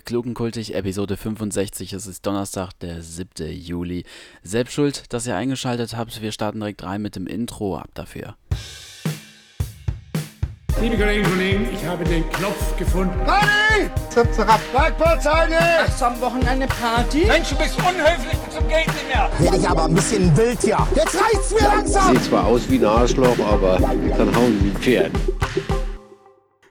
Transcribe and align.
Klugenkultig, 0.00 0.74
Episode 0.74 1.16
65. 1.16 1.92
Es 1.92 2.06
ist 2.06 2.26
Donnerstag, 2.26 2.72
der 2.80 3.02
7. 3.02 3.50
Juli. 3.52 4.04
Selbst 4.42 4.72
schuld, 4.72 5.12
dass 5.12 5.26
ihr 5.26 5.36
eingeschaltet 5.36 5.96
habt. 5.96 6.22
Wir 6.22 6.32
starten 6.32 6.60
direkt 6.60 6.82
rein 6.82 7.02
mit 7.02 7.16
dem 7.16 7.26
Intro. 7.26 7.76
Ab 7.76 7.90
dafür. 7.94 8.36
Liebe 10.80 10.96
Kolleginnen 10.96 11.26
und 11.26 11.32
Kollegen, 11.32 11.68
ich 11.72 11.86
habe 11.86 12.02
den 12.04 12.28
Knopf 12.30 12.76
gefunden. 12.76 13.16
Party! 13.24 13.88
Zap, 14.10 14.34
zap! 14.34 14.60
Hast 14.74 16.00
du 16.00 16.04
am 16.06 16.20
Wochenende 16.20 16.66
Party? 16.66 17.26
Mensch, 17.26 17.50
du 17.50 17.56
bist 17.56 17.78
unhöflich 17.78 18.38
zum 18.50 18.66
Geld 18.68 18.86
nicht 18.88 19.06
mehr. 19.06 19.30
Werde 19.38 19.56
ich 19.58 19.68
aber 19.68 19.84
ein 19.84 19.94
bisschen 19.94 20.36
wild 20.36 20.60
hier. 20.60 20.78
Jetzt 20.96 21.14
reicht's 21.14 21.52
mir 21.52 21.68
langsam! 21.68 22.14
Sieht 22.14 22.24
zwar 22.24 22.46
aus 22.46 22.68
wie 22.68 22.78
ein 22.78 22.84
Arschloch, 22.84 23.38
aber 23.38 23.76
kann 23.76 24.34
hauen 24.34 24.58
wie 24.60 24.70
ein 24.70 24.76
Pferd. 24.80 25.12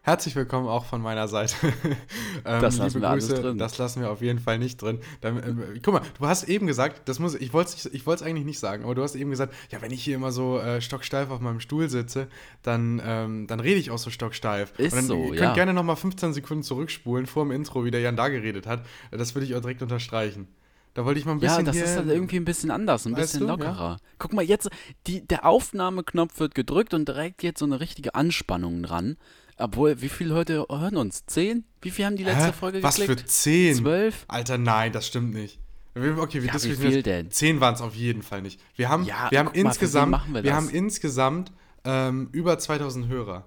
Herzlich 0.03 0.35
willkommen 0.35 0.67
auch 0.67 0.85
von 0.85 0.99
meiner 0.99 1.27
Seite. 1.27 1.55
ähm, 2.45 2.61
Das 2.61 2.77
lassen 2.79 3.01
wir 3.01 3.09
alles 3.09 3.27
drin. 3.27 3.59
Das 3.59 3.77
lassen 3.77 4.01
wir 4.01 4.09
auf 4.09 4.21
jeden 4.21 4.39
Fall 4.39 4.57
nicht 4.57 4.81
drin. 4.81 4.99
Dann, 5.21 5.37
ähm, 5.37 5.63
guck 5.83 5.93
mal, 5.93 6.01
du 6.19 6.25
hast 6.25 6.45
eben 6.45 6.65
gesagt, 6.65 7.07
das 7.07 7.19
muss, 7.19 7.35
ich 7.35 7.53
wollte 7.53 7.73
es 7.75 7.85
ich 7.85 8.07
wollt's 8.07 8.23
eigentlich 8.23 8.45
nicht 8.45 8.57
sagen, 8.57 8.83
aber 8.83 8.95
du 8.95 9.03
hast 9.03 9.13
eben 9.13 9.29
gesagt, 9.29 9.53
ja, 9.69 9.79
wenn 9.83 9.91
ich 9.91 10.03
hier 10.03 10.15
immer 10.15 10.31
so 10.31 10.57
äh, 10.57 10.81
stocksteif 10.81 11.29
auf 11.29 11.39
meinem 11.39 11.59
Stuhl 11.59 11.87
sitze, 11.87 12.27
dann, 12.63 12.99
ähm, 13.05 13.45
dann 13.45 13.59
rede 13.59 13.79
ich 13.79 13.91
auch 13.91 13.99
so 13.99 14.09
stocksteif. 14.09 14.73
Ist 14.79 14.95
dann, 14.95 15.05
so, 15.05 15.17
Ihr 15.17 15.29
könnt 15.29 15.39
ja. 15.39 15.53
gerne 15.53 15.73
nochmal 15.75 15.97
15 15.97 16.33
Sekunden 16.33 16.63
zurückspulen 16.63 17.27
vor 17.27 17.45
dem 17.45 17.51
Intro, 17.51 17.85
wie 17.85 17.91
der 17.91 18.01
Jan 18.01 18.15
da 18.15 18.29
geredet 18.29 18.65
hat. 18.65 18.83
Das 19.11 19.35
würde 19.35 19.45
ich 19.45 19.53
auch 19.53 19.61
direkt 19.61 19.83
unterstreichen. 19.83 20.47
Da 20.95 21.05
wollte 21.05 21.19
ich 21.19 21.25
mal 21.25 21.33
ein 21.33 21.39
bisschen 21.39 21.59
Ja, 21.59 21.63
das 21.63 21.77
ist 21.77 21.95
halt 21.95 22.07
irgendwie 22.07 22.37
ein 22.37 22.45
bisschen 22.45 22.71
anders, 22.71 23.05
ein 23.05 23.13
bisschen 23.13 23.41
du, 23.41 23.47
lockerer. 23.47 23.97
Guck 24.17 24.33
mal, 24.33 24.43
jetzt, 24.43 24.67
die, 25.05 25.25
der 25.25 25.45
Aufnahmeknopf 25.45 26.39
wird 26.39 26.55
gedrückt 26.55 26.95
und 26.95 27.07
direkt 27.07 27.43
jetzt 27.43 27.59
so 27.59 27.65
eine 27.65 27.79
richtige 27.79 28.15
Anspannung 28.15 28.81
dran. 28.81 29.17
Obwohl, 29.61 30.01
wie 30.01 30.09
viele 30.09 30.33
Leute 30.33 30.65
hören 30.69 30.97
uns? 30.97 31.25
Zehn? 31.25 31.63
Wie 31.81 31.89
viel 31.91 32.05
haben 32.05 32.15
die 32.15 32.23
letzte 32.23 32.47
Hä? 32.47 32.53
Folge 32.53 32.83
Was 32.83 32.95
geklickt? 32.97 33.21
für 33.21 33.25
10? 33.27 33.75
Zwölf? 33.77 34.25
Alter, 34.27 34.57
nein, 34.57 34.91
das 34.91 35.07
stimmt 35.07 35.33
nicht. 35.33 35.59
Okay, 35.93 36.03
wir 36.41 36.47
Ja, 36.47 36.53
wie 36.53 36.57
diskutieren 36.57 36.91
viel 36.91 37.03
denn? 37.03 37.31
10 37.31 37.59
waren 37.59 37.73
es 37.75 37.81
auf 37.81 37.95
jeden 37.95 38.21
Fall 38.21 38.41
nicht. 38.41 38.59
Wir 38.75 38.87
haben, 38.89 39.03
Ja, 39.03 39.27
wir 39.29 39.39
haben 39.39 39.47
mal, 39.47 39.55
insgesamt, 39.55 40.11
machen 40.11 40.33
wir 40.33 40.43
wir, 40.43 40.55
haben 40.55 40.69
insgesamt 40.69 41.51
ähm, 41.83 42.29
über 42.31 42.57
2000 42.57 43.07
Hörer. 43.07 43.45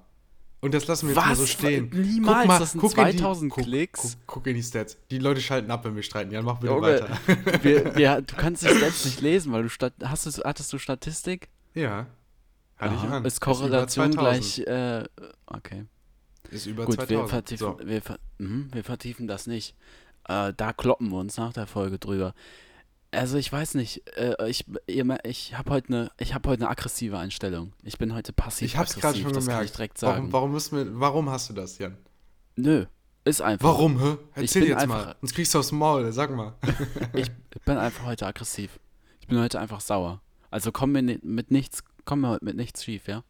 Und 0.60 0.72
das 0.74 0.86
lassen 0.86 1.08
wir 1.08 1.14
jetzt 1.14 1.24
mal 1.24 1.30
Was? 1.32 1.38
so 1.38 1.46
stehen. 1.46 1.90
Niemals, 1.92 2.38
Guck 2.38 2.46
mal, 2.48 2.58
das 2.58 2.72
sind 2.72 2.80
guck 2.80 2.98
in 2.98 3.04
die- 3.06 3.16
2000 3.18 3.52
guck, 3.52 3.64
Klicks. 3.64 4.00
Guck, 4.02 4.26
guck 4.26 4.46
in 4.46 4.54
die 4.56 4.62
Stats. 4.62 4.96
Die 5.10 5.18
Leute 5.18 5.40
schalten 5.42 5.70
ab, 5.70 5.84
wenn 5.84 5.94
wir 5.94 6.02
streiten. 6.02 6.30
Jan, 6.32 6.44
mach 6.44 6.58
bitte 6.58 6.72
Junge, 6.72 6.86
weiter. 6.86 7.08
wir, 7.62 7.94
wir, 7.96 8.22
du 8.22 8.34
kannst 8.36 8.64
es 8.64 8.78
selbst 8.78 9.04
nicht 9.04 9.20
lesen, 9.20 9.52
weil 9.52 9.62
du 9.64 9.68
Stat 9.68 9.92
hast 10.02 10.26
du, 10.26 10.42
hattest 10.42 10.72
du 10.72 10.78
Statistik? 10.78 11.48
ja. 11.74 12.06
Hatte 12.76 12.94
ich 12.96 13.00
Aha, 13.02 13.16
an. 13.18 13.24
Ist 13.24 13.40
Korrelation 13.40 14.12
2000. 14.12 14.18
gleich, 14.18 14.58
äh, 14.66 15.04
okay. 15.46 15.84
Ist 16.50 16.66
über 16.66 16.84
Gut, 16.86 16.98
wir 16.98 17.06
2000. 17.06 17.30
vertiefen, 17.30 17.58
so. 17.58 17.78
wir, 17.84 18.02
ver 18.02 18.18
mhm, 18.38 18.68
wir 18.72 18.84
vertiefen 18.84 19.26
das 19.26 19.46
nicht. 19.46 19.74
Äh, 20.28 20.52
da 20.56 20.72
kloppen 20.72 21.08
wir 21.10 21.18
uns 21.18 21.36
nach 21.36 21.52
der 21.52 21.66
Folge 21.66 21.98
drüber. 21.98 22.34
Also 23.10 23.36
ich 23.38 23.52
weiß 23.52 23.74
nicht, 23.74 24.02
äh, 24.16 24.34
ich, 24.48 24.64
ich 24.86 25.54
habe 25.56 25.70
heute 25.70 25.88
eine, 25.88 26.10
ich 26.18 26.34
habe 26.34 26.48
heute 26.48 26.62
eine 26.62 26.70
aggressive 26.70 27.16
Einstellung. 27.18 27.72
Ich 27.82 27.98
bin 27.98 28.12
heute 28.14 28.32
passiv 28.32 28.66
Ich 28.68 28.76
hab's 28.76 28.96
gerade 28.96 29.18
schon 29.18 29.32
das 29.32 29.44
gemerkt. 29.44 29.58
kann 29.58 29.64
ich 29.66 29.72
direkt 29.72 29.98
sagen. 29.98 30.16
Warum, 30.18 30.32
warum, 30.32 30.52
müssen 30.52 30.76
wir, 30.76 31.00
warum 31.00 31.30
hast 31.30 31.50
du 31.50 31.54
das, 31.54 31.78
Jan? 31.78 31.96
Nö, 32.56 32.86
ist 33.24 33.40
einfach. 33.40 33.68
Warum, 33.68 34.00
hä? 34.00 34.16
Erzähl 34.34 34.62
bin 34.62 34.70
jetzt 34.72 34.82
einfach- 34.82 35.06
mal. 35.06 35.16
Sonst 35.20 35.34
kriegst 35.34 35.54
du 35.54 35.58
aufs 35.60 35.72
Maul, 35.72 36.12
sag 36.12 36.34
mal. 36.34 36.54
Ich 37.14 37.30
bin 37.64 37.78
einfach 37.78 38.04
heute 38.04 38.26
aggressiv. 38.26 38.78
Ich 39.20 39.28
bin 39.28 39.38
heute 39.38 39.60
einfach 39.60 39.80
sauer. 39.80 40.20
Also 40.50 40.72
komm 40.72 40.92
mir 40.92 41.02
mit 41.02 41.50
nichts, 41.50 41.82
komm 42.04 42.20
mir 42.22 42.28
heute 42.30 42.44
mit 42.44 42.56
nichts 42.56 42.84
schief, 42.84 43.06
ja? 43.08 43.22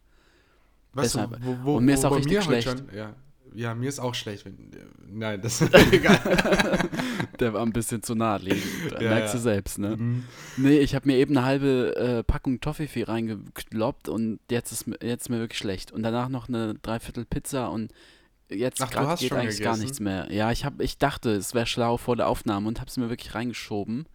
Weißt 0.95 1.15
du, 1.15 1.29
wo, 1.41 1.57
wo, 1.63 1.77
Und 1.77 1.85
mir 1.85 1.93
ist 1.93 2.05
auch 2.05 2.15
richtig 2.15 2.37
heute 2.37 2.45
schlecht. 2.61 2.67
Schon, 2.67 2.89
ja, 2.95 3.13
ja, 3.53 3.73
mir 3.75 3.87
ist 3.89 3.99
auch 3.99 4.15
schlecht. 4.15 4.45
Wenn, 4.45 4.57
nein, 5.07 5.41
das 5.41 5.61
ist 5.61 5.73
egal. 5.93 6.19
Der 7.39 7.53
war 7.53 7.61
ein 7.61 7.73
bisschen 7.73 8.01
zu 8.01 8.15
naheliegend. 8.15 8.63
Ja, 8.93 9.09
Merkst 9.09 9.33
ja. 9.33 9.37
du 9.39 9.43
selbst, 9.43 9.77
ne? 9.79 9.95
Mhm. 9.97 10.23
Nee, 10.57 10.79
ich 10.79 10.95
habe 10.95 11.07
mir 11.07 11.17
eben 11.17 11.37
eine 11.37 11.45
halbe 11.45 11.95
äh, 11.95 12.23
Packung 12.23 12.59
Toffifee 12.61 13.03
reingekloppt 13.03 14.09
und 14.09 14.39
jetzt 14.49 14.71
ist, 14.71 14.87
mir- 14.87 14.97
jetzt 15.01 15.23
ist 15.23 15.29
mir 15.29 15.39
wirklich 15.39 15.57
schlecht. 15.59 15.91
Und 15.91 16.03
danach 16.03 16.29
noch 16.29 16.47
eine 16.47 16.75
Dreiviertel 16.75 17.25
Pizza 17.25 17.69
und 17.71 17.91
jetzt 18.49 18.81
Ach, 18.81 18.89
geht 19.19 19.31
eigentlich 19.33 19.59
gar 19.59 19.73
gegessen? 19.73 19.81
nichts 19.81 19.99
mehr. 19.99 20.31
Ja, 20.31 20.51
ich, 20.51 20.63
hab, 20.65 20.81
ich 20.81 20.97
dachte, 20.97 21.31
es 21.31 21.53
wäre 21.53 21.65
schlau 21.65 21.97
vor 21.97 22.15
der 22.15 22.27
Aufnahme 22.27 22.67
und 22.67 22.79
habe 22.79 22.89
es 22.89 22.97
mir 22.97 23.09
wirklich 23.09 23.35
reingeschoben. 23.35 24.05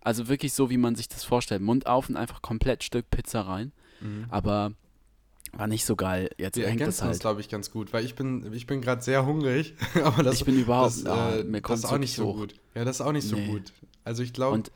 Also 0.00 0.28
wirklich 0.28 0.52
so, 0.54 0.70
wie 0.70 0.78
man 0.78 0.94
sich 0.96 1.08
das 1.08 1.24
vorstellt. 1.24 1.60
Mund 1.62 1.86
auf 1.86 2.08
und 2.08 2.16
einfach 2.16 2.40
komplett 2.42 2.84
Stück 2.84 3.10
Pizza 3.10 3.42
rein. 3.42 3.72
Aber 4.30 4.72
war 5.52 5.66
nicht 5.66 5.84
so 5.84 5.96
geil. 5.96 6.30
Jetzt 6.38 6.56
Wir 6.56 6.66
hängt 6.68 6.80
das 6.80 7.00
ergänzen 7.00 7.02
uns, 7.02 7.10
halt. 7.12 7.20
glaube 7.20 7.40
ich, 7.40 7.48
ganz 7.48 7.70
gut, 7.70 7.92
weil 7.92 8.04
ich 8.04 8.14
bin, 8.14 8.52
ich 8.52 8.66
bin 8.66 8.80
gerade 8.80 9.02
sehr 9.02 9.26
hungrig, 9.26 9.74
aber 10.04 10.22
das, 10.22 10.36
Ich 10.36 10.44
bin 10.44 10.58
überhaupt- 10.58 10.86
das, 11.04 11.06
ah, 11.06 11.36
äh, 11.36 11.44
mir 11.44 11.60
das 11.60 11.62
kommt's 11.62 11.84
ist 11.84 11.90
auch 11.90 11.98
nicht 11.98 12.14
so 12.14 12.26
hoch. 12.26 12.36
gut. 12.36 12.54
Ja, 12.74 12.84
das 12.84 12.96
ist 12.96 13.00
auch 13.06 13.12
nicht 13.12 13.26
so 13.28 13.36
Nee. 13.36 13.46
gut. 13.48 13.72
Also 14.04 14.22
ich 14.22 14.32
glaube, 14.32 14.54
Und 14.54 14.72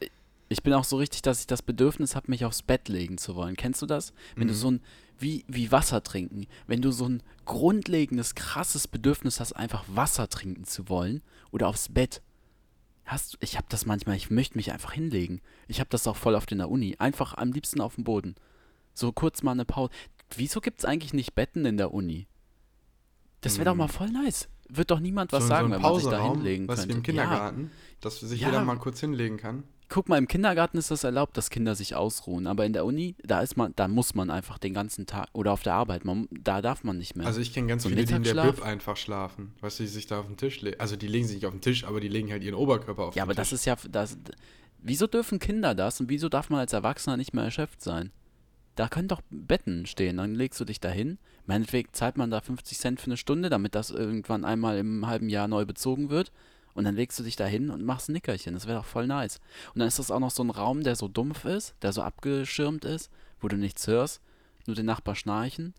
ich 0.48 0.62
bin 0.62 0.72
auch 0.74 0.84
so 0.84 0.96
richtig, 0.96 1.22
dass 1.22 1.40
ich 1.40 1.46
das 1.46 1.62
Bedürfnis 1.62 2.14
habe, 2.16 2.30
mich 2.30 2.44
aufs 2.44 2.62
Bett 2.62 2.88
legen 2.88 3.18
zu 3.18 3.34
wollen. 3.36 3.56
Kennst 3.56 3.80
du 3.82 3.86
das? 3.86 4.12
Wenn 4.36 4.44
Mhm. 4.44 4.48
du 4.48 4.54
so 4.54 4.70
ein, 4.72 4.80
wie, 5.18 5.44
wie 5.48 5.70
Wasser 5.72 6.02
trinken, 6.02 6.46
wenn 6.66 6.82
du 6.82 6.90
so 6.90 7.08
ein 7.08 7.22
grundlegendes, 7.44 8.34
krasses 8.34 8.88
Bedürfnis 8.88 9.38
hast, 9.40 9.52
einfach 9.54 9.84
Wasser 9.88 10.28
trinken 10.28 10.64
zu 10.64 10.88
wollen 10.88 11.22
oder 11.52 11.68
aufs 11.68 11.88
Bett. 11.88 12.20
Hast, 13.06 13.36
ich 13.40 13.56
habe 13.56 13.66
das 13.68 13.84
manchmal, 13.86 14.16
ich 14.16 14.30
möchte 14.30 14.56
mich 14.56 14.72
einfach 14.72 14.92
hinlegen. 14.92 15.40
Ich 15.68 15.78
habe 15.78 15.90
das 15.90 16.06
auch 16.06 16.16
voll 16.16 16.34
oft 16.34 16.50
in 16.52 16.58
der 16.58 16.70
Uni. 16.70 16.96
Einfach 16.98 17.34
am 17.34 17.52
liebsten 17.52 17.80
auf 17.80 17.96
dem 17.96 18.04
Boden. 18.04 18.34
So 18.94 19.12
kurz 19.12 19.42
mal 19.42 19.52
eine 19.52 19.64
Pause. 19.64 19.92
Wieso 20.36 20.60
gibt 20.60 20.78
es 20.80 20.84
eigentlich 20.84 21.12
nicht 21.14 21.34
Betten 21.34 21.64
in 21.64 21.76
der 21.76 21.92
Uni? 21.94 22.26
Das 23.40 23.58
wäre 23.58 23.66
doch 23.66 23.74
mal 23.74 23.88
voll 23.88 24.10
nice. 24.10 24.48
Wird 24.68 24.90
doch 24.90 25.00
niemand 25.00 25.32
was 25.32 25.42
so, 25.44 25.48
sagen, 25.48 25.68
so 25.68 25.74
wenn 25.74 25.82
man 25.82 25.94
sich 26.00 26.08
da 26.08 26.32
hinlegen 26.32 26.66
was 26.68 26.80
könnte. 26.80 26.88
wie 26.88 26.98
im 26.98 26.98
Ja. 26.98 27.04
Kindergarten, 27.24 27.70
dass 28.00 28.20
sich 28.20 28.40
Ja. 28.40 28.48
jeder 28.48 28.64
mal 28.64 28.76
kurz 28.76 29.00
hinlegen 29.00 29.36
kann. 29.36 29.64
Guck 29.90 30.08
mal, 30.08 30.16
im 30.16 30.26
Kindergarten 30.26 30.78
ist 30.78 30.90
das 30.90 31.04
erlaubt, 31.04 31.36
dass 31.36 31.50
Kinder 31.50 31.74
sich 31.74 31.94
ausruhen, 31.94 32.46
aber 32.46 32.64
in 32.64 32.72
der 32.72 32.86
Uni, 32.86 33.16
da 33.22 33.42
ist 33.42 33.58
man, 33.58 33.74
da 33.76 33.86
muss 33.86 34.14
man 34.14 34.30
einfach 34.30 34.56
den 34.56 34.72
ganzen 34.72 35.04
Tag 35.04 35.28
oder 35.34 35.52
auf 35.52 35.62
der 35.62 35.74
Arbeit, 35.74 36.06
man, 36.06 36.26
da 36.30 36.62
darf 36.62 36.82
man 36.84 36.96
nicht 36.96 37.14
mehr. 37.16 37.26
Also 37.26 37.40
ich 37.40 37.52
kenne 37.52 37.66
ganz 37.68 37.82
So 37.82 37.90
viele, 37.90 38.06
die 38.06 38.14
in 38.14 38.22
der? 38.22 38.32
Bib 38.50 38.62
einfach 38.64 38.96
schlafen. 38.96 39.52
Weißt 39.60 39.78
du, 39.78 39.82
die 39.82 39.88
sich 39.90 40.06
da 40.06 40.20
auf 40.20 40.26
den 40.26 40.38
Tisch 40.38 40.62
legen. 40.62 40.80
Also 40.80 40.96
die 40.96 41.06
legen 41.06 41.26
sich 41.26 41.36
nicht 41.36 41.46
auf 41.46 41.52
den 41.52 41.60
Tisch, 41.60 41.84
aber 41.84 42.00
die 42.00 42.08
legen 42.08 42.32
halt 42.32 42.42
ihren 42.42 42.54
Oberkörper 42.54 43.02
auf 43.04 43.14
ja, 43.14 43.20
den 43.22 43.28
aber 43.30 43.34
Tisch. 43.34 43.50
das 43.50 43.52
ist 43.52 43.66
ja, 43.66 43.76
das, 43.90 44.16
wieso 44.78 45.06
dürfen 45.06 45.38
Kinder 45.38 45.74
das 45.74 46.00
und 46.00 46.08
wieso 46.08 46.30
darf 46.30 46.48
man 46.48 46.60
als 46.60 46.72
Erwachsener 46.72 47.18
nicht 47.18 47.34
mehr 47.34 47.44
erschöpft 47.44 47.82
sein? 47.82 48.10
Da 48.74 48.88
können 48.88 49.08
doch 49.08 49.22
Betten 49.30 49.86
stehen, 49.86 50.16
dann 50.16 50.34
legst 50.34 50.60
du 50.60 50.64
dich 50.64 50.80
dahin. 50.80 51.18
Meinetwegen 51.46 51.92
zahlt 51.92 52.16
man 52.16 52.30
da 52.30 52.40
50 52.40 52.78
Cent 52.78 53.00
für 53.00 53.06
eine 53.06 53.16
Stunde, 53.16 53.48
damit 53.50 53.74
das 53.74 53.90
irgendwann 53.90 54.44
einmal 54.44 54.78
im 54.78 55.06
halben 55.06 55.28
Jahr 55.28 55.46
neu 55.46 55.64
bezogen 55.64 56.10
wird. 56.10 56.32
Und 56.74 56.84
dann 56.84 56.96
legst 56.96 57.18
du 57.18 57.22
dich 57.22 57.36
dahin 57.36 57.70
und 57.70 57.84
machst 57.84 58.08
ein 58.08 58.14
Nickerchen. 58.14 58.54
Das 58.54 58.66
wäre 58.66 58.78
doch 58.78 58.84
voll 58.84 59.06
nice. 59.06 59.40
Und 59.74 59.78
dann 59.78 59.86
ist 59.86 60.00
das 60.00 60.10
auch 60.10 60.18
noch 60.18 60.32
so 60.32 60.42
ein 60.42 60.50
Raum, 60.50 60.82
der 60.82 60.96
so 60.96 61.06
dumpf 61.06 61.44
ist, 61.44 61.74
der 61.82 61.92
so 61.92 62.02
abgeschirmt 62.02 62.84
ist, 62.84 63.10
wo 63.40 63.46
du 63.46 63.56
nichts 63.56 63.86
hörst, 63.86 64.20
nur 64.66 64.74
den 64.74 64.86
Nachbar 64.86 65.14
schnarchen. 65.14 65.74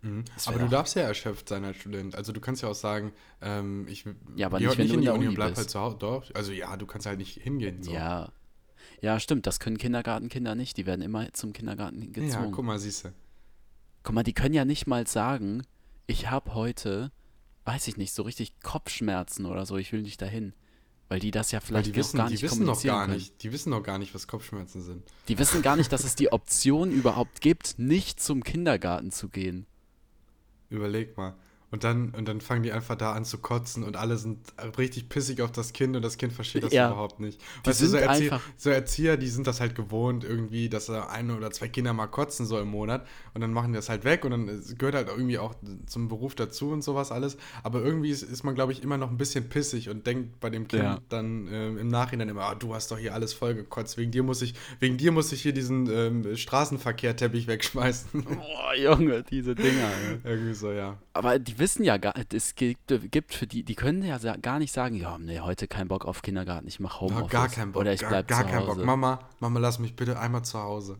Mhm. 0.00 0.24
Aber 0.46 0.58
du 0.58 0.68
darfst 0.68 0.94
ja 0.96 1.02
erschöpft 1.02 1.48
sein 1.48 1.64
als 1.64 1.76
Student. 1.76 2.14
Also 2.14 2.32
du 2.32 2.40
kannst 2.40 2.62
ja 2.62 2.68
auch 2.68 2.74
sagen, 2.74 3.12
ähm, 3.42 3.86
ich 3.88 4.04
Ja, 4.36 4.46
aber 4.46 4.60
nicht, 4.60 4.78
wenn 4.78 4.84
nicht 4.84 4.94
in 4.94 5.00
die 5.00 5.06
der 5.06 5.14
Uni 5.14 5.26
Uni 5.26 5.34
bleib 5.34 5.50
bist. 5.50 5.58
halt 5.58 5.70
zu 5.70 5.80
Hause. 5.80 5.96
Doch, 5.98 6.24
also 6.34 6.52
ja, 6.52 6.76
du 6.76 6.86
kannst 6.86 7.06
halt 7.06 7.18
nicht 7.18 7.34
hingehen. 7.42 7.82
So. 7.82 7.92
Ja. 7.92 8.30
Ja, 9.00 9.20
stimmt, 9.20 9.46
das 9.46 9.60
können 9.60 9.78
Kindergartenkinder 9.78 10.54
nicht. 10.54 10.76
Die 10.76 10.86
werden 10.86 11.02
immer 11.02 11.32
zum 11.32 11.52
Kindergarten 11.52 12.02
ja 12.02 12.08
gezwungen. 12.10 12.52
guck 12.52 12.64
mal, 12.64 12.78
siehst 12.78 13.04
du. 13.04 13.12
Guck 14.02 14.14
mal, 14.14 14.22
die 14.22 14.32
können 14.32 14.54
ja 14.54 14.64
nicht 14.64 14.86
mal 14.86 15.06
sagen, 15.06 15.62
ich 16.06 16.30
habe 16.30 16.54
heute, 16.54 17.12
weiß 17.64 17.88
ich 17.88 17.96
nicht, 17.96 18.12
so 18.12 18.22
richtig 18.22 18.58
Kopfschmerzen 18.60 19.46
oder 19.46 19.66
so, 19.66 19.76
ich 19.76 19.92
will 19.92 20.02
nicht 20.02 20.20
dahin. 20.22 20.52
Weil 21.08 21.20
die 21.20 21.30
das 21.30 21.52
ja 21.52 21.60
Weil 21.60 21.66
vielleicht 21.66 21.86
die 21.86 21.92
auch 21.92 21.96
wissen, 21.96 22.16
gar 22.18 22.26
die 22.26 22.32
nicht 22.34 22.42
wissen 22.42 22.64
noch 22.66 22.82
gar 22.82 23.06
können. 23.06 23.14
nicht, 23.16 23.42
die 23.42 23.52
wissen 23.52 23.70
noch 23.70 23.82
gar 23.82 23.98
nicht, 23.98 24.14
was 24.14 24.26
Kopfschmerzen 24.26 24.82
sind. 24.82 25.02
Die 25.28 25.38
wissen 25.38 25.62
gar 25.62 25.76
nicht, 25.76 25.90
dass 25.90 26.04
es 26.04 26.16
die 26.16 26.32
Option 26.32 26.90
überhaupt 26.90 27.40
gibt, 27.40 27.78
nicht 27.78 28.20
zum 28.20 28.44
Kindergarten 28.44 29.10
zu 29.10 29.28
gehen. 29.30 29.66
Überleg 30.68 31.16
mal. 31.16 31.34
Und 31.70 31.84
dann, 31.84 32.10
und 32.16 32.26
dann 32.26 32.40
fangen 32.40 32.62
die 32.62 32.72
einfach 32.72 32.94
da 32.96 33.12
an 33.12 33.26
zu 33.26 33.36
kotzen 33.38 33.84
und 33.84 33.94
alle 33.96 34.16
sind 34.16 34.38
richtig 34.78 35.10
pissig 35.10 35.42
auf 35.42 35.52
das 35.52 35.74
Kind 35.74 35.96
und 35.96 36.02
das 36.02 36.16
Kind 36.16 36.32
versteht 36.32 36.62
das 36.62 36.72
Ja. 36.72 36.88
überhaupt 36.88 37.20
nicht. 37.20 37.40
Die 37.62 37.68
Weißt 37.68 37.80
du, 37.82 37.84
so, 37.84 37.90
sind 37.90 38.00
Erzieher, 38.00 38.32
einfach- 38.32 38.46
so 38.56 38.70
Erzieher, 38.70 39.16
die 39.18 39.28
sind 39.28 39.46
das 39.46 39.60
halt 39.60 39.74
gewohnt 39.74 40.24
irgendwie, 40.24 40.70
dass 40.70 40.86
da 40.86 41.08
ein 41.08 41.30
oder 41.30 41.50
zwei 41.50 41.68
Kinder 41.68 41.92
mal 41.92 42.06
kotzen 42.06 42.46
so 42.46 42.58
im 42.58 42.68
Monat 42.68 43.06
und 43.34 43.42
dann 43.42 43.52
machen 43.52 43.72
die 43.72 43.76
das 43.76 43.90
halt 43.90 44.04
weg 44.04 44.24
und 44.24 44.30
dann 44.30 44.62
gehört 44.78 44.94
halt 44.94 45.08
irgendwie 45.08 45.38
auch 45.38 45.54
zum 45.86 46.08
Beruf 46.08 46.34
dazu 46.34 46.70
und 46.70 46.82
sowas 46.82 47.12
alles. 47.12 47.36
Aber 47.62 47.82
irgendwie 47.82 48.10
ist, 48.10 48.22
ist 48.22 48.44
man, 48.44 48.54
glaube 48.54 48.72
ich, 48.72 48.82
immer 48.82 48.96
noch 48.96 49.10
ein 49.10 49.18
bisschen 49.18 49.50
pissig 49.50 49.90
und 49.90 50.06
denkt 50.06 50.40
bei 50.40 50.48
dem 50.48 50.68
Kind 50.68 50.82
Ja. 50.84 50.98
dann 51.10 51.48
ähm, 51.52 51.76
im 51.76 51.88
Nachhinein 51.88 52.30
immer, 52.30 52.44
ah, 52.44 52.54
du 52.54 52.74
hast 52.74 52.90
doch 52.90 52.98
hier 52.98 53.12
alles 53.12 53.34
vollgekotzt, 53.34 53.98
wegen 53.98 54.10
dir 54.10 54.22
muss 54.22 54.40
ich, 54.40 54.54
wegen 54.80 54.96
dir 54.96 55.12
muss 55.12 55.32
ich 55.32 55.42
hier 55.42 55.52
diesen 55.52 55.86
ähm, 55.90 56.34
Straßenverkehrteppich 56.34 57.46
wegschmeißen. 57.46 58.22
Boah, 58.24 58.74
Junge, 58.74 59.22
diese 59.22 59.54
Dinger. 59.54 59.90
irgendwie 60.24 60.54
so, 60.54 60.70
ja. 60.72 60.96
Aber 61.12 61.38
die 61.38 61.57
wissen 61.58 61.84
ja 61.84 61.96
gar, 61.96 62.14
es 62.32 62.54
gibt, 62.54 62.92
gibt 63.10 63.34
für 63.34 63.46
die, 63.46 63.62
die 63.62 63.74
können 63.74 64.02
ja 64.02 64.18
gar 64.36 64.58
nicht 64.58 64.72
sagen, 64.72 64.94
ja, 64.96 65.18
nee, 65.18 65.40
heute 65.40 65.66
kein 65.68 65.88
Bock 65.88 66.04
auf 66.04 66.22
Kindergarten, 66.22 66.66
ich 66.68 66.80
mache 66.80 67.00
Homeoffice. 67.00 67.30
gar 67.30 67.48
keinen 67.48 67.72
Bock. 67.72 67.80
Oder 67.80 67.92
ich 67.92 68.00
gar, 68.00 68.10
bleib 68.10 68.28
gar 68.28 68.44
zu 68.44 68.50
keinen 68.50 68.66
Hause. 68.66 68.76
Bock. 68.78 68.84
Mama, 68.86 69.18
Mama, 69.40 69.58
lass 69.60 69.78
mich 69.78 69.94
bitte 69.96 70.18
einmal 70.18 70.44
zu 70.44 70.58
Hause. 70.58 70.98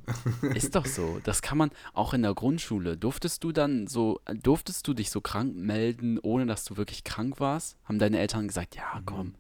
Ist 0.55 0.75
doch 0.75 0.87
so. 0.87 1.21
Das 1.25 1.43
kann 1.43 1.59
man 1.59 1.71
auch 1.95 2.15
in 2.15 2.23
der 2.23 2.35
Grundschule. 2.35 2.97
Durftest 2.97 3.45
du 3.45 3.53
dann 3.53 3.87
so, 3.87 4.21
durftest 4.43 4.87
du 4.89 4.95
dich 4.95 5.11
so 5.11 5.21
krank 5.21 5.55
melden, 5.57 6.19
ohne 6.23 6.47
dass 6.47 6.65
du 6.65 6.77
wirklich 6.77 7.05
krank 7.05 7.41
warst? 7.41 7.77
Haben 7.85 7.99
deine 7.99 8.19
Eltern 8.19 8.49
gesagt, 8.49 8.75
Mhm. 8.77 8.81
ja, 8.81 9.03
komm. 9.05 9.35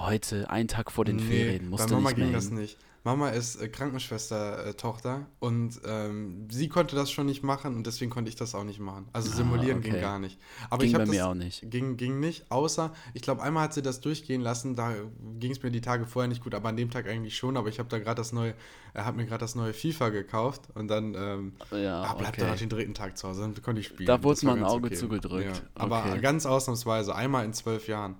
Heute, 0.00 0.48
einen 0.48 0.66
Tag 0.66 0.90
vor 0.90 1.04
den 1.04 1.16
Nee, 1.16 1.22
Ferien, 1.22 1.62
bei 1.64 1.68
musste 1.68 1.92
Mama 1.92 2.08
nicht 2.10 2.16
ging 2.16 2.32
das 2.32 2.50
nicht. 2.50 2.78
Mama 3.04 3.30
ist 3.30 3.56
äh, 3.60 3.68
Krankenschwester-Tochter 3.68 5.26
und 5.38 5.80
ähm, 5.86 6.48
sie 6.50 6.68
konnte 6.68 6.96
das 6.96 7.10
schon 7.10 7.24
nicht 7.26 7.42
machen 7.42 7.74
und 7.76 7.86
deswegen 7.86 8.10
konnte 8.10 8.28
ich 8.28 8.36
das 8.36 8.54
auch 8.54 8.64
nicht 8.64 8.78
machen. 8.78 9.08
Also 9.14 9.30
simulieren 9.30 9.80
ging 9.80 9.92
Ah, 9.92 9.96
okay. 9.96 10.02
gar 10.02 10.18
nicht. 10.18 10.38
Aber 10.68 10.82
Ging 10.84 10.90
ich 10.92 10.96
bei 10.98 11.06
mir 11.06 11.26
auch 11.26 11.34
nicht. 11.34 11.70
Ging, 11.70 11.96
ging 11.96 12.18
nicht, 12.20 12.50
außer, 12.50 12.92
ich 13.14 13.22
glaube, 13.22 13.42
einmal 13.42 13.64
hat 13.64 13.74
sie 13.74 13.80
das 13.82 14.00
durchgehen 14.00 14.40
lassen, 14.42 14.74
da 14.74 14.92
ging 15.38 15.52
es 15.52 15.62
mir 15.62 15.70
die 15.70 15.80
Tage 15.80 16.04
vorher 16.06 16.28
nicht 16.28 16.42
gut, 16.42 16.54
aber 16.54 16.68
an 16.70 16.76
dem 16.76 16.90
Tag 16.90 17.06
eigentlich 17.08 17.36
schon. 17.36 17.56
Aber 17.56 17.68
ich 17.68 17.78
habe 17.78 17.88
da 17.88 17.98
gerade 17.98 18.16
das 18.16 18.32
neue, 18.32 18.54
er 18.92 19.04
hat 19.06 19.16
mir 19.16 19.24
gerade 19.26 19.40
das 19.40 19.54
neue 19.54 19.72
FIFA 19.72 20.10
gekauft 20.10 20.62
und 20.74 20.88
dann 20.88 21.14
ähm, 21.14 21.52
Ja, 21.70 22.02
ah, 22.02 22.14
bleibt 22.14 22.36
okay. 22.36 22.46
er 22.46 22.50
noch 22.52 22.58
den 22.58 22.68
dritten 22.68 22.94
Tag 22.94 23.16
zu 23.16 23.28
Hause, 23.28 23.42
dann 23.42 23.62
konnte 23.62 23.80
ich 23.80 23.86
spielen. 23.88 24.06
Da 24.06 24.22
wurde 24.22 24.44
mal 24.46 24.56
ein 24.56 24.64
Auge 24.64 24.90
zugedrückt. 24.92 25.62
Aber 25.74 26.04
Okay. 26.06 26.20
ganz 26.20 26.44
ausnahmsweise, 26.46 27.14
einmal 27.14 27.44
in 27.46 27.52
zwölf 27.54 27.86
Jahren. 27.88 28.16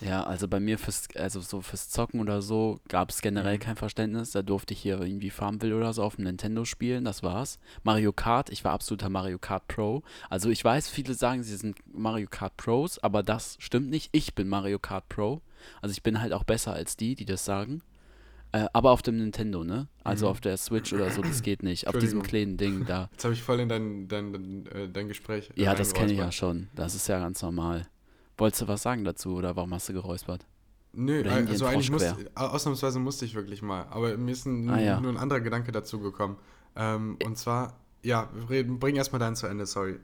Ja, 0.00 0.22
also 0.22 0.46
bei 0.46 0.60
mir 0.60 0.78
fürs, 0.78 1.08
also 1.16 1.40
so 1.40 1.60
fürs 1.60 1.88
Zocken 1.90 2.20
oder 2.20 2.40
so 2.40 2.78
gab 2.88 3.10
es 3.10 3.20
generell 3.20 3.56
Mhm. 3.56 3.60
kein 3.60 3.76
Verständnis. 3.76 4.30
Da 4.30 4.42
durfte 4.42 4.72
ich 4.72 4.80
hier 4.80 5.00
irgendwie 5.00 5.30
Farmville 5.30 5.76
oder 5.76 5.92
so 5.92 6.04
auf 6.04 6.16
dem 6.16 6.24
Nintendo 6.24 6.64
spielen, 6.64 7.04
das 7.04 7.22
war's. 7.24 7.58
Mario 7.82 8.12
Kart, 8.12 8.50
ich 8.50 8.62
war 8.64 8.72
absoluter 8.72 9.08
Mario 9.08 9.38
Kart 9.38 9.66
Pro. 9.66 10.02
Also 10.30 10.50
ich 10.50 10.64
weiß, 10.64 10.88
viele 10.88 11.14
sagen, 11.14 11.42
sie 11.42 11.56
sind 11.56 11.78
Mario 11.92 12.28
Kart 12.30 12.56
Pros, 12.56 12.98
aber 13.00 13.24
das 13.24 13.56
stimmt 13.58 13.90
nicht. 13.90 14.10
Ich 14.12 14.34
bin 14.36 14.46
Mario 14.48 14.78
Kart 14.78 15.08
Pro. 15.08 15.40
Also 15.82 15.92
ich 15.92 16.02
bin 16.04 16.20
halt 16.20 16.32
auch 16.32 16.44
besser 16.44 16.72
als 16.72 16.96
die, 16.96 17.16
die 17.16 17.24
das 17.24 17.44
sagen. 17.44 17.82
Äh, 18.52 18.66
aber 18.72 18.92
auf 18.92 19.02
dem 19.02 19.18
Nintendo, 19.18 19.62
ne? 19.64 19.88
Also 20.04 20.26
Mhm. 20.26 20.30
auf 20.30 20.40
der 20.40 20.56
Switch 20.56 20.92
oder 20.92 21.10
so, 21.10 21.20
das 21.22 21.42
geht 21.42 21.62
nicht. 21.62 21.86
Auf 21.88 21.98
diesem 21.98 22.22
kleinen 22.22 22.56
Ding 22.56 22.86
da. 22.86 23.08
Jetzt 23.12 23.24
habe 23.24 23.34
ich 23.34 23.42
voll 23.42 23.60
in 23.60 23.68
dein, 23.68 24.08
dein, 24.08 24.32
dein, 24.32 24.66
äh, 24.68 24.88
dein 24.88 25.08
Gespräch. 25.08 25.50
Ja, 25.56 25.74
das 25.74 25.92
kenne 25.92 26.12
ich 26.12 26.18
ja 26.18 26.30
schon. 26.32 26.68
Das 26.74 26.94
ist 26.94 27.08
ja 27.08 27.18
ganz 27.18 27.42
normal. 27.42 27.86
Wolltest 28.38 28.62
du 28.62 28.68
was 28.68 28.82
sagen 28.82 29.04
dazu 29.04 29.34
oder 29.34 29.56
warum 29.56 29.74
hast 29.74 29.88
du 29.88 29.92
geräuspert? 29.92 30.46
Nö, 30.92 31.20
Oder 31.20 31.32
also 31.34 31.66
eigentlich 31.66 31.90
musste, 31.90 32.16
ausnahmsweise 32.34 32.98
musste 32.98 33.24
ich 33.24 33.34
wirklich 33.34 33.60
mal. 33.62 33.86
Aber 33.90 34.16
mir 34.16 34.32
ist 34.32 34.46
ein, 34.46 34.70
Ah, 34.70 34.80
ja. 34.80 35.00
nur 35.00 35.12
ein 35.12 35.18
anderer 35.18 35.40
Gedanke 35.40 35.70
dazu 35.70 36.00
gekommen. 36.00 36.38
Ähm, 36.74 37.18
und 37.24 37.36
zwar, 37.36 37.74
ja, 38.02 38.30
bring 38.48 38.96
erstmal 38.96 39.18
deinen 39.20 39.36
zu 39.36 39.46
Ende, 39.46 39.66
sorry. 39.66 39.98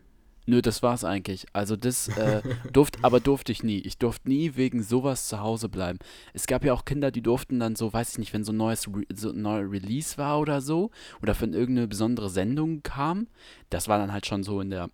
Nö, 0.47 0.61
das 0.61 0.83
war's 0.83 1.05
eigentlich. 1.05 1.47
Also 1.55 1.75
das 1.75 2.09
äh, 2.09 2.43
durfte, 2.73 2.99
aber 3.03 3.19
durfte 3.19 3.51
ich 3.51 3.63
nie. 3.63 3.79
Ich 3.79 3.97
durfte 3.97 4.29
nie 4.29 4.57
wegen 4.57 4.83
sowas 4.83 5.27
zu 5.27 5.41
Hause 5.41 5.71
bleiben. 5.71 5.99
Es 6.35 6.47
gab 6.47 6.65
ja 6.65 6.75
auch 6.75 6.85
Kinder, 6.85 7.11
die 7.11 7.23
durften 7.23 7.59
dann 7.59 7.77
so, 7.77 7.93
weiß 7.93 8.11
ich 8.13 8.19
nicht, 8.19 8.35
wenn 8.35 8.45
so 8.45 8.53
ein 8.53 8.59
neues 8.59 8.87
Re 8.89 9.05
so 9.15 9.31
ein 9.31 9.41
neuer 9.41 9.71
Release 9.71 10.19
war 10.19 10.39
oder 10.39 10.61
so, 10.61 10.91
oder 11.23 11.35
wenn 11.41 11.55
irgendeine 11.55 11.89
besondere 11.89 12.29
Sendung 12.29 12.83
kam, 12.83 13.27
das 13.71 13.89
war 13.89 13.99
dann 13.99 14.13
halt 14.13 14.27
schon 14.27 14.43
so 14.43 14.61
in 14.61 14.69
der 14.69 14.91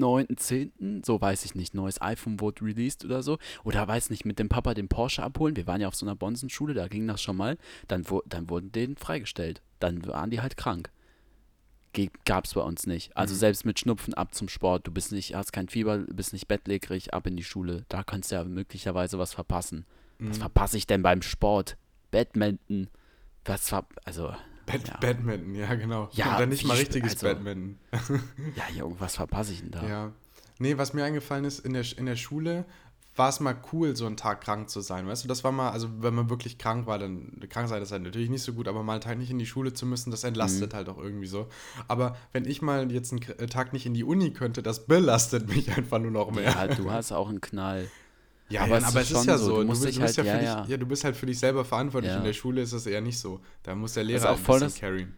9.10., 0.00 1.04
so 1.04 1.20
weiß 1.20 1.44
ich 1.44 1.54
nicht, 1.54 1.74
neues 1.74 2.00
iPhone 2.00 2.40
wurde 2.40 2.64
released 2.64 3.04
oder 3.04 3.22
so, 3.22 3.38
oder 3.64 3.86
weiß 3.86 4.10
nicht, 4.10 4.24
mit 4.24 4.38
dem 4.38 4.48
Papa 4.48 4.74
den 4.74 4.88
Porsche 4.88 5.22
abholen, 5.22 5.56
wir 5.56 5.66
waren 5.66 5.80
ja 5.80 5.88
auf 5.88 5.94
so 5.94 6.06
einer 6.06 6.16
Bonsenschule, 6.16 6.74
da 6.74 6.88
ging 6.88 7.06
das 7.06 7.22
schon 7.22 7.36
mal, 7.36 7.58
dann, 7.88 8.04
dann 8.26 8.50
wurden 8.50 8.72
denen 8.72 8.96
freigestellt. 8.96 9.62
Dann 9.78 10.06
waren 10.06 10.30
die 10.30 10.40
halt 10.40 10.56
krank. 10.56 10.90
Gab 12.24 12.44
es 12.44 12.54
bei 12.54 12.60
uns 12.60 12.86
nicht. 12.86 13.16
Also 13.16 13.34
selbst 13.34 13.64
mit 13.64 13.80
Schnupfen 13.80 14.14
ab 14.14 14.34
zum 14.34 14.48
Sport, 14.48 14.86
du 14.86 14.92
bist 14.92 15.10
nicht, 15.10 15.34
hast 15.34 15.52
kein 15.52 15.68
Fieber, 15.68 15.98
bist 15.98 16.32
nicht 16.32 16.46
bettlägerig, 16.46 17.12
ab 17.14 17.26
in 17.26 17.36
die 17.36 17.44
Schule. 17.44 17.84
Da 17.88 18.04
kannst 18.04 18.30
du 18.30 18.36
ja 18.36 18.44
möglicherweise 18.44 19.18
was 19.18 19.34
verpassen. 19.34 19.86
Was 20.20 20.38
verpasse 20.38 20.76
ich 20.76 20.86
denn 20.86 21.02
beim 21.02 21.22
Sport? 21.22 21.76
Badminton. 22.10 22.88
Was 23.44 23.70
ver 23.70 23.86
also 24.04 24.34
Bad, 24.72 24.88
ja. 24.88 24.96
Badminton, 25.00 25.54
ja, 25.54 25.74
genau. 25.74 26.08
Ja, 26.12 26.32
Und 26.32 26.40
dann 26.40 26.48
nicht 26.50 26.64
mal 26.66 26.76
richtiges 26.76 27.12
also- 27.14 27.26
Badminton. 27.26 27.78
ja, 28.56 28.64
irgendwas 28.76 29.16
verpasse 29.16 29.52
ich 29.52 29.60
denn 29.60 29.70
da? 29.70 29.86
Ja. 29.86 30.12
Nee, 30.58 30.76
was 30.78 30.92
mir 30.92 31.04
eingefallen 31.04 31.44
ist, 31.44 31.60
in 31.60 31.72
der, 31.72 31.84
in 31.96 32.06
der 32.06 32.16
Schule 32.16 32.64
war 33.16 33.28
es 33.28 33.40
mal 33.40 33.56
cool, 33.72 33.96
so 33.96 34.06
einen 34.06 34.16
Tag 34.16 34.40
krank 34.42 34.70
zu 34.70 34.80
sein. 34.80 35.06
Weißt 35.06 35.24
du, 35.24 35.28
das 35.28 35.42
war 35.42 35.52
mal, 35.52 35.70
also 35.70 35.88
wenn 36.00 36.14
man 36.14 36.30
wirklich 36.30 36.58
krank 36.58 36.86
war, 36.86 36.98
dann 36.98 37.40
krank 37.50 37.68
sein 37.68 37.82
ist 37.82 37.92
halt 37.92 38.02
natürlich 38.02 38.30
nicht 38.30 38.42
so 38.42 38.52
gut, 38.52 38.68
aber 38.68 38.82
mal 38.82 38.92
einen 38.94 39.00
Tag 39.02 39.18
nicht 39.18 39.30
in 39.30 39.38
die 39.38 39.46
Schule 39.46 39.72
zu 39.74 39.84
müssen, 39.84 40.10
das 40.10 40.22
Mhm. 40.22 40.28
entlastet 40.28 40.74
halt 40.74 40.88
auch 40.88 40.96
irgendwie 40.98 41.26
so. 41.26 41.48
Aber 41.88 42.16
wenn 42.32 42.44
ich 42.44 42.62
mal 42.62 42.90
jetzt 42.92 43.12
einen 43.12 43.48
Tag 43.50 43.72
nicht 43.72 43.84
in 43.84 43.94
die 43.94 44.04
Uni 44.04 44.32
könnte, 44.32 44.62
das 44.62 44.86
belastet 44.86 45.48
mich 45.48 45.70
einfach 45.76 45.98
nur 45.98 46.12
noch 46.12 46.30
mehr. 46.30 46.44
Ja, 46.52 46.66
du 46.68 46.90
hast 46.90 47.10
auch 47.12 47.28
einen 47.28 47.40
Knall. 47.40 47.90
Ja, 48.50 48.62
Aber 48.62 48.70
ja, 48.72 48.78
es 48.78 48.84
aber 48.84 49.00
ist 49.00 49.10
es 49.12 49.18
ist 49.20 49.26
ja 49.26 49.38
so, 49.38 49.60
du 49.60 49.64
musst 49.66 49.82
bist, 49.82 49.88
dich 49.88 49.96
du 49.98 50.02
bist 50.02 50.18
halt- 50.18 50.26
ja, 50.26 50.32
für 50.38 50.44
ja, 50.44 50.54
dich, 50.60 50.68
ja. 50.68 50.72
ja, 50.72 50.76
du 50.76 50.86
bist 50.86 51.04
halt 51.04 51.16
für 51.16 51.26
dich 51.26 51.38
selber 51.38 51.64
verantwortlich. 51.64 52.12
Ja. 52.12 52.18
In 52.18 52.24
der 52.24 52.32
Schule 52.32 52.60
ist 52.62 52.72
es 52.72 52.86
eher 52.86 53.00
nicht 53.00 53.18
so. 53.18 53.40
Da 53.62 53.74
muss 53.74 53.94
der 53.94 54.04
Lehrer 54.04 54.30
auch 54.30 54.36
ein 54.36 54.42
voll 54.42 54.60
bisschen 54.60 54.70
das- 54.72 54.80
carryen. 54.80 55.14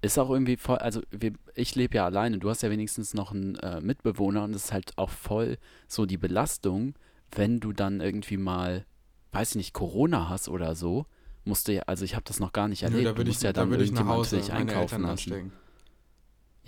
Ist 0.00 0.16
auch 0.16 0.30
irgendwie 0.30 0.56
voll, 0.56 0.78
also 0.78 1.02
wir, 1.10 1.32
ich 1.56 1.74
lebe 1.74 1.96
ja 1.96 2.04
alleine, 2.04 2.38
du 2.38 2.48
hast 2.48 2.62
ja 2.62 2.70
wenigstens 2.70 3.14
noch 3.14 3.32
einen 3.32 3.56
äh, 3.56 3.80
Mitbewohner 3.80 4.44
und 4.44 4.54
es 4.54 4.66
ist 4.66 4.72
halt 4.72 4.92
auch 4.96 5.10
voll 5.10 5.58
so 5.88 6.06
die 6.06 6.18
Belastung, 6.18 6.94
wenn 7.34 7.58
du 7.58 7.72
dann 7.72 8.00
irgendwie 8.00 8.36
mal, 8.36 8.84
weiß 9.32 9.50
ich 9.50 9.56
nicht, 9.56 9.74
Corona 9.74 10.28
hast 10.28 10.48
oder 10.48 10.76
so, 10.76 11.06
musst 11.44 11.66
du 11.66 11.72
ja, 11.74 11.82
also 11.88 12.04
ich 12.04 12.14
habe 12.14 12.22
das 12.28 12.38
noch 12.38 12.52
gar 12.52 12.68
nicht 12.68 12.82
Nö, 12.82 12.88
erlebt, 12.90 13.06
da 13.06 13.10
du 13.10 13.16
würde 13.18 13.30
ich, 13.30 13.34
musst 13.38 13.42
ja 13.42 13.52
da 13.52 13.62
dann 13.62 13.72
ich 13.72 13.90
nach 13.90 14.00
irgendjemand 14.02 14.18
Hause 14.18 14.52
einkaufen 14.52 15.02
lassen. 15.02 15.10
anstecken. 15.10 15.52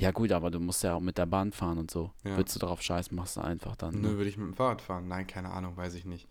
Ja 0.01 0.11
gut, 0.13 0.33
aber 0.33 0.51
du 0.51 0.61
musst 0.61 0.83
ja 0.83 0.95
auch 0.95 1.01
mit 1.01 1.19
der 1.19 1.27
Bahn 1.27 1.53
fahren 1.53 1.79
und 1.79 1.91
so. 1.91 2.13
Ja. 2.25 2.37
Willst 2.37 2.55
du 2.55 2.59
darauf 2.61 2.83
scheißen, 2.83 3.15
machst 3.17 3.37
du 3.37 3.41
einfach 3.41 3.77
dann. 3.77 4.01
Nö, 4.01 4.09
Ne? 4.11 4.17
würde 4.17 4.31
ich 4.31 4.37
mit 4.37 4.47
dem 4.49 4.55
Fahrrad 4.55 4.81
fahren. 4.83 5.09
Nein, 5.09 5.27
keine 5.27 5.51
Ahnung, 5.51 5.77
weiß 5.77 5.95
ich 5.95 6.05
nicht. 6.05 6.29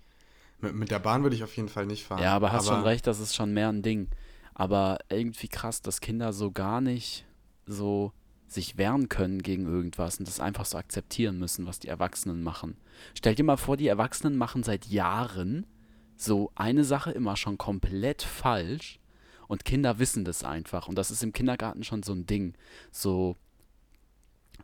Mit, 0.62 0.76
mit 0.76 0.92
der 0.92 1.00
Bahn 1.00 1.24
würde 1.24 1.36
ich 1.36 1.44
auf 1.44 1.56
jeden 1.56 1.70
Fall 1.70 1.86
nicht 1.86 2.06
fahren. 2.06 2.22
Ja, 2.22 2.36
aber 2.36 2.52
hast 2.52 2.68
schon 2.68 2.82
recht, 2.84 3.08
das 3.08 3.20
ist 3.20 3.36
schon 3.36 3.54
mehr 3.54 3.70
ein 3.70 3.82
Ding. 3.82 4.10
Aber 4.54 4.98
irgendwie 5.10 5.48
krass, 5.48 5.82
dass 5.82 6.02
Kinder 6.02 6.34
so 6.34 6.52
gar 6.52 6.82
nicht 6.82 7.26
so 7.66 8.12
sich 8.48 8.78
wehren 8.78 9.08
können 9.10 9.42
gegen 9.44 9.68
irgendwas 9.68 10.18
und 10.18 10.28
das 10.28 10.40
einfach 10.40 10.66
so 10.66 10.78
akzeptieren 10.78 11.38
müssen, 11.38 11.68
was 11.68 11.80
die 11.80 11.88
Erwachsenen 11.88 12.42
machen. 12.44 12.76
Stell 13.14 13.36
dir 13.36 13.44
mal 13.44 13.58
vor, 13.58 13.78
die 13.78 13.88
Erwachsenen 13.88 14.38
machen 14.38 14.64
seit 14.64 14.88
Jahren 14.88 15.66
so 16.18 16.52
eine 16.56 16.84
Sache 16.84 17.12
immer 17.12 17.38
schon 17.38 17.58
komplett 17.60 18.24
falsch 18.24 19.00
und 19.48 19.66
Kinder 19.66 20.00
wissen 20.00 20.26
das 20.26 20.44
einfach. 20.44 20.88
Und 20.88 20.96
das 20.98 21.12
ist 21.12 21.24
im 21.24 21.32
Kindergarten 21.32 21.84
schon 21.84 22.04
so 22.04 22.12
ein 22.12 22.26
Ding. 22.26 22.56
So, 22.92 23.38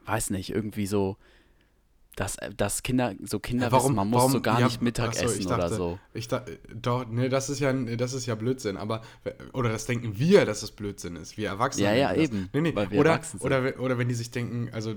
weiß 0.06 0.30
nicht, 0.32 0.50
irgendwie 0.50 0.88
so, 0.88 1.18
dass, 2.16 2.38
dass 2.56 2.82
Kinder, 2.82 3.14
so 3.24 3.40
Kinder 3.40 3.66
Ja, 3.66 3.72
warum, 3.74 3.88
wissen, 3.88 3.96
man 3.96 4.10
muss 4.10 4.20
warum, 4.20 4.32
so 4.32 4.42
gar 4.42 4.60
ja, 4.62 4.68
nicht 4.68 4.82
Mittag 4.82 5.10
ach 5.10 5.14
so, 5.16 5.26
essen 5.26 5.40
ich 5.42 5.48
oder 5.48 5.58
dachte, 5.58 5.76
so. 5.76 6.00
Ich 6.14 6.28
dachte, 6.30 6.60
doch, 6.74 7.06
nee, 7.08 7.28
das 7.28 7.50
ist 7.50 7.60
ja, 7.60 7.74
das 7.74 8.14
ist 8.14 8.26
ja 8.26 8.36
Blödsinn, 8.36 8.78
aber, 8.78 9.02
oder 9.52 9.70
das 9.70 9.86
denken 9.86 10.18
wir, 10.18 10.46
dass 10.46 10.64
es 10.64 10.72
Blödsinn 10.72 11.18
ist, 11.18 11.36
wir 11.38 11.50
Erwachsene. 11.50 11.88
Ja, 11.88 11.94
ja, 11.94 12.14
das. 12.14 12.24
eben, 12.24 12.50
Nee, 12.54 12.62
nee, 12.62 12.76
weil 12.76 12.90
wir 12.90 13.00
oder, 13.00 13.12
erwachsen 13.12 13.40
sind. 13.40 13.46
oder, 13.46 13.80
oder 13.82 13.98
wenn 13.98 14.08
die 14.08 14.14
sich 14.14 14.32
denken, 14.32 14.70
also, 14.72 14.96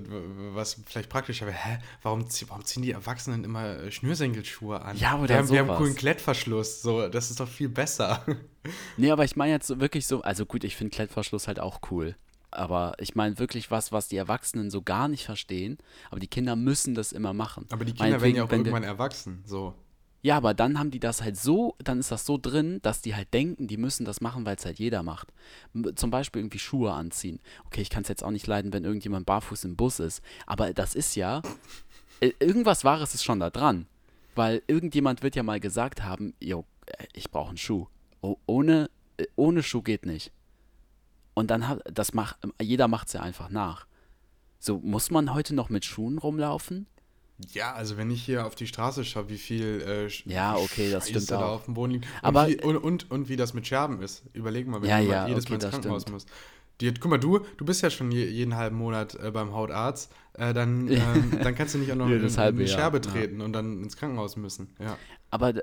was 0.53 0.77
vielleicht 0.85 1.09
praktischer 1.09 1.45
wäre, 1.45 1.57
hä, 1.57 1.79
warum, 2.03 2.25
warum 2.47 2.63
ziehen 2.63 2.83
die 2.83 2.91
Erwachsenen 2.91 3.43
immer 3.43 3.79
äh, 3.79 3.91
Schnürsenkelschuhe 3.91 4.81
an? 4.81 4.95
Ja, 4.97 5.17
oder 5.19 5.27
wir 5.27 5.37
haben, 5.37 5.49
wir 5.49 5.59
haben 5.59 5.67
sowas. 5.67 5.77
coolen 5.77 5.95
Klettverschluss, 5.95 6.81
so, 6.81 7.09
das 7.09 7.31
ist 7.31 7.39
doch 7.39 7.49
viel 7.49 7.69
besser. 7.69 8.25
Nee, 8.97 9.09
aber 9.09 9.23
ich 9.23 9.37
meine 9.37 9.53
jetzt 9.53 9.79
wirklich 9.79 10.05
so, 10.05 10.21
also 10.21 10.45
gut, 10.45 10.65
ich 10.65 10.75
finde 10.75 10.93
Klettverschluss 10.93 11.47
halt 11.47 11.61
auch 11.61 11.79
cool. 11.91 12.15
Aber 12.51 12.93
ich 12.99 13.15
meine 13.15 13.37
wirklich 13.39 13.71
was, 13.71 13.91
was 13.91 14.07
die 14.07 14.17
Erwachsenen 14.17 14.71
so 14.71 14.81
gar 14.81 15.07
nicht 15.07 15.25
verstehen. 15.25 15.77
Aber 16.09 16.19
die 16.19 16.27
Kinder 16.27 16.55
müssen 16.55 16.95
das 16.95 17.11
immer 17.11 17.33
machen. 17.33 17.65
Aber 17.69 17.85
die 17.85 17.93
Kinder 17.93 18.21
werden 18.21 18.35
ja 18.35 18.43
auch 18.43 18.51
irgendwann 18.51 18.83
wir, 18.83 18.89
erwachsen, 18.89 19.43
so. 19.45 19.75
Ja, 20.21 20.35
aber 20.35 20.53
dann 20.53 20.77
haben 20.77 20.91
die 20.91 20.99
das 20.99 21.21
halt 21.21 21.37
so, 21.37 21.75
dann 21.79 21.99
ist 21.99 22.11
das 22.11 22.25
so 22.25 22.37
drin, 22.37 22.79
dass 22.81 23.01
die 23.01 23.15
halt 23.15 23.33
denken, 23.33 23.67
die 23.67 23.77
müssen 23.77 24.03
das 24.03 24.19
machen, 24.19 24.45
weil 24.45 24.57
es 24.57 24.65
halt 24.65 24.77
jeder 24.77 25.01
macht. 25.01 25.29
Zum 25.95 26.09
Beispiel 26.11 26.41
irgendwie 26.41 26.59
Schuhe 26.59 26.91
anziehen. 26.91 27.39
Okay, 27.65 27.81
ich 27.81 27.89
kann 27.89 28.01
es 28.03 28.09
jetzt 28.09 28.23
auch 28.23 28.31
nicht 28.31 28.45
leiden, 28.45 28.73
wenn 28.73 28.83
irgendjemand 28.83 29.25
barfuß 29.25 29.63
im 29.63 29.77
Bus 29.77 29.99
ist. 29.99 30.21
Aber 30.45 30.73
das 30.73 30.93
ist 30.93 31.15
ja, 31.15 31.41
irgendwas 32.39 32.83
Wahres 32.83 33.13
ist 33.13 33.23
schon 33.23 33.39
da 33.39 33.49
dran. 33.49 33.87
Weil 34.35 34.61
irgendjemand 34.67 35.23
wird 35.23 35.35
ja 35.35 35.43
mal 35.43 35.59
gesagt 35.59 36.03
haben, 36.03 36.33
jo, 36.39 36.65
äh, 36.85 37.05
ich 37.13 37.31
brauche 37.31 37.49
einen 37.49 37.57
Schuh. 37.57 37.87
Oh, 38.21 38.37
ohne, 38.45 38.89
äh, 39.17 39.25
ohne 39.35 39.63
Schuh 39.63 39.81
geht 39.81 40.05
nicht. 40.05 40.31
Und 41.39 41.49
dann 41.51 41.69
hat, 41.69 41.79
das 41.85 42.13
macht, 42.13 42.35
jeder 42.61 42.89
macht 42.89 43.07
es 43.07 43.13
ja 43.13 43.21
einfach 43.21 43.47
nach. 43.49 43.85
So, 44.59 44.77
muss 44.79 45.09
man 45.09 45.33
heute 45.33 45.55
noch 45.55 45.69
mit 45.69 45.85
Schuhen 45.85 46.17
rumlaufen? 46.17 46.85
Ja, 47.53 47.73
also 47.75 47.95
wenn 47.95 48.11
ich 48.11 48.21
hier 48.21 48.45
auf 48.45 48.55
die 48.55 48.67
Straße 48.67 49.05
schaue, 49.05 49.29
wie 49.29 49.37
viel 49.37 49.81
äh, 49.87 50.29
Ja, 50.29 50.57
okay, 50.57 50.91
das 50.91 51.07
Scheiße 51.07 51.21
stimmt 51.21 51.31
da 51.31 51.45
auch. 51.45 51.53
auf 51.53 51.63
dem 51.63 51.75
Boden 51.75 51.93
liegt. 51.93 52.07
Und 52.07 52.25
Aber- 52.25 52.49
wie, 52.49 52.61
und, 52.61 52.75
und, 52.75 53.09
und 53.09 53.29
wie 53.29 53.37
das 53.37 53.53
mit 53.53 53.65
Scherben 53.65 54.01
ist. 54.01 54.23
Überleg 54.33 54.67
mal, 54.67 54.81
wenn 54.81 54.89
Ja, 54.89 54.99
du 54.99 55.05
mal 55.05 55.11
ja, 55.13 55.27
jedes 55.29 55.45
okay, 55.45 55.51
Mal 55.51 55.55
ins 55.55 55.63
das 55.63 55.71
Krankenhaus 55.71 56.01
stimmt. 56.01 56.13
musst. 56.15 56.29
Die, 56.81 56.93
guck 56.93 57.09
mal, 57.09 57.17
du, 57.17 57.39
du 57.55 57.63
bist 57.63 57.81
ja 57.83 57.89
schon 57.89 58.11
je, 58.11 58.25
jeden 58.25 58.57
halben 58.57 58.75
Monat 58.75 59.15
äh, 59.15 59.31
beim 59.31 59.53
Hautarzt. 59.53 60.11
Äh, 60.33 60.53
dann, 60.53 60.87
ähm, 60.91 61.37
dann 61.41 61.55
kannst 61.55 61.73
du 61.73 61.77
nicht 61.77 61.89
auch 61.93 61.95
noch 61.95 62.07
in, 62.07 62.19
in 62.21 62.37
eine 62.37 62.67
Scherbe 62.67 62.97
ja. 62.97 63.01
treten 63.01 63.39
und 63.39 63.53
dann 63.53 63.81
ins 63.81 63.95
Krankenhaus 63.95 64.35
müssen. 64.35 64.75
Ja. 64.77 64.97
Aber 65.29 65.53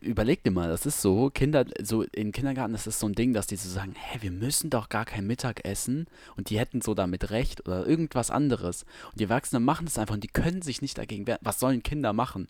überleg 0.00 0.42
dir 0.42 0.50
mal, 0.50 0.68
das 0.68 0.86
ist 0.86 1.00
so, 1.00 1.30
Kinder, 1.30 1.64
so 1.82 2.02
im 2.02 2.32
Kindergarten 2.32 2.74
ist 2.74 2.86
es 2.86 3.00
so 3.00 3.06
ein 3.06 3.14
Ding, 3.14 3.32
dass 3.32 3.46
die 3.46 3.56
so 3.56 3.68
sagen, 3.68 3.94
hä, 3.96 4.18
wir 4.20 4.30
müssen 4.30 4.70
doch 4.70 4.88
gar 4.88 5.04
kein 5.04 5.26
Mittag 5.26 5.64
essen 5.64 6.06
und 6.36 6.50
die 6.50 6.58
hätten 6.58 6.80
so 6.80 6.94
damit 6.94 7.30
recht 7.30 7.66
oder 7.66 7.86
irgendwas 7.86 8.30
anderes. 8.30 8.84
Und 9.10 9.20
die 9.20 9.24
Erwachsenen 9.24 9.64
machen 9.64 9.86
das 9.86 9.98
einfach 9.98 10.14
und 10.14 10.24
die 10.24 10.28
können 10.28 10.62
sich 10.62 10.82
nicht 10.82 10.98
dagegen 10.98 11.26
wehren. 11.26 11.40
Was 11.42 11.60
sollen 11.60 11.82
Kinder 11.82 12.12
machen? 12.12 12.48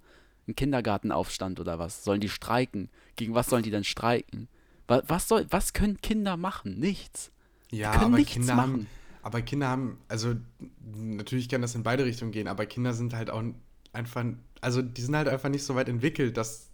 Ein 0.49 0.57
Kindergartenaufstand 0.57 1.61
oder 1.61 1.79
was? 1.79 2.05
Sollen 2.05 2.21
die 2.21 2.29
streiken? 2.29 2.89
Gegen 3.17 3.35
was 3.35 3.49
sollen 3.49 3.63
die 3.63 3.71
denn 3.71 3.85
streiken? 3.85 4.49
Was, 4.89 5.03
was, 5.07 5.29
soll, 5.29 5.47
was 5.51 5.73
können 5.73 6.01
Kinder 6.01 6.37
machen? 6.37 6.79
Nichts. 6.79 7.31
Ja, 7.71 7.93
können 7.93 8.05
aber 8.07 8.17
nichts 8.17 8.33
Kinder 8.33 8.55
machen. 8.55 8.73
haben, 8.73 8.87
aber 9.23 9.43
Kinder 9.43 9.69
haben, 9.69 9.99
also 10.09 10.35
natürlich 10.95 11.49
kann 11.49 11.63
das 11.63 11.75
in 11.75 11.83
beide 11.83 12.05
Richtungen 12.05 12.33
gehen, 12.33 12.49
aber 12.49 12.67
Kinder 12.67 12.95
sind 12.95 13.15
halt 13.15 13.31
auch 13.31 13.43
einfach, 13.93 14.25
also 14.61 14.83
die 14.83 15.03
sind 15.03 15.15
halt 15.15 15.29
einfach 15.29 15.49
nicht 15.49 15.65
so 15.65 15.75
weit 15.75 15.89
entwickelt, 15.89 16.37
dass 16.37 16.70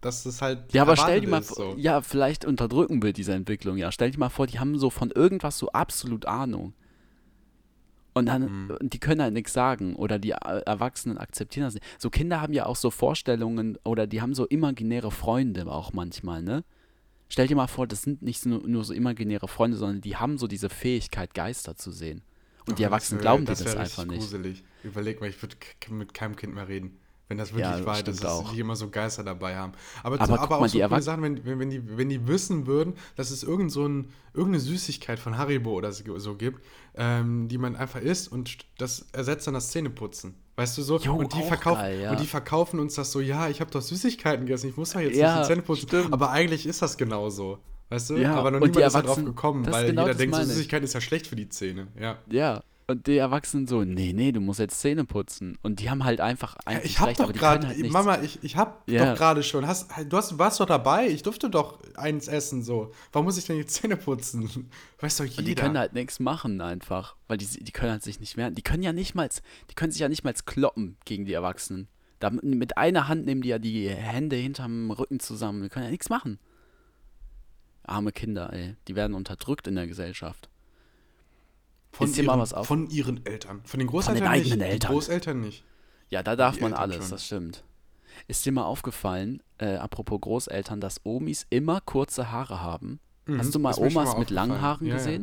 dass 0.00 0.22
das 0.24 0.40
halt 0.42 0.72
Ja, 0.72 0.82
aber 0.82 0.96
stell 0.96 1.20
dir 1.20 1.28
mal 1.28 1.40
ist, 1.40 1.48
vor, 1.48 1.56
so. 1.56 1.74
ja, 1.78 2.00
vielleicht 2.02 2.44
unterdrücken 2.44 3.02
wir 3.02 3.12
diese 3.12 3.32
Entwicklung, 3.34 3.76
ja. 3.76 3.92
Stell 3.92 4.10
dir 4.10 4.18
mal 4.18 4.28
vor, 4.30 4.46
die 4.46 4.58
haben 4.58 4.78
so 4.78 4.90
von 4.90 5.10
irgendwas 5.10 5.58
so 5.58 5.70
absolut 5.72 6.26
Ahnung. 6.26 6.74
Und 8.12 8.26
dann, 8.26 8.66
Mhm. 8.66 8.76
die 8.88 8.98
können 8.98 9.22
halt 9.22 9.34
nichts 9.34 9.52
sagen 9.52 9.94
oder 9.94 10.18
die 10.18 10.30
Erwachsenen 10.30 11.16
akzeptieren 11.16 11.64
das 11.66 11.74
nicht. 11.74 11.86
So 11.98 12.10
Kinder 12.10 12.40
haben 12.40 12.52
ja 12.52 12.66
auch 12.66 12.74
so 12.76 12.90
Vorstellungen 12.90 13.78
oder 13.84 14.06
die 14.08 14.20
haben 14.20 14.34
so 14.34 14.46
imaginäre 14.46 15.10
Freunde 15.12 15.66
auch 15.70 15.92
manchmal, 15.92 16.42
ne? 16.42 16.64
Stell 17.28 17.46
dir 17.46 17.54
mal 17.54 17.68
vor, 17.68 17.86
das 17.86 18.02
sind 18.02 18.22
nicht 18.22 18.44
nur, 18.44 18.66
nur 18.66 18.82
so 18.82 18.92
imaginäre 18.92 19.46
Freunde, 19.46 19.76
sondern 19.76 20.00
die 20.00 20.16
haben 20.16 20.38
so 20.38 20.48
diese 20.48 20.68
Fähigkeit, 20.68 21.32
Geister 21.34 21.76
zu 21.76 21.92
sehen. 21.92 22.22
Und 22.66 22.80
die 22.80 22.82
Oh, 22.82 22.86
Erwachsenen 22.86 23.20
wär- 23.20 23.22
glauben 23.22 23.44
dir 23.44 23.52
das 23.52 23.64
einfach 23.76 24.02
richtig 24.02 24.06
nicht. 24.06 24.18
Gruselig. 24.20 24.64
Überleg 24.82 25.20
mal, 25.20 25.28
ich 25.28 25.40
würde 25.40 25.54
mit 25.90 26.12
keinem 26.12 26.34
Kind 26.34 26.52
mehr 26.54 26.66
reden. 26.66 26.98
Wenn 27.30 27.38
das 27.38 27.50
wirklich 27.54 27.64
Ja, 27.64 27.86
wahr 27.86 27.96
ist, 27.96 28.08
dass 28.08 28.24
auch. 28.24 28.52
die 28.52 28.58
immer 28.58 28.74
so 28.74 28.90
Geister 28.90 29.22
dabei 29.22 29.54
haben. 29.56 29.72
Aber, 30.02 30.16
Aber 30.20 30.24
aber, 30.24 30.38
guck 30.42 30.50
auch 30.50 30.60
mal, 30.62 30.68
so 30.68 30.80
Erwach- 30.80 31.00
Sachen, 31.00 31.22
wenn, 31.22 31.44
wenn, 31.44 31.60
wenn, 31.60 31.70
die, 31.70 31.96
wenn 31.96 32.08
die 32.08 32.26
wissen 32.26 32.66
würden, 32.66 32.94
dass 33.14 33.30
es 33.30 33.44
irgend 33.44 33.70
so 33.70 33.86
ein, 33.86 34.08
irgendeine 34.34 34.58
Süßigkeit 34.58 35.20
von 35.20 35.38
Haribo 35.38 35.70
oder 35.74 35.92
so 35.92 36.34
gibt, 36.34 36.60
ähm, 36.96 37.46
die 37.46 37.56
man 37.56 37.76
einfach 37.76 38.00
isst 38.00 38.32
und 38.32 38.58
das 38.78 39.06
ersetzt 39.12 39.46
dann 39.46 39.54
das 39.54 39.70
Zähneputzen. 39.70 40.34
Weißt 40.56 40.76
du 40.76 40.82
so? 40.82 40.98
Jo, 40.98 41.14
und, 41.14 41.32
die 41.32 41.42
verkaufen, 41.44 41.80
geil, 41.80 42.00
ja. 42.02 42.10
und 42.10 42.18
die 42.20 42.26
verkaufen 42.26 42.80
uns 42.80 42.96
das 42.96 43.12
so, 43.12 43.20
ja, 43.20 43.48
ich 43.48 43.60
habe 43.60 43.70
doch 43.70 43.80
Süßigkeiten 43.80 44.44
gegessen, 44.46 44.68
ich 44.68 44.76
muss 44.76 44.90
doch 44.90 44.98
jetzt 45.00 45.16
Ja, 45.16 45.36
nicht 45.36 45.44
die 45.44 45.52
Zähne 45.52 45.62
putzen. 45.62 45.86
stimmt. 45.86 46.12
Aber 46.12 46.32
eigentlich 46.32 46.66
ist 46.66 46.82
das 46.82 46.96
genauso. 46.98 47.58
Weißt 47.90 48.10
du? 48.10 48.16
Ja, 48.16 48.34
aber 48.34 48.50
noch 48.50 48.58
niemand 48.60 48.76
ist 48.76 48.92
da 48.92 49.02
drauf 49.02 49.18
Erwachsenen- 49.18 49.26
gekommen, 49.26 49.66
weil 49.70 49.86
genau 49.86 50.02
jeder 50.02 50.14
denkt, 50.18 50.34
so. 50.34 50.42
Süßigkeiten 50.42 50.84
ist 50.84 50.94
ja 50.94 51.00
schlecht 51.00 51.28
für 51.28 51.36
die 51.36 51.48
Zähne. 51.48 51.86
Ja. 51.98 52.18
Ja. 52.28 52.62
Und 52.90 53.06
die 53.06 53.18
Erwachsenen 53.18 53.68
so, 53.68 53.84
nee, 53.84 54.12
nee, 54.12 54.32
du 54.32 54.40
musst 54.40 54.58
jetzt 54.58 54.80
Zähne 54.80 55.04
putzen. 55.04 55.56
Und 55.62 55.78
die 55.78 55.90
haben 55.90 56.02
halt 56.02 56.20
einfach 56.20 56.56
Ja, 56.66 56.72
eigentlich 56.72 56.92
ich 56.92 57.00
hab 57.00 57.14
doch 57.16 57.32
gerade, 57.32 57.68
halt. 57.68 57.90
Mama, 57.90 58.20
ich, 58.20 58.42
ich 58.42 58.56
hab 58.56 58.88
Ja. 58.90 59.10
doch 59.12 59.16
gerade 59.16 59.42
schon. 59.44 59.64
Hast, 59.66 59.90
du 60.08 60.16
hast, 60.16 60.38
warst 60.38 60.58
doch 60.58 60.66
dabei. 60.66 61.06
Ich 61.08 61.22
durfte 61.22 61.48
doch 61.48 61.78
eins 61.94 62.26
essen 62.26 62.64
so. 62.64 62.90
Warum 63.12 63.26
muss 63.26 63.38
ich 63.38 63.44
denn 63.46 63.58
jetzt 63.58 63.74
Zähne 63.74 63.96
putzen? 63.96 64.68
Weiß 64.98 65.18
doch 65.18 65.24
jeder. 65.24 65.38
Und 65.38 65.46
die 65.46 65.54
können 65.54 65.78
halt 65.78 65.92
nichts 65.92 66.18
machen 66.18 66.60
einfach, 66.60 67.14
weil 67.28 67.36
die, 67.38 67.46
die 67.46 67.70
können 67.72 67.92
halt 67.92 68.02
sich 68.02 68.18
nicht 68.18 68.36
wehren. 68.36 68.54
Die 68.56 68.62
können 68.62 68.82
ja 68.82 68.92
nicht 68.92 69.14
mal, 69.14 69.28
die 69.70 69.74
können 69.74 69.92
sich 69.92 70.00
ja 70.00 70.08
nicht 70.08 70.24
mal 70.24 70.34
kloppen 70.34 70.96
gegen 71.04 71.24
die 71.26 71.32
Erwachsenen. 71.32 71.86
Da, 72.18 72.30
mit 72.30 72.76
einer 72.76 73.06
Hand 73.06 73.24
nehmen 73.24 73.40
die 73.42 73.48
ja 73.50 73.58
die 73.60 73.88
Hände 73.88 74.34
hinterm 74.36 74.90
Rücken 74.90 75.20
zusammen. 75.20 75.62
Die 75.62 75.68
können 75.68 75.84
ja 75.84 75.90
nichts 75.92 76.10
machen. 76.10 76.38
Arme 77.84 78.12
Kinder, 78.12 78.52
ey. 78.52 78.74
Die 78.88 78.96
werden 78.96 79.14
unterdrückt 79.14 79.66
in 79.66 79.76
der 79.76 79.86
Gesellschaft. 79.86 80.48
Von, 81.92 82.06
ist 82.08 82.16
dir 82.16 82.22
mal 82.24 82.32
ihren, 82.34 82.40
was 82.40 82.54
auf- 82.54 82.66
von 82.66 82.88
ihren 82.90 83.24
Eltern. 83.26 83.60
Von 83.64 83.78
den 83.80 83.88
Großeltern 83.88 84.26
eigenen 84.28 84.58
nicht. 84.58 84.68
Eltern. 84.68 84.88
Die 84.90 84.94
Großeltern 84.94 85.40
nicht. 85.40 85.64
Ja, 86.08 86.22
da 86.22 86.36
darf 86.36 86.56
Die 86.56 86.62
man 86.62 86.72
Eltern 86.72 86.82
alles, 86.90 86.96
schon. 87.04 87.10
das 87.10 87.26
stimmt. 87.26 87.64
Ist 88.26 88.44
dir 88.44 88.52
mal 88.52 88.64
aufgefallen, 88.64 89.42
äh, 89.58 89.76
apropos 89.76 90.20
Großeltern, 90.20 90.80
dass 90.80 91.00
Omis 91.04 91.46
immer 91.50 91.80
kurze 91.80 92.30
Haare 92.30 92.60
haben? 92.60 93.00
Hast 93.38 93.54
du 93.54 93.58
mal 93.60 93.72
Mhm. 93.78 93.86
Omas 93.86 94.12
mal 94.14 94.18
mit 94.18 94.30
langen. 94.30 94.60
Haaren 94.60 94.86
Ja, 94.86 94.96
ja. 94.96 95.18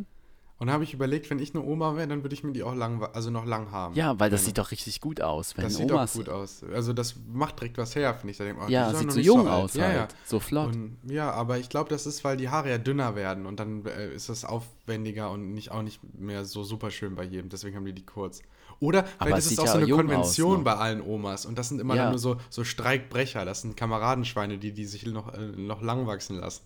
Und 0.59 0.67
da 0.67 0.73
habe 0.73 0.83
ich 0.83 0.93
überlegt, 0.93 1.29
wenn 1.29 1.37
ich 1.37 1.53
eine 1.53 1.63
Oma 1.63 1.95
wäre, 1.95 2.07
dann 2.07 2.23
würde 2.23 2.33
ich 2.33 2.43
mir 2.43 2.51
die 2.51 2.63
auch 2.63 2.73
lang, 2.73 3.03
also 3.13 3.29
noch 3.29 3.45
lang 3.45 3.71
haben. 3.71 3.93
Ja, 3.93 4.19
weil 4.19 4.31
das 4.31 4.43
sieht 4.45 4.57
doch 4.57 4.71
richtig 4.71 5.01
gut 5.01 5.21
aus, 5.21 5.55
wenn 5.55 5.65
das 5.65 5.75
sieht 5.75 5.91
Omas. 5.91 6.13
auch 6.13 6.15
gut 6.17 6.29
aus. 6.29 6.63
Also 6.73 6.93
das 6.93 7.13
macht 7.31 7.59
direkt 7.59 7.77
was 7.77 7.95
her, 7.95 8.15
finde 8.15 8.31
ich. 8.31 8.39
Ich, 8.39 8.55
oh, 8.59 8.67
Ja, 8.67 8.91
sieht 8.93 9.11
so 9.11 9.19
jung 9.19 9.41
alt. 9.47 9.49
aus 9.65 9.73
ja, 9.75 9.83
halt, 9.83 9.95
Ja. 9.95 10.07
so 10.25 10.39
flott. 10.39 10.73
Und, 10.75 10.97
ja, 11.07 11.29
aber 11.31 11.59
ich 11.59 11.69
glaube, 11.69 11.91
das 11.91 12.07
ist, 12.07 12.23
weil 12.23 12.37
die 12.37 12.49
Haare 12.49 12.69
ja 12.71 12.77
dünner 12.79 13.15
werden 13.15 13.45
und 13.45 13.59
dann 13.59 13.85
äh, 13.85 14.11
ist 14.13 14.29
das 14.29 14.45
aufwendiger 14.45 15.29
und 15.29 15.53
nicht, 15.53 15.71
auch 15.71 15.83
nicht 15.83 15.99
mehr 16.17 16.43
so 16.43 16.63
super 16.63 16.89
schön 16.89 17.13
bei 17.15 17.23
jedem. 17.23 17.49
Deswegen 17.49 17.75
haben 17.75 17.85
die 17.85 17.93
die 17.93 18.05
kurz. 18.05 18.41
Oder 18.79 19.05
Aber 19.19 19.27
vielleicht 19.29 19.45
es 19.47 19.51
ist 19.53 19.59
auch 19.59 19.65
ja 19.65 19.71
so 19.73 19.77
eine 19.77 19.87
jung 19.87 19.99
aus 19.99 20.05
Konvention 20.07 20.57
noch. 20.57 20.63
bei 20.63 20.73
allen 20.75 21.01
Omas 21.01 21.45
und 21.45 21.57
das 21.57 21.69
sind 21.69 21.79
immer 21.81 21.95
Ja. 21.95 22.09
nur 22.09 22.19
so, 22.19 22.37
so 22.49 22.63
Streikbrecher. 22.63 23.45
Das 23.45 23.61
sind 23.61 23.77
Kameradenschweine, 23.77 24.57
die, 24.57 24.71
die 24.71 24.85
sich 24.85 25.05
noch, 25.05 25.33
äh, 25.33 25.39
noch 25.55 25.81
lang 25.83 26.07
wachsen 26.07 26.37
lassen. 26.39 26.63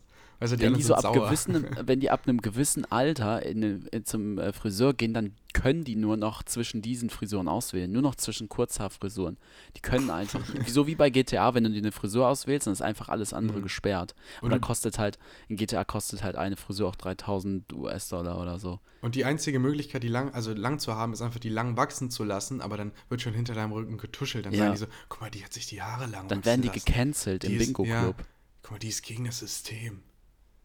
Du, 0.50 0.58
die 0.58 0.64
wenn 0.64 0.74
die 0.74 0.82
so 0.82 0.96
ab 0.96 1.02
sauer. 1.04 1.26
gewissen, 1.26 1.66
wenn 1.86 2.00
die 2.00 2.10
ab 2.10 2.22
einem 2.28 2.42
gewissen 2.42 2.92
Alter 2.92 3.46
in, 3.46 3.86
in, 3.88 4.06
zum 4.06 4.40
äh, 4.40 4.52
Friseur 4.52 4.94
gehen, 4.96 5.14
dann 5.14 5.36
können 5.54 5.84
die 5.84 5.96
nur 5.96 6.18
noch 6.18 6.42
zwischen 6.44 6.82
diesen 6.82 7.10
Frisuren 7.12 7.48
auswählen, 7.48 7.92
nur 7.92 8.02
noch 8.02 8.16
zwischen 8.16 8.50
Kurzhaarfrisuren. 8.50 9.38
Die 9.76 9.82
können 9.82 10.10
einfach, 10.10 10.42
so 10.68 10.88
wie 10.88 10.96
bei 10.96 11.10
GTA, 11.12 11.54
wenn 11.54 11.64
du 11.66 11.70
dir 11.70 11.78
eine 11.80 11.92
Frisur 11.92 12.28
auswählst, 12.28 12.66
dann 12.68 12.74
ist 12.74 12.82
einfach 12.82 13.10
alles 13.10 13.34
andere 13.34 13.62
gesperrt. 13.62 14.16
Und 14.40 14.46
Und 14.46 14.50
da 14.52 14.56
du- 14.58 14.62
kostet 14.66 14.98
halt, 14.98 15.20
in 15.48 15.58
GTA 15.58 15.84
kostet 15.84 16.24
halt 16.24 16.36
eine 16.38 16.56
Frisur 16.56 16.90
auch 16.90 16.96
3000 16.96 17.72
US-Dollar 17.74 18.42
oder 18.42 18.58
so. 18.60 18.80
Und 19.02 19.16
die 19.16 19.26
einzige 19.26 19.60
Möglichkeit, 19.60 20.02
die 20.04 20.08
lang, 20.08 20.34
also 20.34 20.54
lang 20.54 20.80
zu 20.80 20.96
haben, 20.96 21.14
ist 21.14 21.22
einfach 21.22 21.40
die 21.40 21.50
lang 21.50 21.78
wachsen 21.78 22.10
zu 22.10 22.24
lassen, 22.24 22.62
aber 22.62 22.78
dann 22.78 22.94
wird 23.10 23.22
schon 23.22 23.34
hinter 23.34 23.54
deinem 23.54 23.74
Rücken 23.74 23.98
getuschelt. 23.98 24.46
Dann 24.46 24.54
Ja. 24.54 24.60
sagen 24.60 24.72
die 24.74 24.80
so, 24.80 24.86
guck 25.10 25.22
mal, 25.22 25.30
die 25.30 25.44
hat 25.44 25.54
sich 25.54 25.68
die 25.68 25.82
Haare 25.82 26.08
lang 26.08 26.28
Dann 26.30 26.46
werden 26.46 26.62
die 26.62 26.70
lassen. 26.70 26.84
gecancelt 26.86 27.44
im 27.44 27.50
Die 27.52 27.56
ist- 27.58 27.66
Bingo-Club. 27.68 28.16
Ja, 28.18 28.26
guck 28.64 28.72
mal, 28.72 28.80
die 28.80 28.88
ist 28.90 29.04
gegen 29.04 29.26
das 29.26 29.40
System. 29.40 30.02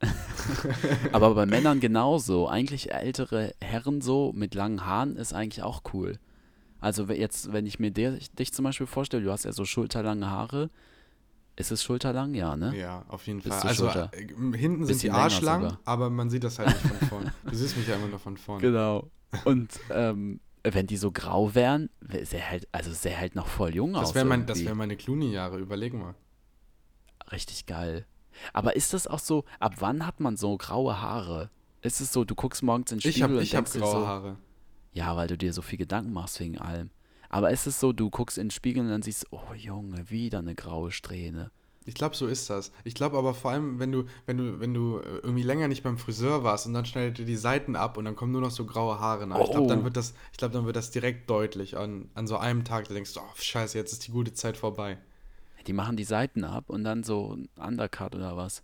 Aber 1.12 1.34
bei 1.34 1.46
Männern 1.46 1.80
genauso. 1.80 2.48
Eigentlich 2.48 2.92
ältere 2.92 3.54
Herren 3.60 4.00
so 4.00 4.32
mit 4.34 4.54
langen 4.54 4.84
Haaren 4.84 5.16
ist 5.16 5.32
eigentlich 5.32 5.62
auch 5.62 5.82
cool. 5.92 6.18
Also 6.80 7.04
jetzt, 7.04 7.52
wenn 7.52 7.66
ich 7.66 7.78
mir 7.78 7.90
dich 7.90 8.52
zum 8.52 8.64
Beispiel 8.64 8.86
vorstelle, 8.86 9.24
du 9.24 9.32
hast 9.32 9.44
ja 9.44 9.52
so 9.52 9.64
schulterlange 9.64 10.30
Haare. 10.30 10.70
Ist 11.58 11.70
es 11.70 11.82
schulterlang? 11.82 12.34
Ja, 12.34 12.54
ne? 12.54 12.76
Ja, 12.76 13.06
auf 13.08 13.26
jeden 13.26 13.40
Fall. 13.40 13.58
Also 13.60 13.86
Schulter. 13.86 14.10
äh, 14.12 14.58
hinten 14.58 14.84
sind 14.84 15.02
die 15.02 15.10
Arschlang, 15.10 15.78
aber 15.86 16.10
man 16.10 16.28
sieht 16.28 16.44
das 16.44 16.58
halt 16.58 16.68
nicht 16.68 16.80
von 16.80 17.08
vorne. 17.08 17.32
Du 17.44 17.56
siehst 17.56 17.78
mich 17.78 17.88
ja 17.88 17.96
immer 17.96 18.08
nur 18.08 18.18
von 18.18 18.36
vorne. 18.36 18.60
Genau. 18.60 19.10
Und 19.46 19.70
ähm, 19.90 20.40
wenn 20.62 20.86
die 20.86 20.98
so 20.98 21.12
grau 21.12 21.54
wären, 21.54 21.88
sähe 22.24 22.50
halt, 22.50 22.68
also 22.72 22.92
sähe 22.92 23.18
halt 23.18 23.34
noch 23.34 23.46
voll 23.46 23.74
jung 23.74 23.96
aus. 23.96 24.08
Das 24.08 24.14
wären 24.14 24.28
mein, 24.28 24.46
das 24.46 24.58
irgendwie. 24.58 24.68
wär 24.68 24.74
meine 24.74 24.96
Clooney-Jahre, 24.96 25.58
überleg 25.58 25.94
mal. 25.94 26.14
Richtig 27.32 27.64
geil. 27.64 28.04
Aber 28.52 28.76
ist 28.76 28.92
das 28.94 29.06
auch 29.06 29.18
so, 29.18 29.44
ab 29.60 29.74
wann 29.78 30.06
hat 30.06 30.20
man 30.20 30.36
so 30.36 30.56
graue 30.56 31.00
Haare? 31.00 31.50
Ist 31.82 32.00
es 32.00 32.12
so, 32.12 32.24
du 32.24 32.34
guckst 32.34 32.62
morgens 32.62 32.92
in 32.92 32.98
den 32.98 33.08
Ich 33.08 33.14
Spiegel 33.14 33.22
habe 33.22 33.36
und 33.38 33.42
ich 33.42 33.54
hab 33.54 33.64
denkst 33.64 33.72
dir 33.74 33.80
graue 33.80 34.00
so, 34.00 34.06
Haare. 34.06 34.36
Ja, 34.92 35.16
weil 35.16 35.28
du 35.28 35.36
dir 35.36 35.52
so 35.52 35.62
viel 35.62 35.78
Gedanken 35.78 36.12
machst 36.12 36.40
wegen 36.40 36.58
allem. 36.58 36.90
Aber 37.28 37.50
ist 37.50 37.66
es 37.66 37.78
so, 37.80 37.92
du 37.92 38.08
guckst 38.08 38.38
in 38.38 38.46
den 38.46 38.50
Spiegel 38.50 38.82
und 38.84 38.88
dann 38.90 39.02
siehst 39.02 39.24
du, 39.24 39.28
oh 39.36 39.54
Junge, 39.54 40.08
wieder 40.10 40.38
eine 40.38 40.54
graue 40.54 40.90
Strähne. 40.92 41.50
Ich 41.88 41.94
glaube, 41.94 42.16
so 42.16 42.26
ist 42.26 42.50
das. 42.50 42.72
Ich 42.82 42.94
glaube 42.94 43.16
aber 43.16 43.32
vor 43.32 43.52
allem, 43.52 43.78
wenn 43.78 43.92
du, 43.92 44.04
wenn 44.26 44.38
du, 44.38 44.58
wenn 44.58 44.74
du 44.74 44.98
äh, 44.98 45.18
irgendwie 45.22 45.44
länger 45.44 45.68
nicht 45.68 45.84
beim 45.84 45.98
Friseur 45.98 46.42
warst 46.42 46.66
und 46.66 46.72
dann 46.72 46.84
schneidet 46.84 47.18
dir 47.18 47.24
die 47.26 47.36
Seiten 47.36 47.76
ab 47.76 47.96
und 47.96 48.04
dann 48.06 48.16
kommen 48.16 48.32
nur 48.32 48.40
noch 48.40 48.50
so 48.50 48.64
graue 48.64 48.98
Haare 48.98 49.26
nach. 49.28 49.38
Ich 49.38 49.50
glaube, 49.50 49.66
Oh. 49.66 49.68
dann 49.68 49.84
wird 49.84 49.96
das, 49.96 50.14
ich 50.32 50.38
glaube, 50.38 50.52
dann 50.54 50.66
wird 50.66 50.74
das 50.74 50.90
direkt 50.90 51.30
deutlich 51.30 51.76
an, 51.76 52.08
an 52.14 52.26
so 52.26 52.38
einem 52.38 52.64
Tag. 52.64 52.88
Da 52.88 52.94
denkst 52.94 53.14
du, 53.14 53.20
oh 53.20 53.32
scheiße, 53.36 53.78
jetzt 53.78 53.92
ist 53.92 54.06
die 54.08 54.10
gute 54.10 54.32
Zeit 54.32 54.56
vorbei. 54.56 54.98
Die 55.66 55.73
machen 55.73 55.96
die 55.96 56.04
Seiten 56.04 56.44
ab 56.44 56.70
und 56.70 56.85
dann 56.85 57.02
so 57.02 57.35
ein 57.37 57.49
Undercut 57.58 58.14
oder 58.14 58.37
was? 58.37 58.62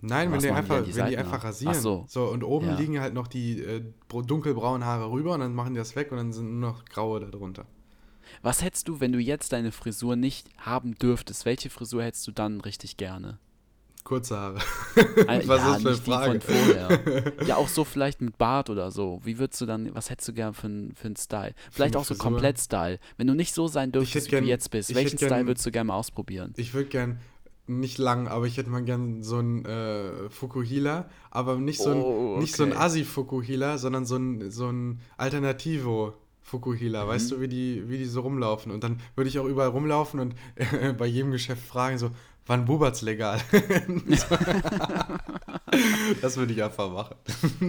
Nein, 0.00 0.28
wenn 0.30 0.36
Was 0.36 0.44
die 0.44 0.50
machen 0.50 0.64
die 0.66 0.72
einfach, 0.72 0.84
die 0.86 0.96
wenn 0.96 1.06
die 1.08 1.16
einfach 1.16 1.44
rasieren. 1.44 1.74
Ach 1.76 1.80
so. 2.06 2.06
und 2.30 2.44
oben 2.44 2.68
Ja. 2.68 2.76
liegen 2.78 3.00
halt 3.00 3.14
noch 3.14 3.26
die 3.26 3.60
äh, 3.60 3.82
dunkelbraunen 4.08 4.86
Haare 4.86 5.10
rüber 5.10 5.34
und 5.34 5.40
dann 5.40 5.54
machen 5.54 5.74
die 5.74 5.78
das 5.78 5.96
weg 5.96 6.12
und 6.12 6.18
dann 6.18 6.32
sind 6.32 6.60
nur 6.60 6.70
noch 6.70 6.84
graue 6.84 7.18
darunter. 7.20 7.66
Was 8.42 8.62
hättest 8.62 8.86
du, 8.88 9.00
wenn 9.00 9.12
du 9.12 9.18
jetzt 9.18 9.52
deine 9.52 9.72
Frisur 9.72 10.14
nicht 10.14 10.48
haben 10.58 10.94
dürftest? 10.94 11.44
Welche 11.46 11.70
Frisur 11.70 12.04
hättest 12.04 12.26
du 12.28 12.32
dann 12.32 12.60
richtig 12.60 12.96
gerne? 12.96 13.38
Kurze 14.08 14.36
Haare. 14.38 14.58
Äh, 14.96 15.42
Was 15.46 15.60
ja, 15.60 15.90
ist 15.90 16.00
für 16.04 16.16
eine 16.18 16.40
Frage? 16.40 17.32
ja, 17.46 17.56
auch 17.56 17.68
so 17.68 17.84
vielleicht 17.84 18.22
mit 18.22 18.38
Bart 18.38 18.70
oder 18.70 18.90
so. 18.90 19.20
Wie 19.22 19.38
würdest 19.38 19.60
du 19.60 19.66
dann, 19.66 19.94
was 19.94 20.08
hättest 20.08 20.28
du 20.28 20.32
gern 20.32 20.54
für 20.54 20.66
einen 20.66 20.94
für 20.94 21.06
einen 21.08 21.16
Style? 21.16 21.52
Vielleicht 21.70 21.94
auch 21.94 22.04
so 22.06 22.14
komplett 22.14 22.58
Style. 22.58 22.98
Wenn 23.18 23.26
du 23.26 23.34
nicht 23.34 23.52
so 23.54 23.68
sein 23.68 23.92
dürftest, 23.92 24.26
wie 24.28 24.30
gern- 24.30 24.44
du 24.44 24.48
jetzt 24.48 24.70
bist, 24.70 24.94
welchen 24.94 25.18
gern- 25.18 25.28
Style 25.28 25.46
würdest 25.46 25.66
du 25.66 25.70
gerne 25.70 25.88
mal 25.88 25.96
ausprobieren? 25.96 26.54
Ich 26.56 26.72
würde 26.72 26.88
gern, 26.88 27.18
nicht 27.66 27.98
lang, 27.98 28.28
aber 28.28 28.46
ich 28.46 28.56
hätte 28.56 28.70
mal 28.70 28.82
gern 28.82 29.22
so 29.22 29.40
ein 29.40 29.66
äh, 29.66 30.30
Fukuhila, 30.30 31.10
aber 31.30 31.56
nicht 31.56 31.78
so 31.82 31.90
ein, 31.90 32.00
Oh, 32.00 32.38
nicht 32.40 32.56
so 32.56 32.62
ein 32.62 32.72
okay. 32.72 32.80
Assi-Fukuhila, 32.80 33.76
sondern 33.76 34.06
so 34.06 34.16
ein, 34.16 34.50
so 34.50 34.68
ein 34.72 35.00
Alternativo. 35.18 36.14
Fukuhila, 36.42 37.04
Mhm. 37.04 37.08
weißt 37.08 37.30
du, 37.32 37.40
wie 37.42 37.48
die, 37.48 37.82
wie 37.90 37.98
die 37.98 38.06
so 38.06 38.22
rumlaufen? 38.22 38.72
Und 38.72 38.82
dann 38.82 39.00
würde 39.14 39.28
ich 39.28 39.38
auch 39.38 39.44
überall 39.44 39.68
rumlaufen 39.68 40.18
und 40.18 40.34
äh, 40.54 40.94
bei 40.98 41.04
jedem 41.04 41.30
Geschäft 41.30 41.62
fragen, 41.62 41.98
so, 41.98 42.10
wann 42.48 42.64
bubert's 42.64 43.02
legal? 43.02 43.40
das 46.22 46.36
würde 46.36 46.52
ich 46.52 46.62
einfach 46.62 46.90
machen. 46.90 47.14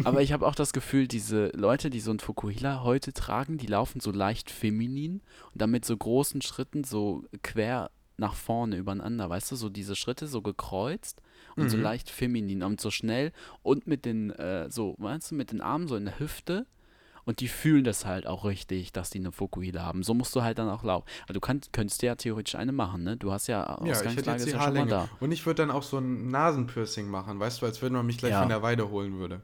Aber 0.05 0.21
ich 0.21 0.31
habe 0.33 0.45
auch 0.47 0.55
das 0.55 0.73
Gefühl, 0.73 1.07
diese 1.07 1.47
Leute, 1.55 1.89
die 1.89 1.99
so 1.99 2.11
ein 2.11 2.19
Fukuhila 2.19 2.83
heute 2.83 3.13
tragen, 3.13 3.57
die 3.57 3.67
laufen 3.67 3.99
so 3.99 4.11
leicht 4.11 4.49
feminin 4.49 5.21
und 5.53 5.61
dann 5.61 5.71
mit 5.71 5.85
so 5.85 5.95
großen 5.95 6.41
Schritten 6.41 6.83
so 6.83 7.23
quer 7.43 7.91
nach 8.17 8.33
vorne 8.35 8.75
übereinander, 8.75 9.29
weißt 9.29 9.51
du, 9.51 9.55
so 9.55 9.69
diese 9.69 9.95
Schritte 9.95 10.27
so 10.27 10.41
gekreuzt 10.41 11.21
und 11.55 11.69
so 11.69 11.77
Mhm. 11.77 11.83
leicht 11.83 12.09
feminin 12.09 12.63
und 12.63 12.81
so 12.81 12.91
schnell 12.91 13.31
und 13.63 13.87
mit 13.87 14.03
den, 14.03 14.31
äh, 14.31 14.69
so, 14.69 14.95
weißt 14.97 15.31
du, 15.31 15.35
mit 15.35 15.51
den 15.51 15.61
Armen 15.61 15.87
so 15.87 15.95
in 15.95 16.05
der 16.05 16.19
Hüfte 16.19 16.65
und 17.25 17.39
die 17.39 17.47
fühlen 17.47 17.83
das 17.83 18.05
halt 18.05 18.25
auch 18.27 18.45
richtig, 18.45 18.91
dass 18.91 19.09
die 19.09 19.19
eine 19.19 19.31
Fukuhila 19.31 19.83
haben. 19.83 20.03
So 20.03 20.13
musst 20.13 20.35
du 20.35 20.41
halt 20.41 20.57
dann 20.57 20.69
auch 20.69 20.83
laufen. 20.83 21.05
Also 21.23 21.33
du 21.33 21.39
kannst, 21.39 21.73
könntest 21.73 22.01
ja 22.01 22.15
theoretisch 22.15 22.55
eine 22.55 22.71
machen, 22.71 23.03
ne? 23.03 23.17
Du 23.17 23.31
hast 23.31 23.47
ja 23.47 23.59
Ja, 23.59 23.75
Ausgangslage 23.91 24.45
die 24.45 24.51
ja 24.51 24.61
schon 24.61 24.73
mal 24.73 24.87
da. 24.87 25.09
Und 25.19 25.31
ich 25.31 25.45
würde 25.45 25.63
dann 25.63 25.71
auch 25.71 25.83
so 25.83 25.97
ein 25.97 26.29
Nasenpiercing 26.29 27.07
machen, 27.09 27.39
weißt 27.39 27.61
du, 27.61 27.65
als 27.65 27.81
wenn 27.81 27.93
man 27.93 28.05
mich 28.05 28.17
gleich 28.17 28.31
Ja. 28.31 28.39
von 28.41 28.49
der 28.49 28.61
Weide 28.61 28.89
holen 28.89 29.19
würde. 29.19 29.41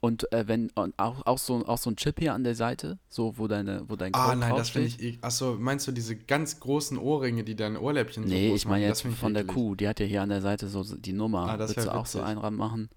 Und 0.00 0.30
äh, 0.34 0.46
wenn 0.46 0.68
und 0.74 0.92
auch, 0.98 1.24
auch, 1.24 1.38
so, 1.38 1.64
auch 1.66 1.78
so 1.78 1.88
ein 1.90 1.96
Chip 1.96 2.20
hier 2.20 2.34
an 2.34 2.44
der 2.44 2.54
Seite, 2.54 2.98
so 3.08 3.38
wo 3.38 3.48
deine, 3.48 3.84
wo 3.88 3.96
dein 3.96 4.12
Ah, 4.14 4.26
Code 4.26 4.36
nein, 4.36 4.54
das 4.54 4.68
finde 4.68 4.88
ich. 4.88 5.24
Achso, 5.24 5.56
meinst 5.58 5.88
du 5.88 5.92
diese 5.92 6.14
ganz 6.14 6.60
großen 6.60 6.98
Ohrringe, 6.98 7.42
die 7.42 7.56
deine 7.56 7.80
Ohrläppchen 7.80 8.24
so 8.24 8.28
Nee, 8.28 8.54
ich 8.54 8.66
meine 8.66 8.80
machen? 8.86 8.88
Jetzt 8.88 9.18
von 9.18 9.32
der 9.32 9.44
eklig. 9.44 9.54
Kuh. 9.56 9.74
Die 9.76 9.88
hat 9.88 10.00
ja 10.00 10.04
hier 10.06 10.20
an 10.20 10.28
der 10.28 10.42
Seite 10.42 10.68
so 10.68 10.84
die 10.84 11.14
Nummer. 11.14 11.48
Ah, 11.48 11.56
das 11.56 11.74
Willst 11.74 11.88
du 11.88 11.94
auch 11.94 12.04
so 12.04 12.20
einen 12.20 12.38
ranmachen? 12.38 12.90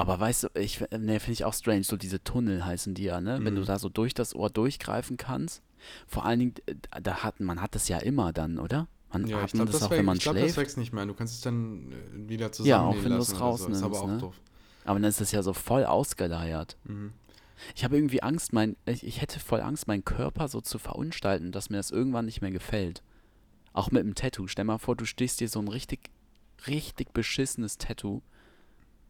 Aber 0.00 0.20
weißt 0.20 0.44
du, 0.44 0.48
ich, 0.54 0.78
ne, 0.96 1.18
finde 1.18 1.32
ich 1.32 1.44
auch 1.44 1.52
strange, 1.54 1.82
so 1.82 1.96
diese 1.96 2.22
Tunnel 2.22 2.64
heißen 2.64 2.94
die 2.94 3.02
ja, 3.02 3.20
ne? 3.20 3.40
Wenn 3.42 3.56
du 3.56 3.62
Mhm. 3.62 3.66
da 3.66 3.80
so 3.80 3.88
durch 3.88 4.14
das 4.14 4.32
Ohr 4.32 4.48
durchgreifen 4.48 5.16
kannst. 5.16 5.60
Vor 6.06 6.24
allen 6.24 6.38
Dingen, 6.38 6.54
äh, 6.66 6.74
da 7.02 7.24
hat 7.24 7.40
man 7.40 7.60
hat 7.60 7.74
das 7.74 7.88
ja 7.88 7.98
immer 7.98 8.32
dann, 8.32 8.58
oder? 8.60 8.86
Man 9.12 9.26
Ja, 9.26 9.38
hat 9.38 9.46
ich 9.46 9.54
glaube, 9.54 9.72
das, 9.72 9.80
das, 9.80 9.86
auch, 9.86 9.90
wär- 9.90 9.98
wenn 9.98 10.04
man 10.04 10.16
ich 10.18 10.22
glaub, 10.22 10.34
das 10.36 10.42
schläft. 10.42 10.56
wächst 10.56 10.76
nicht 10.78 10.92
mehr. 10.92 11.04
Du 11.04 11.14
kannst 11.14 11.34
es 11.34 11.40
dann 11.40 11.90
äh, 11.90 12.28
wieder 12.28 12.46
Ja, 12.46 12.52
zusammennehmen 12.52 13.00
auch 13.00 13.04
wenn 13.04 13.10
du 13.12 13.18
es 13.18 13.28
oder 13.30 13.38
so. 13.38 13.44
Ist 13.54 13.60
rausnimmst, 13.60 13.82
aber 13.82 14.00
auch 14.00 14.06
ne? 14.06 14.18
doof. 14.18 14.40
Aber 14.84 15.00
dann 15.00 15.08
ist 15.10 15.20
das 15.20 15.32
ja 15.32 15.42
so 15.42 15.52
voll 15.52 15.84
ausgeleiert. 15.84 16.76
Mhm. 16.84 17.12
Ich 17.74 17.82
habe 17.82 17.96
irgendwie 17.96 18.22
Angst, 18.22 18.52
mein, 18.52 18.76
ich, 18.86 19.04
ich 19.04 19.20
hätte 19.20 19.40
voll 19.40 19.62
Angst, 19.62 19.88
meinen 19.88 20.04
Körper 20.04 20.46
so 20.46 20.60
zu 20.60 20.78
verunstalten, 20.78 21.50
dass 21.50 21.70
mir 21.70 21.76
das 21.78 21.90
irgendwann 21.90 22.26
nicht 22.26 22.40
mehr 22.40 22.52
gefällt. 22.52 23.02
Auch 23.72 23.90
mit 23.90 24.04
dem 24.04 24.14
Tattoo. 24.14 24.46
Stell 24.46 24.64
mal 24.64 24.78
vor, 24.78 24.94
du 24.94 25.06
stichst 25.06 25.40
dir 25.40 25.48
so 25.48 25.58
ein 25.58 25.66
richtig, 25.66 26.10
richtig 26.68 27.12
beschissenes 27.12 27.78
Tattoo. 27.78 28.22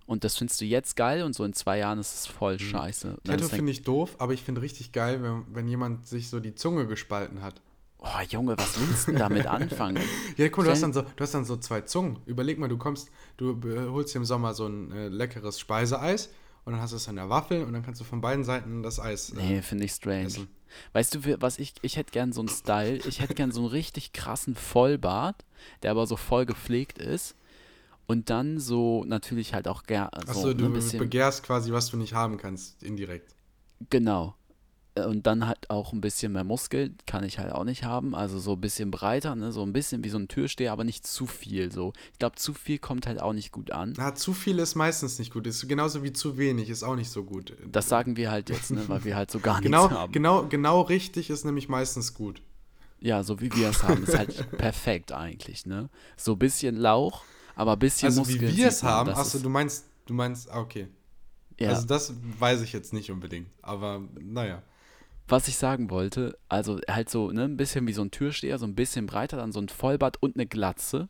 Und 0.09 0.25
das 0.25 0.37
findest 0.39 0.61
du 0.61 0.65
jetzt 0.65 0.97
geil 0.97 1.23
und 1.23 1.35
so 1.35 1.45
in 1.45 1.53
zwei 1.53 1.79
Jahren 1.79 1.99
ist 1.99 2.15
es 2.15 2.27
voll 2.27 2.59
scheiße. 2.59 3.09
Und 3.11 3.19
dann 3.25 3.37
Mhm. 3.37 3.41
Tattoo 3.43 3.55
finde 3.55 3.73
ich 3.73 3.83
doof, 3.83 4.17
aber 4.19 4.33
ich 4.33 4.43
finde 4.43 4.63
richtig 4.63 4.91
geil, 4.93 5.23
wenn, 5.23 5.45
wenn 5.55 5.69
jemand 5.69 6.07
sich 6.09 6.31
so 6.31 6.41
die 6.41 6.55
Zunge 6.55 6.87
gespalten 6.87 7.43
hat. 7.43 7.61
Oh 8.01 8.07
Junge, 8.29 8.57
was 8.57 8.81
willst 8.81 9.07
du 9.07 9.13
denn 9.13 9.19
damit 9.21 9.47
anfangen? 9.49 9.99
Ja, 10.37 10.49
guck, 10.49 10.65
du 10.65 10.71
hast, 10.71 10.83
dann 10.83 10.93
so, 10.95 11.03
du 11.03 11.23
hast 11.23 11.35
dann 11.35 11.45
so 11.45 11.57
zwei 11.59 11.83
Zungen. 11.83 12.19
Überleg 12.27 12.59
mal, 12.59 12.69
du 12.69 12.79
kommst, 12.79 13.11
du 13.37 13.61
holst 13.93 14.15
dir 14.15 14.19
im 14.19 14.25
Sommer 14.25 14.55
so 14.55 14.67
ein 14.67 14.93
äh, 14.93 15.09
leckeres 15.09 15.61
Speiseeis 15.61 16.31
und 16.65 16.73
dann 16.73 16.81
hast 16.81 16.93
du 16.93 16.97
es 16.97 17.07
an 17.09 17.17
der 17.17 17.29
Waffel 17.29 17.63
und 17.65 17.73
dann 17.75 17.83
kannst 17.85 18.01
du 18.01 18.05
von 18.05 18.21
beiden 18.23 18.45
Seiten 18.45 18.83
das 18.83 18.99
Eis. 19.01 19.31
äh, 19.31 19.37
Nee, 19.37 19.63
finde 19.63 19.85
ich 19.85 19.93
strange. 19.93 20.25
essen. 20.27 20.49
Weißt 20.95 21.15
du, 21.17 21.41
was 21.43 21.59
ich, 21.59 21.75
ich 21.83 21.97
hätte 21.97 22.13
gern 22.13 22.33
so 22.33 22.41
einen 22.41 22.49
Style, 22.49 22.97
ich 23.07 23.21
hätte 23.21 23.35
gern 23.35 23.53
so 23.53 23.61
einen 23.61 23.69
richtig 23.71 24.13
krassen 24.13 24.55
Vollbart, 24.55 25.45
der 25.83 25.91
aber 25.91 26.07
so 26.07 26.17
voll 26.17 26.47
gepflegt 26.47 26.99
ist. 26.99 27.35
Und 28.11 28.31
dann 28.31 28.59
so 28.59 29.05
natürlich 29.05 29.53
halt 29.55 29.69
auch 29.69 29.83
gern 29.85 30.09
so 30.25 30.31
Achso, 30.31 30.47
ne, 30.49 30.55
du 30.57 30.65
ein 30.65 30.73
bisschen. 30.73 30.99
begehrst 30.99 31.43
quasi, 31.43 31.73
was 31.73 31.91
du 31.91 31.97
nicht 31.99 32.15
haben 32.15 32.39
kannst, 32.39 32.83
indirekt. 32.83 33.35
Genau. 33.91 34.35
Äh, 34.95 35.05
Und 35.05 35.27
dann 35.27 35.47
halt 35.47 35.69
auch 35.69 35.93
ein 35.93 36.01
bisschen 36.01 36.33
mehr 36.33 36.43
Muskel, 36.43 36.95
kann 37.07 37.23
ich 37.23 37.39
halt 37.39 37.53
auch 37.53 37.65
nicht 37.65 37.85
haben. 37.85 38.15
Also 38.15 38.39
so 38.39 38.55
ein 38.55 38.61
bisschen 38.63 38.91
breiter, 38.91 39.37
ne? 39.37 39.53
so 39.53 39.63
ein 39.63 39.75
bisschen 39.75 40.03
wie 40.05 40.09
so 40.09 40.19
ein 40.19 40.27
Türsteher, 40.27 40.73
aber 40.73 40.85
nicht 40.85 41.07
zu 41.07 41.27
viel. 41.27 41.71
So. 41.71 41.93
Ich 42.15 42.19
glaube, 42.19 42.37
zu 42.37 42.55
viel 42.55 42.79
kommt 42.79 43.07
halt 43.07 43.21
auch 43.21 43.35
nicht 43.35 43.53
gut 43.53 43.71
an. 43.73 43.93
Na, 43.99 44.15
zu 44.15 44.33
viel 44.33 44.59
ist 44.59 44.75
meistens 44.75 45.19
nicht 45.19 45.31
gut. 45.31 45.47
Ist 45.47 45.69
genauso 45.69 46.03
wie 46.03 46.15
zu 46.15 46.39
wenig 46.39 46.71
ist 46.71 46.83
auch 46.85 46.97
nicht 46.97 47.11
so 47.11 47.25
gut. 47.25 47.53
Das 47.71 47.91
sagen 47.91 48.17
wir 48.17 48.31
halt 48.31 48.49
jetzt, 48.49 48.71
ne? 48.71 48.83
weil 48.89 49.05
wir 49.05 49.17
halt 49.17 49.31
so 49.31 49.39
gar 49.39 49.61
genau, 49.63 49.83
nichts 49.83 49.99
haben. 49.99 50.13
genau, 50.13 50.47
genau 50.47 50.81
richtig 50.81 51.29
ist 51.29 51.45
nämlich 51.45 51.69
meistens 51.69 52.15
gut. 52.15 52.41
Ja, 53.01 53.23
so 53.23 53.41
wie 53.41 53.53
wir 53.55 53.69
es 53.69 53.83
haben, 53.85 54.03
ist 54.05 54.17
halt 54.17 54.51
perfekt 54.59 55.13
eigentlich. 55.13 55.67
ne? 55.67 55.91
So 56.17 56.33
ein 56.33 56.39
bisschen 56.39 56.75
Lauch, 56.75 57.23
aber 57.59 57.73
ein 57.73 57.79
bisschen 57.81 58.07
Also 58.07 58.21
Muskel. 58.21 58.41
wie 58.41 58.57
wir 58.57 58.69
es 58.69 58.85
haben, 58.85 59.11
achso, 59.11 59.41
du 59.41 59.49
meinst, 59.49 59.85
du 60.07 60.15
meinst, 60.15 60.49
ah, 60.51 60.61
okay. 60.61 60.87
ja. 61.59 61.71
Also 61.71 61.87
das 61.87 62.15
weiß 62.39 62.63
ich 62.63 62.73
jetzt 62.73 62.93
nicht 62.93 63.11
unbedingt. 63.11 63.49
Aber 63.63 64.01
naja. 64.21 64.63
was 65.27 65.49
ich 65.49 65.57
sagen 65.57 65.91
wollte, 65.91 66.39
also 66.49 66.79
halt 66.89 67.11
so, 67.11 67.33
ne, 67.33 67.45
ein 67.45 67.57
bisschen 67.57 67.85
wie 67.89 67.93
so 67.93 68.03
ein 68.03 68.13
Türsteher, 68.13 68.59
so 68.59 68.67
ein 68.67 68.77
bisschen 68.77 69.07
breiter, 69.07 69.39
dann 69.39 69.51
so 69.51 69.61
ein 69.61 69.69
Vollbart 69.69 70.23
und 70.23 70.37
eine 70.37 70.47
Glatze. 70.47 71.09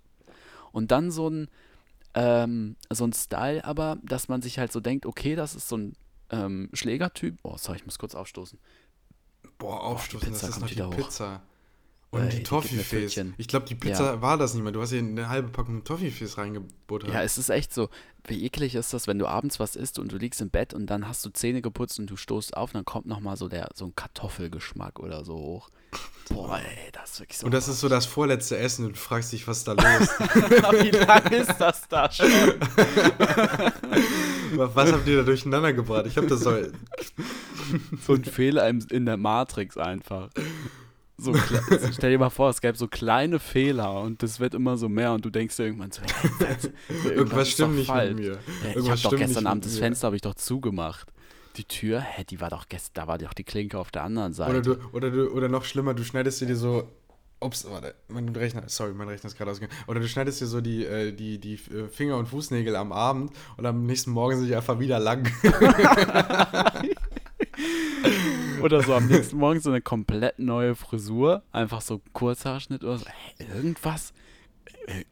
Und 0.73 0.91
dann 0.91 1.11
so 1.11 1.29
ein, 1.29 1.49
ähm, 2.15 2.77
so 2.91 3.05
ein 3.05 3.13
Style, 3.13 3.63
aber, 3.65 3.99
dass 4.03 4.29
man 4.29 4.41
sich 4.41 4.59
halt 4.59 4.73
so 4.73 4.81
denkt, 4.81 5.05
okay, 5.05 5.37
das 5.37 5.55
ist 5.55 5.69
so 5.69 5.77
ein 5.77 5.97
ähm, 6.31 6.71
Schlägertyp. 6.73 7.39
Oh, 7.43 7.59
sorry, 7.59 7.77
ich 7.77 7.85
muss 7.85 7.99
kurz 7.99 8.15
aufstoßen. 8.15 8.59
Boah, 9.59 9.83
aufstoßen, 9.83 10.29
Pizza 10.31 10.47
das 10.47 10.57
ist 10.57 10.61
noch 10.63 10.69
die 10.69 10.77
wieder 10.77 10.89
hoch. 10.89 11.11
Und 12.11 12.23
Ey, 12.23 12.29
die 12.31 12.43
Toffifees. 12.43 13.21
Ich 13.37 13.49
glaube, 13.49 13.67
die 13.67 13.75
Pizza 13.75 14.23
war 14.23 14.39
das 14.39 14.55
nicht 14.55 14.63
mehr. 14.63 14.73
Du 14.73 14.81
hast 14.81 14.91
hier 14.91 15.01
eine 15.01 15.29
halbe 15.29 15.51
Packung 15.51 15.85
Toffifees 15.85 16.39
reingebuttert. 16.39 17.13
Ja, 17.13 17.23
es 17.23 17.37
ist 17.37 17.51
echt 17.51 17.75
so, 17.75 17.91
wie 18.25 18.47
eklig 18.47 18.75
ist 18.77 18.95
das, 18.95 19.07
wenn 19.07 19.19
du 19.19 19.27
abends 19.27 19.61
was 19.61 19.77
isst 19.77 19.99
und 19.99 20.11
du 20.11 20.17
liegst 20.17 20.41
im 20.41 20.49
Bett 20.49 20.73
und 20.73 20.87
dann 20.87 21.07
hast 21.07 21.23
du 21.27 21.31
Zähne 21.31 21.61
geputzt 21.61 21.99
und 21.99 22.09
du 22.09 22.17
stoßt 22.17 22.57
auf 22.57 22.71
und 22.71 22.77
dann 22.77 22.87
kommt 22.87 23.05
nochmal 23.05 23.37
so 23.37 23.49
der, 23.49 23.69
so 23.75 23.85
ein 23.85 23.95
Kartoffelgeschmack 23.95 25.01
oder 25.01 25.23
so 25.23 25.35
hoch. 25.35 25.69
Boah, 26.31 26.59
ey, 26.59 26.91
das 26.93 27.13
ist 27.13 27.21
wirklich 27.21 27.39
so. 27.39 27.47
Und 27.47 27.53
das 27.53 27.69
ist 27.69 27.81
so 27.81 27.91
das 27.91 28.07
vorletzte 28.07 28.57
Essen 28.57 28.87
und 28.87 28.93
du 28.93 28.99
fragst 28.99 29.33
dich, 29.33 29.47
was 29.47 29.65
da 29.65 29.73
los 29.73 30.01
ist. 30.01 30.19
wie 30.83 30.91
lange 30.91 31.37
ist 31.37 31.57
das 31.59 31.87
da 31.89 32.11
schon? 32.11 32.27
was 34.55 34.93
habt 34.93 35.07
ihr 35.07 35.19
da 35.19 35.23
durcheinander 35.25 35.75
gebracht? 35.75 36.07
Ich 36.07 36.17
habe 36.17 36.27
das 36.27 36.41
so. 36.41 36.55
so 38.07 38.15
ein 38.15 38.25
Fehler 38.25 38.67
in 38.69 39.05
der 39.05 39.19
Matrix 39.19 39.77
einfach. 39.77 40.31
So, 41.21 41.33
kle- 41.33 41.93
stell 41.93 42.11
dir 42.13 42.19
mal 42.19 42.31
vor, 42.31 42.49
es 42.51 42.61
gäbe 42.61 42.79
so 42.79 42.87
kleine 42.87 43.41
Fehler 43.41 44.01
und 44.03 44.23
das 44.23 44.39
wird 44.39 44.55
immer 44.55 44.77
so 44.77 44.89
mehr 44.89 45.13
und 45.13 45.25
du 45.25 45.31
denkst 45.31 45.57
dir 45.57 45.65
irgendwann 45.65 45.91
so, 45.91 46.01
Irgendwas 47.11 47.49
ist 47.49 47.55
stimmt 47.55 47.75
nicht 47.75 47.89
falsch. 47.89 48.15
mit 48.15 48.19
mir. 48.21 48.33
Ja, 48.35 48.39
ich 48.71 48.77
Irgendwas 48.77 49.05
habe 49.05 49.17
doch 49.17 49.21
gestern 49.21 49.47
Abend 49.49 49.65
das. 49.67 49.79
Fenster 49.79 50.07
habe 50.07 50.17
ich 50.17 50.23
doch 50.23 50.35
zugemacht. 50.35 51.11
Die 51.57 51.65
Tür, 51.65 52.01
hä, 52.01 52.23
die 52.23 52.41
war 52.41 52.51
doch 52.51 52.69
gestern, 52.69 52.93
da 52.95 53.07
war 53.09 53.19
doch 53.19 53.35
die 53.35 53.43
Klinke 53.43 53.79
auf 53.79 53.91
der 53.91 54.05
anderen 54.05 54.33
Seite. 54.33 54.51
Oder, 54.53 54.63
du, 54.63 54.77
oder, 54.93 55.11
du, 55.11 55.29
oder 55.33 55.49
noch 55.49 55.65
schlimmer, 55.65 55.93
du 55.95 56.05
schneidest 56.05 56.41
dir 56.41 56.55
so. 56.57 56.89
Ups, 57.41 57.67
warte, 57.71 57.95
mein 58.09 58.29
Rechner, 58.31 58.65
sorry, 58.67 58.93
mein 58.95 59.07
Rechner 59.09 59.29
ist 59.29 59.37
gerade 59.39 59.51
ausgegangen. 59.53 59.77
Oder 59.87 60.01
du 60.01 60.09
schneidest 60.09 60.41
dir 60.41 60.47
so 60.47 60.61
die, 60.61 60.85
äh, 60.85 61.13
die, 61.13 61.39
die 61.39 61.55
äh, 61.55 61.89
Finger- 61.89 62.17
und 62.17 62.27
Fußnägel 62.27 62.75
am 62.77 62.91
Abend 62.93 63.33
und 63.57 63.65
am 63.67 63.87
nächsten 63.87 64.11
Morgen 64.11 64.37
sind 64.39 64.49
die 64.49 64.57
einfach 64.57 64.79
wieder 64.81 64.99
lang. 64.99 65.29
Oder 68.63 68.83
so 68.83 68.95
am 68.95 69.07
nächsten 69.07 69.37
Morgen 69.37 69.61
so 69.61 69.71
eine 69.71 69.81
komplett 69.81 70.39
neue 70.39 70.75
Frisur, 70.75 71.43
einfach 71.53 71.81
so 71.81 72.01
Kurzhaarschnitt 72.13 72.83
oder 72.85 72.99
so. 72.99 73.07
Hey, 73.07 73.47
irgendwas. 73.55 74.13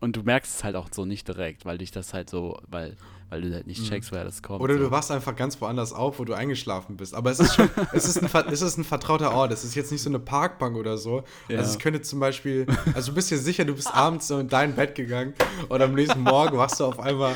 Und 0.01 0.17
du 0.17 0.23
merkst 0.23 0.57
es 0.57 0.65
halt 0.65 0.75
auch 0.77 0.89
so 0.91 1.05
nicht 1.05 1.29
direkt, 1.29 1.65
weil 1.65 1.79
dich 1.79 1.91
das 1.91 2.15
halt 2.15 2.31
so, 2.31 2.59
weil, 2.69 2.97
weil 3.29 3.43
du 3.43 3.53
halt 3.53 3.67
nicht 3.67 3.87
checkst, 3.87 4.11
woher 4.11 4.25
das 4.25 4.43
kommt. 4.43 4.61
Mhm. 4.61 4.65
Oder 4.65 4.75
so. 4.75 4.81
du 4.81 4.91
wachst 4.91 5.11
einfach 5.11 5.37
ganz 5.37 5.61
woanders 5.61 5.93
auf, 5.93 6.19
wo 6.19 6.25
du 6.25 6.35
eingeschlafen 6.35 6.97
bist. 6.97 7.15
Aber 7.15 7.31
es 7.31 7.41
ist 7.41 7.55
schon, 7.55 7.69
es 7.93 8.07
ist 8.07 8.23
ein, 8.23 8.49
es 8.53 8.63
ist 8.63 8.79
ein 8.79 8.85
vertrauter 8.85 9.35
Ort. 9.35 9.53
Es 9.53 9.65
ist 9.65 9.75
jetzt 9.75 9.93
nicht 9.93 10.03
so 10.03 10.09
eine 10.09 10.19
Parkbank 10.19 10.77
oder 10.77 10.97
so. 10.97 11.25
Ja. 11.49 11.59
Also 11.59 11.73
es 11.73 11.79
könnte 11.79 12.01
zum 12.01 12.21
Beispiel, 12.21 12.67
also 12.95 13.11
du 13.11 13.15
bist 13.15 13.31
dir 13.31 13.39
sicher, 13.39 13.65
du 13.65 13.75
bist 13.75 13.95
abends 13.95 14.29
so 14.29 14.39
in 14.39 14.49
dein 14.49 14.75
Bett 14.75 14.95
gegangen 14.95 15.35
und 15.69 15.83
am 15.83 15.95
nächsten 15.95 16.21
Morgen 16.21 16.57
wachst 16.57 16.81
du 16.81 16.85
auf 16.85 16.99
einmal 16.99 17.35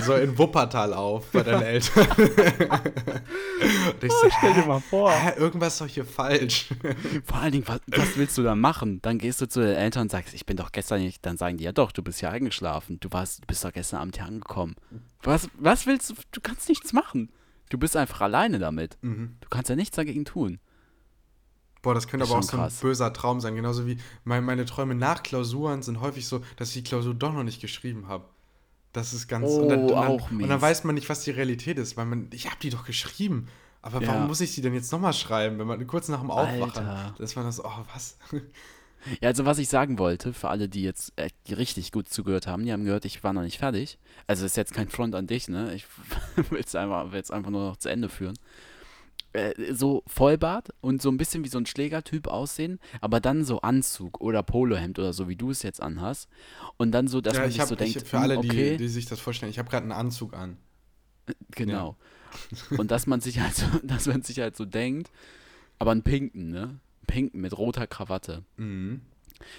so 0.00 0.14
in 0.14 0.36
Wuppertal 0.36 0.92
auf 0.94 1.26
bei 1.32 1.42
deinen 1.42 1.62
Eltern. 1.62 2.06
und 2.18 4.02
ich 4.04 4.12
so, 4.12 4.28
Stell 4.38 4.54
dir 4.54 4.66
mal 4.66 4.80
vor. 4.80 5.12
irgendwas 5.36 5.74
ist 5.74 5.80
doch 5.80 5.86
hier 5.86 6.04
falsch. 6.04 6.68
Vor 7.24 7.38
allen 7.38 7.52
Dingen, 7.52 7.68
was, 7.68 7.80
was 7.86 8.16
willst 8.16 8.36
du 8.38 8.42
da 8.42 8.54
machen? 8.54 9.00
Dann 9.02 9.18
gehst 9.18 9.40
du 9.40 9.48
zu 9.48 9.60
den 9.60 9.74
Eltern 9.76 10.02
und 10.02 10.10
sagst, 10.10 10.34
ich 10.34 10.44
bin 10.46 10.56
doch 10.56 10.72
gestern 10.72 11.00
nicht. 11.00 11.24
Dann 11.24 11.36
sagen 11.36 11.56
die, 11.56 11.64
ja 11.64 11.72
doch, 11.72 11.92
du 11.92 12.02
bist 12.02 12.20
ja 12.20 12.30
eingeschlafen. 12.30 12.98
Du 13.00 13.10
warst, 13.12 13.42
du 13.42 13.46
bist 13.46 13.64
doch 13.64 13.72
gestern 13.72 14.00
Abend 14.00 14.16
hier 14.16 14.26
angekommen. 14.26 14.76
Was, 15.22 15.48
was 15.58 15.86
willst 15.86 16.10
du? 16.10 16.14
Du 16.32 16.40
kannst 16.40 16.68
nichts 16.68 16.92
machen. 16.92 17.30
Du 17.70 17.78
bist 17.78 17.96
einfach 17.96 18.20
alleine 18.20 18.58
damit. 18.58 18.98
Mhm. 19.02 19.36
Du 19.40 19.48
kannst 19.48 19.70
ja 19.70 19.76
nichts 19.76 19.96
dagegen 19.96 20.24
tun. 20.24 20.60
Boah, 21.82 21.94
das 21.94 22.08
könnte 22.08 22.24
Ist 22.24 22.30
aber 22.30 22.40
auch 22.40 22.42
so 22.42 22.56
ein 22.56 22.60
krass. 22.64 22.80
böser 22.80 23.12
Traum 23.12 23.40
sein. 23.40 23.54
Genauso 23.54 23.86
wie 23.86 23.98
mein, 24.24 24.44
meine 24.44 24.64
Träume 24.64 24.94
nach 24.94 25.22
Klausuren 25.22 25.82
sind 25.82 26.00
häufig 26.00 26.26
so, 26.26 26.42
dass 26.56 26.68
ich 26.70 26.74
die 26.74 26.82
Klausur 26.84 27.14
doch 27.14 27.32
noch 27.32 27.44
nicht 27.44 27.60
geschrieben 27.60 28.08
habe. 28.08 28.24
Das 28.96 29.12
ist 29.12 29.28
ganz. 29.28 29.50
und, 29.50 29.68
dann, 29.68 29.80
Oh, 29.80 29.88
und, 29.88 29.90
dann, 29.90 30.06
auch 30.08 30.30
und 30.30 30.48
dann 30.48 30.60
weiß 30.62 30.84
man 30.84 30.94
nicht, 30.94 31.08
was 31.10 31.22
die 31.22 31.30
Realität 31.30 31.78
ist, 31.78 31.96
weil 31.98 32.06
man. 32.06 32.28
Ich 32.32 32.46
habe 32.46 32.56
die 32.62 32.70
doch 32.70 32.86
geschrieben. 32.86 33.46
Aber 33.82 34.00
Ja. 34.00 34.08
warum 34.08 34.26
muss 34.26 34.40
ich 34.40 34.52
sie 34.52 34.62
denn 34.62 34.72
jetzt 34.74 34.90
nochmal 34.90 35.12
schreiben, 35.12 35.58
wenn 35.58 35.66
man 35.66 35.86
kurz 35.86 36.08
nach 36.08 36.20
dem 36.20 36.30
Aufwachen, 36.30 36.86
Alter. 36.88 37.14
dass 37.18 37.36
man 37.36 37.44
das, 37.44 37.62
oh, 37.64 37.70
was? 37.92 38.16
Ja, 39.20 39.28
also 39.28 39.44
was 39.44 39.58
ich 39.58 39.68
sagen 39.68 39.98
wollte, 40.00 40.32
für 40.32 40.48
alle, 40.48 40.68
die 40.68 40.82
jetzt 40.82 41.12
äh, 41.14 41.28
die 41.46 41.54
richtig 41.54 41.92
gut 41.92 42.08
zugehört 42.08 42.48
haben, 42.48 42.64
die 42.64 42.72
haben 42.72 42.84
gehört, 42.84 43.04
ich 43.04 43.22
war 43.22 43.32
noch 43.32 43.42
nicht 43.42 43.58
fertig. 43.58 43.98
Also 44.26 44.44
ist 44.44 44.56
jetzt 44.56 44.74
kein 44.74 44.88
Front 44.88 45.14
an 45.14 45.28
dich, 45.28 45.46
ne? 45.46 45.72
Ich 45.74 45.86
will 46.50 46.62
es 46.64 46.74
einfach, 46.74 47.12
will's 47.12 47.30
einfach 47.30 47.50
nur 47.50 47.68
noch 47.68 47.76
zu 47.76 47.88
Ende 47.88 48.08
führen. 48.08 48.36
Äh, 49.36 49.74
so 49.74 50.02
Vollbart 50.06 50.70
und 50.80 51.02
so 51.02 51.10
ein 51.10 51.18
bisschen 51.18 51.44
wie 51.44 51.48
so 51.48 51.58
ein 51.58 51.66
Schlägertyp 51.66 52.26
aussehen, 52.26 52.80
aber 53.00 53.20
dann 53.20 53.44
so 53.44 53.60
Anzug 53.60 54.20
oder 54.20 54.42
Polohemd 54.42 54.98
oder 54.98 55.12
so, 55.12 55.28
wie 55.28 55.36
du 55.36 55.50
es 55.50 55.62
jetzt 55.62 55.82
anhast. 55.82 56.28
Und 56.78 56.92
dann 56.92 57.06
so, 57.06 57.20
dass 57.20 57.34
ja, 57.34 57.40
man 57.40 57.48
ich 57.48 57.54
sich 57.54 57.60
habe 57.60 57.68
so 57.68 57.76
denkt, 57.76 58.02
für 58.06 58.16
hm, 58.16 58.22
alle, 58.22 58.38
okay, 58.38 58.72
die, 58.72 58.76
die 58.78 58.88
sich 58.88 59.04
das 59.04 59.20
vorstellen, 59.20 59.50
ich 59.50 59.58
habe 59.58 59.68
gerade 59.68 59.82
einen 59.82 59.92
Anzug 59.92 60.34
an. 60.34 60.56
Genau. 61.50 61.96
Und 62.78 62.90
dass 62.90 63.06
man 63.06 63.20
sich 63.20 63.40
halt 63.40 63.54
so, 63.54 63.66
dass 63.82 64.06
man 64.06 64.22
sich 64.22 64.40
halt 64.40 64.56
so 64.56 64.64
denkt, 64.64 65.10
aber 65.78 65.90
einen 65.90 66.02
pinken, 66.02 66.50
ne? 66.50 66.80
Pinken 67.06 67.40
mit 67.40 67.56
roter 67.56 67.86
Krawatte. 67.86 68.42
Mhm. 68.56 69.02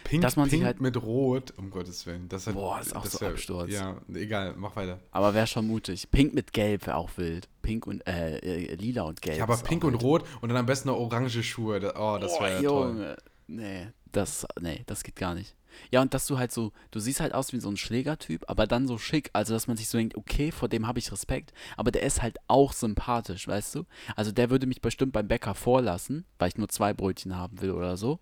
Pink, 0.03 0.21
Dass 0.21 0.35
man 0.35 0.45
sich 0.49 0.59
pink 0.59 0.65
halt- 0.65 0.81
mit 0.81 1.01
Rot, 1.01 1.53
um 1.57 1.69
Gottes 1.69 2.05
Willen. 2.05 2.27
Das 2.29 2.47
hat, 2.47 2.53
Boah, 2.55 2.79
ist 2.79 2.95
auch 2.95 3.05
so 3.05 3.19
wär- 3.21 3.29
Absturz. 3.29 3.71
Ja, 3.71 3.99
egal, 4.13 4.55
mach 4.57 4.75
weiter. 4.75 4.99
Aber 5.11 5.33
wäre 5.33 5.47
schon 5.47 5.67
mutig. 5.67 6.09
Pink 6.11 6.33
mit 6.33 6.53
Gelb 6.53 6.85
wäre 6.87 6.97
auch 6.97 7.09
wild. 7.17 7.47
Pink 7.61 7.87
und 7.87 8.05
äh, 8.07 8.37
äh, 8.39 8.75
lila 8.75 9.03
und 9.03 9.21
gelb. 9.21 9.37
Ja, 9.37 9.43
aber 9.43 9.57
pink 9.57 9.83
und 9.83 9.93
wild. 9.93 10.03
rot 10.03 10.23
und 10.41 10.49
dann 10.49 10.57
am 10.57 10.65
besten 10.65 10.87
noch 10.89 10.97
orange 10.97 11.43
Schuhe. 11.43 11.77
Oh, 11.97 12.17
das 12.19 12.39
wäre 12.39 12.61
ja 12.61 12.69
toll. 12.69 12.87
Junge. 12.89 13.17
Nee, 13.47 13.87
das, 14.11 14.45
nee, 14.59 14.83
das 14.87 15.03
geht 15.03 15.15
gar 15.15 15.33
nicht. 15.35 15.55
Ja, 15.91 16.01
und 16.01 16.13
dass 16.13 16.25
du 16.25 16.37
halt 16.39 16.51
so, 16.51 16.71
du 16.91 16.99
siehst 16.99 17.19
halt 17.19 17.33
aus 17.33 17.53
wie 17.53 17.59
so 17.59 17.69
ein 17.69 17.77
Schlägertyp, 17.77 18.45
aber 18.47 18.65
dann 18.65 18.87
so 18.87 18.97
schick, 18.97 19.29
also 19.33 19.53
dass 19.53 19.67
man 19.67 19.77
sich 19.77 19.89
so 19.89 19.97
denkt, 19.97 20.15
okay, 20.17 20.51
vor 20.51 20.69
dem 20.69 20.87
habe 20.87 20.97
ich 20.97 21.11
Respekt, 21.11 21.53
aber 21.75 21.91
der 21.91 22.01
ist 22.01 22.21
halt 22.21 22.37
auch 22.47 22.73
sympathisch, 22.73 23.47
weißt 23.47 23.75
du? 23.75 23.83
Also 24.15 24.31
der 24.31 24.49
würde 24.49 24.65
mich 24.65 24.81
bestimmt 24.81 25.13
beim 25.13 25.27
Bäcker 25.27 25.53
vorlassen, 25.53 26.25
weil 26.39 26.47
ich 26.49 26.57
nur 26.57 26.67
zwei 26.69 26.93
Brötchen 26.93 27.35
haben 27.37 27.61
will 27.61 27.71
oder 27.71 27.95
so. 27.95 28.19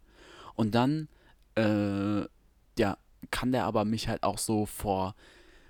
Und 0.56 0.76
dann, 0.76 1.08
äh, 1.56 2.22
ja, 2.78 2.98
kann 3.32 3.52
der 3.52 3.66
aber 3.66 3.86
mich 3.86 4.08
halt 4.08 4.24
auch 4.24 4.38
so 4.38 4.66
vor, 4.66 5.16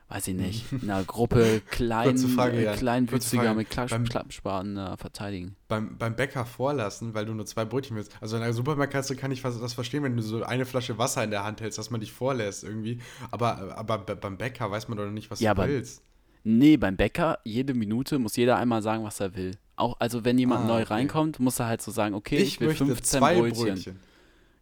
weiß 0.09 0.27
ich 0.27 0.35
nicht, 0.35 0.65
einer 0.83 1.03
Gruppe 1.03 1.61
klein, 1.71 2.17
Frage, 2.17 2.57
äh, 2.57 2.63
Jan. 2.65 2.75
Kleinwüchsiger 2.77 3.53
mit 3.53 3.69
Klappspaten 3.69 4.77
äh, 4.77 4.97
verteidigen. 4.97 5.55
Beim, 5.67 5.97
beim 5.97 6.15
Bäcker 6.15 6.45
vorlassen, 6.45 7.13
weil 7.13 7.25
du 7.25 7.33
nur 7.33 7.45
zwei 7.45 7.65
Brötchen 7.65 7.95
willst. 7.95 8.11
Also 8.21 8.37
in 8.37 8.43
einer 8.43 8.53
Supermarktkasse 8.53 9.15
kann 9.15 9.31
ich 9.31 9.41
das 9.41 9.73
verstehen, 9.73 10.03
wenn 10.03 10.15
du 10.15 10.21
so 10.23 10.43
eine 10.43 10.65
Flasche 10.65 10.97
Wasser 10.97 11.23
in 11.23 11.31
der 11.31 11.43
Hand 11.43 11.61
hältst, 11.61 11.79
dass 11.79 11.89
man 11.91 12.01
dich 12.01 12.11
vorlässt 12.11 12.63
irgendwie. 12.63 12.99
Aber, 13.31 13.77
aber 13.77 13.99
be- 13.99 14.15
beim 14.15 14.37
Bäcker 14.37 14.69
weiß 14.69 14.87
man 14.87 14.97
doch 14.97 15.09
nicht, 15.09 15.31
was 15.31 15.39
Ja, 15.39 15.53
du 15.53 15.67
willst. 15.67 16.01
Nee, 16.43 16.77
beim 16.77 16.95
Bäcker, 16.95 17.39
jede 17.43 17.73
Minute 17.73 18.19
muss 18.19 18.35
jeder 18.35 18.57
einmal 18.57 18.83
sagen, 18.83 19.03
was 19.03 19.19
er 19.19 19.35
will. 19.35 19.57
Auch, 19.77 19.99
also 19.99 20.23
wenn 20.23 20.37
jemand 20.37 20.65
Ah, 20.65 20.67
neu 20.67 20.81
okay. 20.83 20.93
reinkommt, 20.93 21.39
muss 21.39 21.59
er 21.59 21.65
halt 21.65 21.81
so 21.81 21.89
sagen, 21.91 22.13
okay, 22.13 22.37
ich, 22.37 22.59
will 22.59 22.67
möchte 22.67 22.85
15 22.85 23.19
zwei 23.19 23.39
Brötchen. 23.39 23.65
Brötchen. 23.65 23.99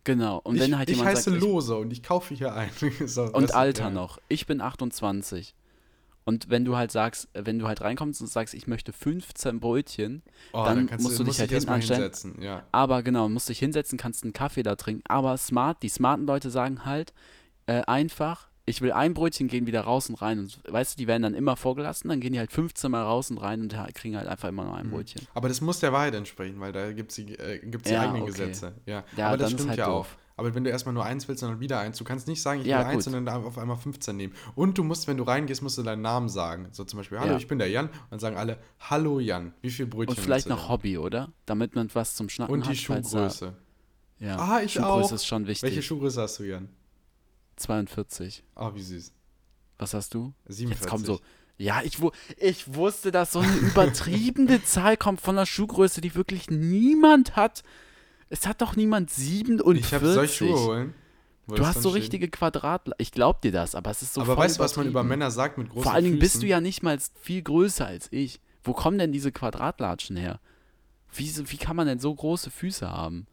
Genau. 0.03 0.39
Und 0.43 0.55
ich 0.55 0.61
wenn 0.61 0.77
halt 0.77 0.89
ich 0.89 0.97
jemand 0.97 1.15
heiße 1.15 1.31
sagt, 1.31 1.37
ich, 1.37 1.43
Lose 1.43 1.75
und 1.77 1.93
ich 1.93 2.03
kaufe 2.03 2.33
hier 2.33 2.53
ein. 2.53 2.69
so, 3.05 3.23
und 3.23 3.49
du, 3.49 3.55
Alter 3.55 3.85
ja. 3.85 3.89
noch, 3.89 4.19
ich 4.27 4.45
bin 4.45 4.61
28. 4.61 5.55
Und 6.25 6.49
wenn 6.49 6.63
du 6.63 6.77
halt 6.77 6.91
sagst, 6.91 7.27
wenn 7.33 7.59
du 7.59 7.67
halt 7.67 7.81
reinkommst 7.81 8.21
und 8.21 8.27
sagst, 8.27 8.53
ich 8.53 8.65
möchte 8.65 8.93
15 8.93 9.59
Brötchen, 9.59 10.23
Oh, 10.53 10.63
dann 10.63 10.87
kannst 10.87 11.03
musst 11.03 11.19
du 11.19 11.23
dich 11.23 11.39
musst 11.39 11.51
halt 11.51 11.67
mal 11.67 11.73
anstellen. 11.73 12.01
hinsetzen. 12.01 12.41
Ja. 12.41 12.63
Aber 12.71 13.03
genau, 13.03 13.27
musst 13.27 13.49
dich 13.49 13.59
hinsetzen, 13.59 13.97
kannst 13.97 14.23
einen 14.23 14.31
Kaffee 14.33 14.63
da 14.63 14.75
trinken. 14.75 15.03
Aber 15.07 15.35
smart, 15.37 15.83
die 15.83 15.89
smarten 15.89 16.25
Leute 16.25 16.49
sagen 16.49 16.85
halt 16.85 17.13
äh, 17.65 17.81
einfach, 17.81 18.49
ich 18.65 18.81
will 18.81 18.91
ein 18.93 19.13
Brötchen, 19.13 19.47
gehen 19.47 19.65
wieder 19.67 19.81
raus 19.81 20.07
und 20.09 20.15
rein. 20.15 20.39
Und 20.39 20.59
weißt 20.67 20.93
du, 20.93 20.97
die 20.97 21.07
werden 21.07 21.23
dann 21.23 21.33
immer 21.33 21.55
vorgelassen, 21.57 22.09
dann 22.09 22.19
gehen 22.21 22.33
die 22.33 22.39
halt 22.39 22.51
15 22.51 22.89
Mal 22.91 23.03
raus 23.03 23.29
und 23.29 23.37
rein 23.39 23.61
und 23.61 23.75
kriegen 23.93 24.15
halt 24.15 24.27
einfach 24.27 24.49
immer 24.49 24.63
nur 24.63 24.73
Mhm. 24.73 24.79
ein 24.79 24.89
Brötchen. 24.91 25.27
Aber 25.33 25.47
das 25.49 25.59
muss 25.61 25.79
der 25.79 25.91
Wahrheit 25.93 26.13
entsprechen, 26.15 26.59
weil 26.59 26.71
da 26.71 26.91
gibt 26.93 27.11
es 27.11 27.15
die, 27.17 27.33
äh, 27.37 27.59
gibt's 27.59 27.87
die 27.89 27.93
Ja, 27.95 28.01
eigenen 28.03 28.21
okay. 28.23 28.31
Gesetze. 28.31 28.73
Ja, 28.85 29.03
Ja, 29.17 29.27
aber 29.27 29.37
das 29.37 29.51
stimmt 29.51 29.69
halt 29.69 29.79
ja 29.79 29.85
doof. 29.87 30.07
auch. 30.17 30.23
Aber 30.35 30.55
wenn 30.55 30.63
du 30.63 30.71
erstmal 30.71 30.93
nur 30.95 31.05
eins 31.05 31.27
willst 31.27 31.43
und 31.43 31.49
dann 31.49 31.59
wieder 31.59 31.79
eins, 31.79 31.97
du 31.99 32.03
kannst 32.03 32.27
nicht 32.27 32.41
sagen, 32.41 32.61
ich 32.61 32.65
Ja, 32.67 32.79
will 32.79 32.85
eins, 32.85 32.93
gut. 32.95 33.03
sondern 33.03 33.25
dann 33.27 33.43
auf 33.43 33.57
einmal 33.59 33.77
15 33.77 34.17
nehmen. 34.17 34.33
Und 34.55 34.77
du 34.79 34.83
musst, 34.83 35.07
wenn 35.07 35.17
du 35.17 35.23
reingehst, 35.23 35.61
musst 35.61 35.77
du 35.77 35.83
deinen 35.83 36.01
Namen 36.01 36.27
sagen. 36.27 36.69
So 36.71 36.83
zum 36.85 36.97
Beispiel, 36.97 37.19
hallo, 37.19 37.33
Ja. 37.33 37.37
ich 37.37 37.47
bin 37.47 37.59
der 37.59 37.69
Jan. 37.69 37.85
Und 37.85 37.93
dann 38.09 38.19
sagen 38.19 38.35
alle, 38.37 38.57
hallo 38.79 39.19
Jan, 39.19 39.53
wie 39.61 39.69
viel 39.69 39.85
Brötchen 39.85 40.15
Und 40.17 40.19
vielleicht 40.23 40.47
noch? 40.49 40.69
Hobby, 40.69 40.97
oder? 40.97 41.31
Damit 41.45 41.75
man 41.75 41.87
was 41.93 42.15
zum 42.15 42.29
Schnacken 42.29 42.51
Und 42.51 42.65
hat. 42.65 42.73
die 42.73 42.77
falls 42.77 43.11
da- 43.11 43.29
Schuhgröße. 43.29 43.53
Ja. 44.19 44.37
Ah, 44.37 44.61
ich 44.63 44.73
Schuhgröße 44.73 45.09
auch. 45.09 45.11
ist 45.11 45.25
schon 45.27 45.45
wichtig. 45.45 45.63
Welche 45.69 45.83
Schuhgröße 45.83 46.21
hast 46.21 46.39
du, 46.39 46.43
Jan? 46.45 46.67
42. 47.55 48.43
Ah, 48.55 48.71
wie 48.73 48.81
süß. 48.81 49.11
Was 49.77 49.93
hast 49.93 50.13
du? 50.13 50.33
47. 50.47 50.69
Jetzt 50.69 50.89
kommt 50.89 51.05
so. 51.05 51.19
Ja, 51.57 51.81
ich, 51.83 52.01
wu 52.01 52.11
ich 52.37 52.73
wusste, 52.73 53.11
dass 53.11 53.31
so 53.31 53.39
eine 53.39 53.55
übertriebene 53.55 54.63
Zahl 54.65 54.97
kommt 54.97 55.21
von 55.21 55.37
einer 55.37 55.45
Schuhgröße, 55.45 56.01
die 56.01 56.15
wirklich 56.15 56.49
niemand 56.49 57.35
hat. 57.35 57.63
Es 58.29 58.47
hat 58.47 58.61
doch 58.61 58.75
niemand 58.75 59.11
47. 59.11 59.85
Ich 59.85 59.93
habe 59.93 60.13
solche 60.13 60.33
Schuhe 60.45 60.59
holen. 60.59 60.93
Du 61.47 61.65
hast 61.65 61.81
so 61.81 61.89
steht. 61.89 62.03
richtige 62.03 62.29
Quadrat. 62.29 62.89
Ich 62.97 63.11
glaub 63.11 63.41
dir 63.41 63.51
das, 63.51 63.75
aber 63.75 63.91
es 63.91 64.01
ist 64.01 64.13
so 64.13 64.21
Aber 64.21 64.37
weißt 64.37 64.57
du, 64.57 64.63
was 64.63 64.77
man 64.77 64.87
über. 64.87 65.03
Männer 65.03 65.29
sagt 65.29 65.57
mit 65.57 65.69
großen 65.69 65.83
Vor 65.83 65.93
allen 65.93 66.05
Dingen 66.05 66.19
bist 66.19 66.41
du 66.41 66.47
ja 66.47 66.61
nicht 66.61 66.83
mal 66.83 66.97
viel 67.21 67.41
größer 67.41 67.85
als 67.85 68.07
ich. 68.11 68.39
Wo 68.63 68.73
kommen 68.73 68.97
denn 68.97 69.11
diese 69.11 69.31
Quadratlatschen 69.31 70.15
her? 70.15 70.39
Wie, 71.13 71.31
wie 71.51 71.57
kann 71.57 71.75
man 71.75 71.85
denn 71.85 71.99
so 71.99 72.15
große 72.15 72.49
Füße 72.49 72.89
haben? 72.89 73.27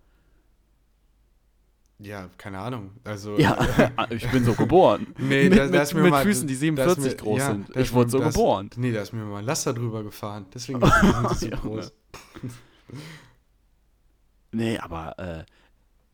Ja, 2.02 2.30
keine 2.38 2.58
Ahnung. 2.58 2.92
Also, 3.04 3.36
Ja, 3.38 3.58
ich 4.10 4.26
bin 4.30 4.42
so 4.44 4.54
geboren. 4.54 5.08
Nee, 5.18 5.50
mit, 5.50 5.58
da, 5.58 5.64
da 5.66 5.70
mit, 5.70 5.80
ist 5.82 5.94
mir 5.94 6.00
mit 6.02 6.10
mal, 6.10 6.22
Füßen, 6.24 6.46
die 6.48 6.54
da 6.54 6.56
ist 6.56 6.60
47 6.96 7.04
mir- 7.04 7.16
groß 7.16 7.38
ja, 7.38 7.46
sind. 7.48 7.76
Ich 7.76 7.92
wurde 7.92 8.10
so 8.10 8.18
da 8.18 8.28
ist- 8.28 8.34
geboren. 8.34 8.70
Nee, 8.76 8.92
da 8.92 9.02
ist 9.02 9.12
mir 9.12 9.22
mal 9.24 9.38
ein 9.40 9.44
Laster 9.44 9.74
drüber 9.74 10.02
gefahren. 10.02 10.46
Deswegen 10.54 10.80
sind 10.80 11.30
sie 11.38 11.50
so 11.50 11.56
groß. 11.56 11.92
Nee, 14.52 14.78
aber, 14.78 15.18
äh, 15.18 15.44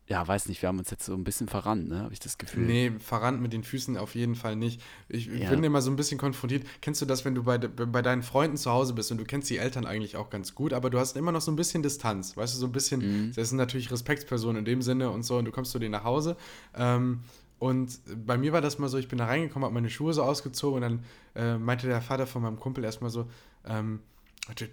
ja, 0.09 0.27
weiß 0.27 0.49
nicht, 0.49 0.63
wir 0.63 0.69
haben 0.69 0.79
uns 0.79 0.91
jetzt 0.91 1.05
so 1.05 1.15
ein 1.15 1.25
bisschen 1.25 1.49
verrannt, 1.49 1.89
ne? 1.89 2.01
Habe 2.03 2.13
ich 2.13 2.21
das 2.21 2.39
Gefühl. 2.39 2.65
Nee, 2.67 2.93
verrannt 3.01 3.43
mit 3.43 3.53
den 3.53 3.65
Füßen 3.65 3.97
auf 3.97 4.15
jeden 4.15 4.37
Fall 4.37 4.55
nicht. 4.55 4.81
Ich, 5.09 5.27
Ja. 5.27 5.51
bin 5.51 5.65
immer 5.65 5.83
so 5.83 5.91
ein 5.91 5.97
bisschen 5.97 6.17
konfrontiert. 6.19 6.65
Kennst 6.81 7.03
du 7.03 7.07
das, 7.07 7.25
wenn 7.25 7.35
du 7.35 7.43
bei, 7.43 7.59
de- 7.59 7.69
bei 7.87 8.03
deinen 8.03 8.23
Freunden 8.23 8.57
zu 8.57 8.71
Hause 8.71 8.93
bist 8.95 9.11
und 9.11 9.19
du 9.19 9.25
kennst 9.25 9.51
die 9.51 9.59
Eltern 9.59 9.85
eigentlich 9.85 10.17
auch 10.17 10.31
ganz 10.31 10.55
gut, 10.55 10.73
aber 10.73 10.91
du 10.91 10.99
hast 11.01 11.17
immer 11.17 11.33
noch 11.33 11.41
so 11.41 11.51
ein 11.51 11.57
bisschen 11.57 11.83
Distanz, 11.83 12.37
weißt 12.37 12.55
du, 12.55 12.59
so 12.59 12.67
ein 12.67 12.73
bisschen, 12.73 13.01
Mhm. 13.01 13.33
das 13.35 13.49
sind 13.49 13.59
natürlich 13.59 13.91
Respektspersonen 13.91 14.59
in 14.61 14.65
dem 14.65 14.81
Sinne 14.83 15.11
und 15.11 15.25
so 15.25 15.39
und 15.39 15.45
du 15.45 15.51
kommst 15.51 15.73
zu 15.73 15.79
denen 15.81 15.93
nach 15.93 16.05
Hause 16.05 16.37
ähm, 16.77 17.21
und 17.59 17.99
bei 18.27 18.37
mir 18.39 18.53
war 18.53 18.61
das 18.61 18.79
mal 18.79 18.89
so, 18.89 18.99
ich 18.99 19.09
bin 19.09 19.19
da 19.19 19.25
reingekommen, 19.27 19.65
habe 19.65 19.75
meine 19.75 19.89
Schuhe 19.91 20.13
so 20.13 20.23
ausgezogen 20.23 20.77
und 20.77 20.83
dann 20.83 21.05
äh, 21.35 21.59
meinte 21.59 21.87
der 21.87 22.01
Vater 22.03 22.27
von 22.27 22.43
meinem 22.43 22.61
Kumpel 22.61 22.85
erstmal 22.85 23.11
so, 23.11 23.27
ähm, 23.67 24.01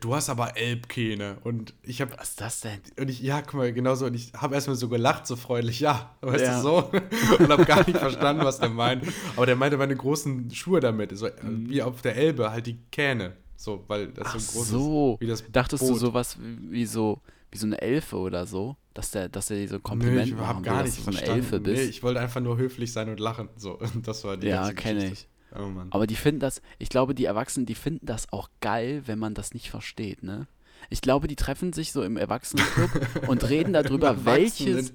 du 0.02 0.14
hast 0.16 0.30
aber 0.30 0.56
Elbkähne 0.56 1.38
und 1.44 1.74
ich 1.84 2.02
habe 2.02 2.14
Was 2.18 2.30
ist 2.30 2.42
das 2.42 2.60
denn? 2.62 2.80
und 3.00 3.10
ich, 3.10 3.22
ja, 3.22 3.42
guck 3.42 3.56
mal, 3.56 3.74
genau 3.74 3.96
so. 3.96 4.06
Und 4.06 4.14
ich 4.14 4.32
habe 4.34 4.54
erstmal 4.56 4.76
so 4.76 4.88
gelacht, 4.90 5.26
so 5.26 5.36
freundlich, 5.36 5.80
ja, 5.80 6.16
weißt 6.22 6.44
Ja. 6.44 6.56
du, 6.58 6.62
so. 6.62 6.92
Und 7.40 7.50
habe 7.50 7.66
gar 7.66 7.86
nicht 7.88 7.98
verstanden, 7.98 8.44
was 8.46 8.60
der 8.60 8.70
meint. 8.70 9.04
Aber 9.36 9.46
der 9.46 9.56
meinte 9.56 9.78
meine 9.78 9.96
großen 9.96 10.52
Schuhe 10.52 10.80
damit, 10.80 11.18
so 11.18 11.26
äh, 11.28 11.32
wie 11.44 11.82
auf 11.82 12.02
der 12.02 12.16
Elbe, 12.16 12.52
halt 12.52 12.68
die 12.68 12.78
Kähne. 12.92 13.34
So, 13.56 13.84
weil 13.88 14.08
das 14.10 14.26
Mhm. 14.28 14.32
Ach 14.36 14.40
so 14.40 14.52
groß 14.60 14.68
so. 14.68 15.14
ist. 15.16 15.22
Wie 15.22 15.28
das 15.28 15.44
Dachtest 15.52 15.84
du 15.84 15.88
Boot. 15.88 16.00
sowas 16.00 16.38
wie, 16.40 16.86
so 16.86 17.22
wie 17.52 17.58
so 17.58 17.66
eine 17.66 17.82
Elfe 17.82 18.18
oder 18.18 18.46
so? 18.46 18.76
Dass 18.94 19.10
der, 19.12 19.30
dass 19.30 19.50
er 19.50 19.58
dir 19.58 19.68
so 19.70 19.76
ein 19.76 19.84
Kompliment 19.84 20.28
ich 20.28 20.34
machen 20.34 20.48
habe 20.48 20.58
will, 20.60 20.66
gar 20.66 20.84
dass 20.84 20.96
nicht 20.98 21.08
du 21.08 21.12
so 21.12 21.18
eine. 21.18 21.28
Elfe 21.28 21.60
bist? 21.60 21.82
Nee, 21.84 21.90
ich 21.90 22.04
wollte 22.04 22.20
einfach 22.20 22.42
nur 22.42 22.58
höflich 22.58 22.92
sein 22.94 23.10
und 23.10 23.20
lachen. 23.20 23.50
So, 23.56 23.80
und 23.80 24.06
das 24.08 24.24
war 24.24 24.38
die 24.38 24.48
ja, 24.48 24.72
kenne 24.74 25.08
ich. 25.14 25.28
Oh 25.56 25.68
Mann. 25.68 25.88
Aber 25.92 26.08
die 26.08 26.16
finden 26.16 26.40
das, 26.40 26.62
ich 26.80 26.90
glaube, 26.90 27.16
die 27.16 27.26
Erwachsenen, 27.26 27.66
die 27.66 27.76
finden 27.76 28.06
das 28.06 28.32
auch 28.32 28.50
geil, 28.62 29.04
wenn 29.06 29.20
man 29.20 29.34
das 29.34 29.54
nicht 29.54 29.70
versteht, 29.70 30.24
ne? 30.24 30.48
Ich 30.90 31.02
glaube, 31.02 31.28
die 31.28 31.36
treffen 31.36 31.72
sich 31.72 31.92
so 31.92 32.04
im 32.04 32.18
Erwachsenenclub 32.18 32.90
und 33.28 33.50
reden 33.50 33.74
darüber, 33.74 34.26
welches, 34.26 34.94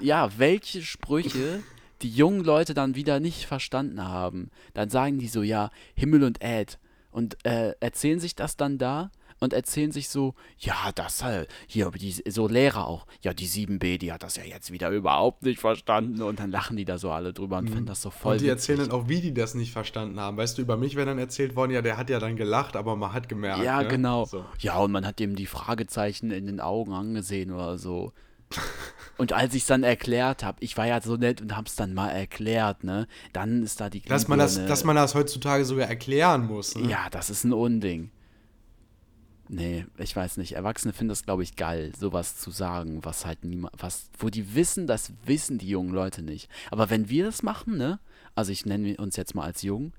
ja, 0.00 0.30
welche 0.36 0.82
Sprüche 0.82 1.62
die 2.02 2.10
jungen 2.10 2.42
Leute 2.42 2.74
dann 2.74 2.94
wieder 2.94 3.20
nicht 3.20 3.46
verstanden 3.46 4.02
haben. 4.02 4.50
Dann 4.74 4.90
sagen 4.90 5.18
die 5.18 5.28
so, 5.28 5.42
ja, 5.42 5.70
Himmel 5.94 6.24
und 6.24 6.42
Erd. 6.42 6.78
Und 7.10 7.44
äh, 7.44 7.74
erzählen 7.80 8.20
sich 8.20 8.34
das 8.34 8.56
dann 8.56 8.78
da 8.78 9.10
und 9.40 9.52
erzählen 9.52 9.90
sich 9.90 10.08
so, 10.08 10.34
ja, 10.58 10.74
das 10.94 11.24
halt, 11.24 11.48
hier, 11.66 11.90
die, 11.90 12.12
so 12.28 12.46
Lehrer 12.46 12.86
auch, 12.86 13.06
ja, 13.22 13.32
die 13.34 13.48
7b, 13.48 13.98
die 13.98 14.12
hat 14.12 14.22
das 14.22 14.36
ja 14.36 14.44
jetzt 14.44 14.70
wieder 14.70 14.90
überhaupt 14.90 15.42
nicht 15.42 15.58
verstanden. 15.60 16.22
Und 16.22 16.38
dann 16.40 16.50
lachen 16.50 16.76
die 16.76 16.84
da 16.84 16.98
so 16.98 17.10
alle 17.10 17.32
drüber 17.32 17.58
und 17.58 17.68
finden 17.70 17.86
das 17.86 18.02
so 18.02 18.10
voll 18.10 18.34
Mhm. 18.34 18.36
Und 18.38 18.42
die 18.42 18.48
erzählen 18.48 18.78
witzig. 18.80 18.90
dann 18.92 19.00
auch, 19.00 19.08
wie 19.08 19.20
die 19.20 19.34
das 19.34 19.54
nicht 19.54 19.72
verstanden 19.72 20.20
haben. 20.20 20.36
Weißt 20.36 20.58
du, 20.58 20.62
über 20.62 20.76
mich 20.76 20.94
wäre 20.94 21.06
dann 21.06 21.18
erzählt 21.18 21.56
worden, 21.56 21.72
ja, 21.72 21.82
der 21.82 21.96
hat 21.96 22.10
ja 22.10 22.18
dann 22.20 22.36
gelacht, 22.36 22.76
aber 22.76 22.96
man 22.96 23.12
hat 23.12 23.28
gemerkt. 23.28 23.62
Ja, 23.64 23.82
ne? 23.82 23.88
genau. 23.88 24.26
So. 24.26 24.44
Ja, 24.58 24.78
und 24.78 24.92
man 24.92 25.06
hat 25.06 25.18
ihm 25.20 25.34
die 25.36 25.46
Fragezeichen 25.46 26.30
in 26.30 26.46
den 26.46 26.60
Augen 26.60 26.92
angesehen 26.92 27.50
oder 27.50 27.78
so. 27.78 28.12
Und 29.16 29.32
als 29.32 29.54
ich 29.54 29.62
es 29.62 29.66
dann 29.68 29.82
erklärt 29.82 30.42
habe, 30.42 30.56
ich 30.60 30.76
war 30.76 30.86
ja 30.86 31.00
so 31.00 31.16
nett 31.16 31.40
und 31.42 31.54
habe 31.54 31.66
es 31.66 31.76
dann 31.76 31.92
mal 31.94 32.08
erklärt, 32.08 32.84
ne? 32.84 33.06
Dann 33.34 33.62
ist 33.62 33.80
da 33.80 33.90
die 33.90 34.00
Dass 34.00 34.28
man, 34.28 34.38
das, 34.38 34.56
Glühbirne- 34.58 34.66
dass 34.66 34.84
man 34.84 34.96
das 34.96 35.14
heutzutage 35.14 35.64
sogar 35.66 35.88
erklären 35.88 36.46
muss. 36.46 36.74
Ne? 36.74 36.88
Ja, 36.88 37.08
das 37.10 37.28
ist 37.30 37.44
ein 37.44 37.52
Unding. 37.52 38.10
Nee, 39.52 39.84
ich 39.98 40.14
weiß 40.14 40.36
nicht. 40.36 40.52
Erwachsene 40.52 40.92
finden 40.92 41.08
das, 41.08 41.24
glaube 41.24 41.42
ich, 41.42 41.56
geil, 41.56 41.92
sowas 41.98 42.38
zu 42.38 42.52
sagen, 42.52 43.04
was 43.04 43.26
halt 43.26 43.44
niemand, 43.44 43.74
was, 43.76 44.08
wo 44.16 44.28
die 44.28 44.54
wissen, 44.54 44.86
das 44.86 45.12
wissen 45.24 45.58
die 45.58 45.68
jungen 45.68 45.92
Leute 45.92 46.22
nicht. 46.22 46.48
Aber 46.70 46.88
wenn 46.88 47.08
wir 47.08 47.24
das 47.24 47.42
machen, 47.42 47.76
ne? 47.76 47.98
Also 48.36 48.52
ich 48.52 48.64
nenne 48.64 48.96
uns 48.98 49.16
jetzt 49.16 49.34
mal 49.34 49.42
als 49.42 49.62
jung, 49.62 49.92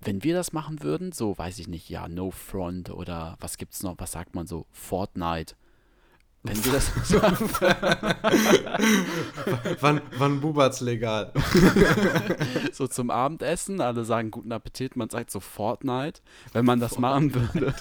wenn 0.00 0.22
wir 0.22 0.32
das 0.32 0.52
machen 0.52 0.80
würden, 0.84 1.10
so 1.10 1.36
weiß 1.36 1.58
ich 1.58 1.66
nicht, 1.66 1.88
ja, 1.88 2.06
No 2.06 2.30
Front 2.30 2.90
oder 2.90 3.36
was 3.40 3.58
gibt's 3.58 3.82
noch, 3.82 3.96
was 3.98 4.12
sagt 4.12 4.36
man 4.36 4.46
so, 4.46 4.66
Fortnite. 4.70 5.56
Wenn 6.46 6.64
wir 6.64 6.72
das 6.72 6.90
Wann, 9.80 10.00
wann 10.18 10.40
bubert's 10.40 10.80
legal? 10.80 11.32
so 12.72 12.86
zum 12.86 13.10
Abendessen, 13.10 13.80
alle 13.80 14.04
sagen 14.04 14.30
guten 14.30 14.52
Appetit, 14.52 14.96
man 14.96 15.10
sagt 15.10 15.30
so 15.30 15.40
Fortnite. 15.40 16.20
Wenn 16.52 16.64
man 16.64 16.80
das 16.80 16.98
machen 16.98 17.34
würde, 17.34 17.74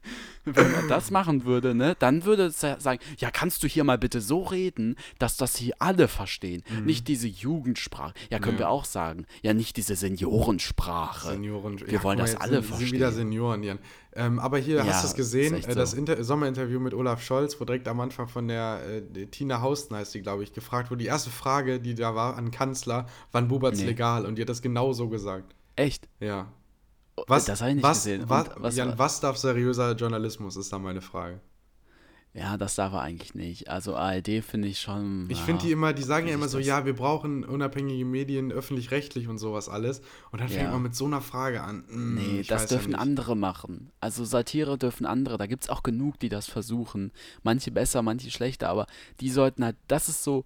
wenn 0.44 0.72
man 0.72 0.88
das 0.88 1.10
machen 1.10 1.44
würde, 1.44 1.74
ne, 1.74 1.96
dann 1.98 2.24
würde 2.24 2.46
es 2.46 2.62
ja 2.62 2.78
sagen, 2.80 3.00
ja, 3.18 3.30
kannst 3.30 3.62
du 3.62 3.68
hier 3.68 3.84
mal 3.84 3.98
bitte 3.98 4.20
so 4.20 4.42
reden, 4.42 4.96
dass 5.18 5.36
das 5.36 5.56
hier 5.56 5.74
alle 5.78 6.08
verstehen. 6.08 6.62
Nicht 6.84 7.08
diese 7.08 7.28
Jugendsprache. 7.28 8.14
Ja, 8.30 8.38
können 8.38 8.52
Mhm. 8.52 8.60
Ja. 8.60 8.66
wir 8.66 8.70
auch 8.70 8.84
sagen. 8.84 9.24
Ja, 9.42 9.54
nicht 9.54 9.76
diese 9.78 9.96
Seniorensprache. 9.96 11.28
Senioren. 11.30 11.80
Wir 11.86 12.02
wollen 12.02 12.18
guck 12.18 12.26
mal, 12.26 12.32
das 12.32 12.36
alle 12.36 12.62
sind, 12.62 12.76
sind 12.76 12.92
wieder 12.92 13.06
verstehen. 13.06 13.12
Senioren, 13.30 13.62
Jan. 13.62 13.78
Ähm, 14.14 14.38
aber 14.40 14.58
hier, 14.58 14.76
Ja, 14.76 14.84
hast 14.84 15.04
du 15.04 15.08
es 15.08 15.14
gesehen, 15.14 15.54
äh, 15.54 15.74
das 15.74 15.92
so. 15.92 15.96
Inter 15.96 16.22
Sommerinterview 16.22 16.78
mit 16.80 16.92
Olaf 16.92 17.22
Scholz, 17.22 17.58
wo 17.58 17.64
direkt 17.64 17.88
am 17.88 17.98
Anfang 18.00 18.11
von 18.12 18.48
der 18.48 18.80
äh, 19.14 19.26
Tina 19.26 19.60
Hausten 19.60 19.96
heißt 19.96 20.14
die, 20.14 20.22
glaube 20.22 20.42
ich, 20.42 20.52
gefragt 20.52 20.90
wurde. 20.90 21.00
Die 21.02 21.08
erste 21.08 21.30
Frage, 21.30 21.80
die 21.80 21.94
da 21.94 22.14
war 22.14 22.36
an 22.36 22.50
Kanzler, 22.50 23.06
wann 23.32 23.48
bubert's 23.48 23.80
Nee. 23.80 23.86
legal? 23.86 24.26
Und 24.26 24.36
die 24.36 24.42
hat 24.42 24.48
das 24.48 24.62
genau 24.62 24.92
so 24.92 25.08
gesagt. 25.08 25.54
Echt? 25.76 26.08
Ja. 26.20 26.52
das 27.26 27.60
habe 27.60 27.70
ich 27.70 27.76
nicht 27.76 27.84
was, 27.84 27.98
gesehen. 28.04 28.24
Was, 28.28 28.50
was 28.56 28.76
Jan, 28.76 28.98
was 28.98 29.20
darf 29.20 29.36
seriöser 29.36 29.92
Journalismus, 29.92 30.56
ist 30.56 30.72
da 30.72 30.78
meine 30.78 31.00
Frage. 31.00 31.40
Ja, 32.34 32.56
das 32.56 32.76
darf 32.76 32.94
er 32.94 33.02
eigentlich 33.02 33.34
nicht. 33.34 33.68
Also 33.68 33.94
ARD 33.94 34.42
finde 34.42 34.66
ich 34.68 34.80
schon. 34.80 35.26
Ich 35.28 35.38
ja, 35.40 35.44
finde 35.44 35.66
die 35.66 35.70
immer, 35.72 35.92
die 35.92 36.02
sagen 36.02 36.28
ja 36.28 36.34
immer 36.34 36.48
so, 36.48 36.56
das. 36.56 36.66
ja, 36.66 36.86
wir 36.86 36.94
brauchen 36.94 37.44
unabhängige 37.44 38.06
Medien, 38.06 38.50
öffentlich-rechtlich 38.50 39.28
und 39.28 39.36
sowas 39.36 39.68
alles. 39.68 40.00
Und 40.30 40.40
dann 40.40 40.48
fängt 40.48 40.62
Ja. 40.62 40.70
man 40.72 40.82
mit 40.82 40.94
so 40.94 41.04
einer 41.04 41.20
Frage 41.20 41.62
an. 41.62 41.84
Hm, 41.88 42.14
Nee, 42.14 42.42
das 42.48 42.62
ja 42.62 42.68
dürfen 42.76 42.92
nicht. 42.92 42.98
andere 43.00 43.36
machen. 43.36 43.90
Also 44.00 44.24
Satire 44.24 44.78
dürfen 44.78 45.04
andere. 45.04 45.36
Da 45.36 45.46
gibt 45.46 45.64
es 45.64 45.68
auch 45.68 45.82
genug, 45.82 46.18
die 46.20 46.30
das 46.30 46.46
versuchen. 46.46 47.12
Manche 47.42 47.70
besser, 47.70 48.00
manche 48.00 48.30
schlechter, 48.30 48.70
aber 48.70 48.86
die 49.20 49.28
sollten 49.28 49.62
halt, 49.62 49.76
das 49.88 50.08
ist 50.08 50.24
so, 50.24 50.44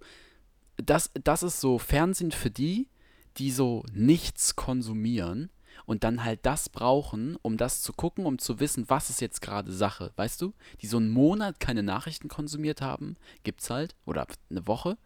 das, 0.75 1.09
das 1.23 1.41
ist 1.41 1.61
so 1.61 1.79
Fernsehen 1.79 2.31
für 2.33 2.51
die, 2.51 2.89
die 3.37 3.49
so 3.49 3.85
nichts 3.93 4.57
konsumieren 4.57 5.49
und 5.87 6.03
dann 6.03 6.23
halt 6.23 6.45
das 6.45 6.69
brauchen, 6.69 7.37
um 7.41 7.57
das 7.57 7.81
zu 7.81 7.93
gucken, 7.93 8.25
um 8.25 8.37
zu 8.37 8.59
wissen, 8.59 8.89
was 8.89 9.09
ist 9.09 9.21
jetzt 9.21 9.41
gerade 9.41 9.71
Sache, 9.71 10.11
weißt 10.17 10.41
du? 10.41 10.53
Die 10.81 10.87
so 10.87 10.97
einen 10.97 11.09
Monat 11.09 11.59
keine 11.59 11.81
Nachrichten 11.81 12.27
konsumiert 12.27 12.81
haben, 12.81 13.15
gibt's 13.43 13.69
halt, 13.69 13.95
oder 14.05 14.27
eine 14.51 14.67
Woche, 14.67 14.97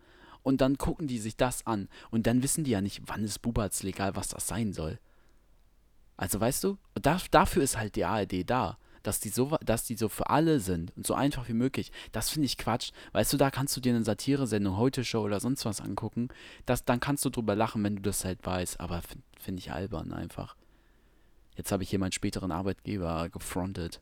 und 0.41 0.59
dann 0.59 0.79
gucken 0.79 1.07
die 1.07 1.19
sich 1.19 1.37
das 1.37 1.67
an. 1.67 1.87
Und 2.09 2.25
dann 2.25 2.41
wissen 2.41 2.63
die 2.63 2.71
ja 2.71 2.81
nicht, 2.81 3.03
wann 3.05 3.23
ist 3.23 3.43
Bubatz 3.43 3.83
legal, 3.83 4.15
was 4.15 4.29
das 4.29 4.47
sein 4.47 4.73
soll. 4.73 4.99
Also 6.17 6.39
weißt 6.39 6.63
du, 6.63 6.77
dafür 7.01 7.61
ist 7.61 7.77
halt 7.77 7.95
die 7.95 8.05
ARD 8.05 8.49
da. 8.49 8.77
Dass 9.03 9.19
die, 9.19 9.29
so, 9.29 9.57
dass 9.65 9.83
die 9.83 9.95
so 9.95 10.09
für 10.09 10.29
alle 10.29 10.59
sind 10.59 10.95
und 10.95 11.07
so 11.07 11.15
einfach 11.15 11.47
wie 11.47 11.53
möglich. 11.53 11.91
Das 12.11 12.29
finde 12.29 12.45
ich 12.45 12.57
Quatsch. 12.57 12.91
Weißt 13.13 13.33
du, 13.33 13.37
da 13.37 13.49
kannst 13.49 13.75
du 13.75 13.81
dir 13.81 13.95
eine 13.95 14.03
Satire-Sendung, 14.03 14.77
Heute-Show 14.77 15.21
oder 15.21 15.39
sonst 15.39 15.65
was 15.65 15.81
angucken. 15.81 16.29
Das, 16.67 16.85
dann 16.85 16.99
kannst 16.99 17.25
du 17.25 17.31
drüber 17.31 17.55
lachen, 17.55 17.83
wenn 17.83 17.95
du 17.95 18.03
das 18.03 18.25
halt 18.25 18.45
weißt. 18.45 18.79
Aber 18.79 19.01
finde 19.01 19.23
find 19.39 19.59
ich 19.59 19.71
albern 19.71 20.13
einfach. 20.13 20.55
Jetzt 21.61 21.71
habe 21.71 21.83
ich 21.83 21.91
hier 21.91 21.99
meinen 21.99 22.11
späteren 22.11 22.51
Arbeitgeber 22.51 23.29
gefrontet. 23.29 24.01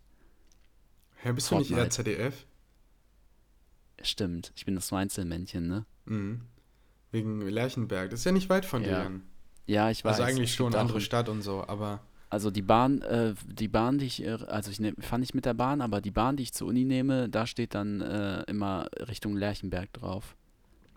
Hä, 1.17 1.33
bist 1.33 1.51
du 1.51 1.57
nicht 1.57 1.71
eher 1.71 1.91
Fortnite. 1.91 2.03
ZDF? 2.03 2.45
Stimmt, 4.01 4.53
ich 4.55 4.63
bin 4.63 4.75
das 4.75 4.93
Einzelmännchen, 4.93 5.67
ne? 5.67 5.85
Mhm. 6.05 6.39
Wegen 7.11 7.41
Lerchenberg. 7.41 8.11
Das 8.11 8.21
ist 8.21 8.23
ja 8.23 8.31
nicht 8.31 8.47
weit 8.47 8.63
von 8.63 8.83
dir. 8.83 8.91
Ja. 8.91 9.03
Jan. 9.03 9.23
Ja, 9.65 9.89
ich 9.89 10.05
weiß. 10.05 10.21
Also 10.21 10.23
eigentlich 10.23 10.53
schon, 10.53 10.73
auch 10.73 10.79
andere 10.79 11.01
Stadt 11.01 11.27
und 11.27 11.41
so, 11.41 11.65
aber 11.67 11.99
Also 12.29 12.49
die 12.49 12.61
Bahn, 12.61 13.01
äh, 13.01 13.33
die 13.45 13.67
Bahn, 13.67 13.97
die 13.97 14.05
ich, 14.05 14.23
äh, 14.23 14.37
also 14.47 14.71
ich 14.71 14.79
ne, 14.79 14.93
fahre 14.97 15.19
nicht 15.19 15.35
mit 15.35 15.43
der 15.43 15.53
Bahn, 15.53 15.81
aber 15.81 15.99
die 15.99 16.11
Bahn, 16.11 16.37
die 16.37 16.43
ich 16.43 16.53
zur 16.53 16.69
Uni 16.69 16.85
nehme, 16.85 17.27
da 17.27 17.45
steht 17.45 17.75
dann 17.75 17.99
äh, 17.99 18.43
immer 18.43 18.87
Richtung 19.09 19.35
Lerchenberg 19.35 19.91
drauf. 19.91 20.37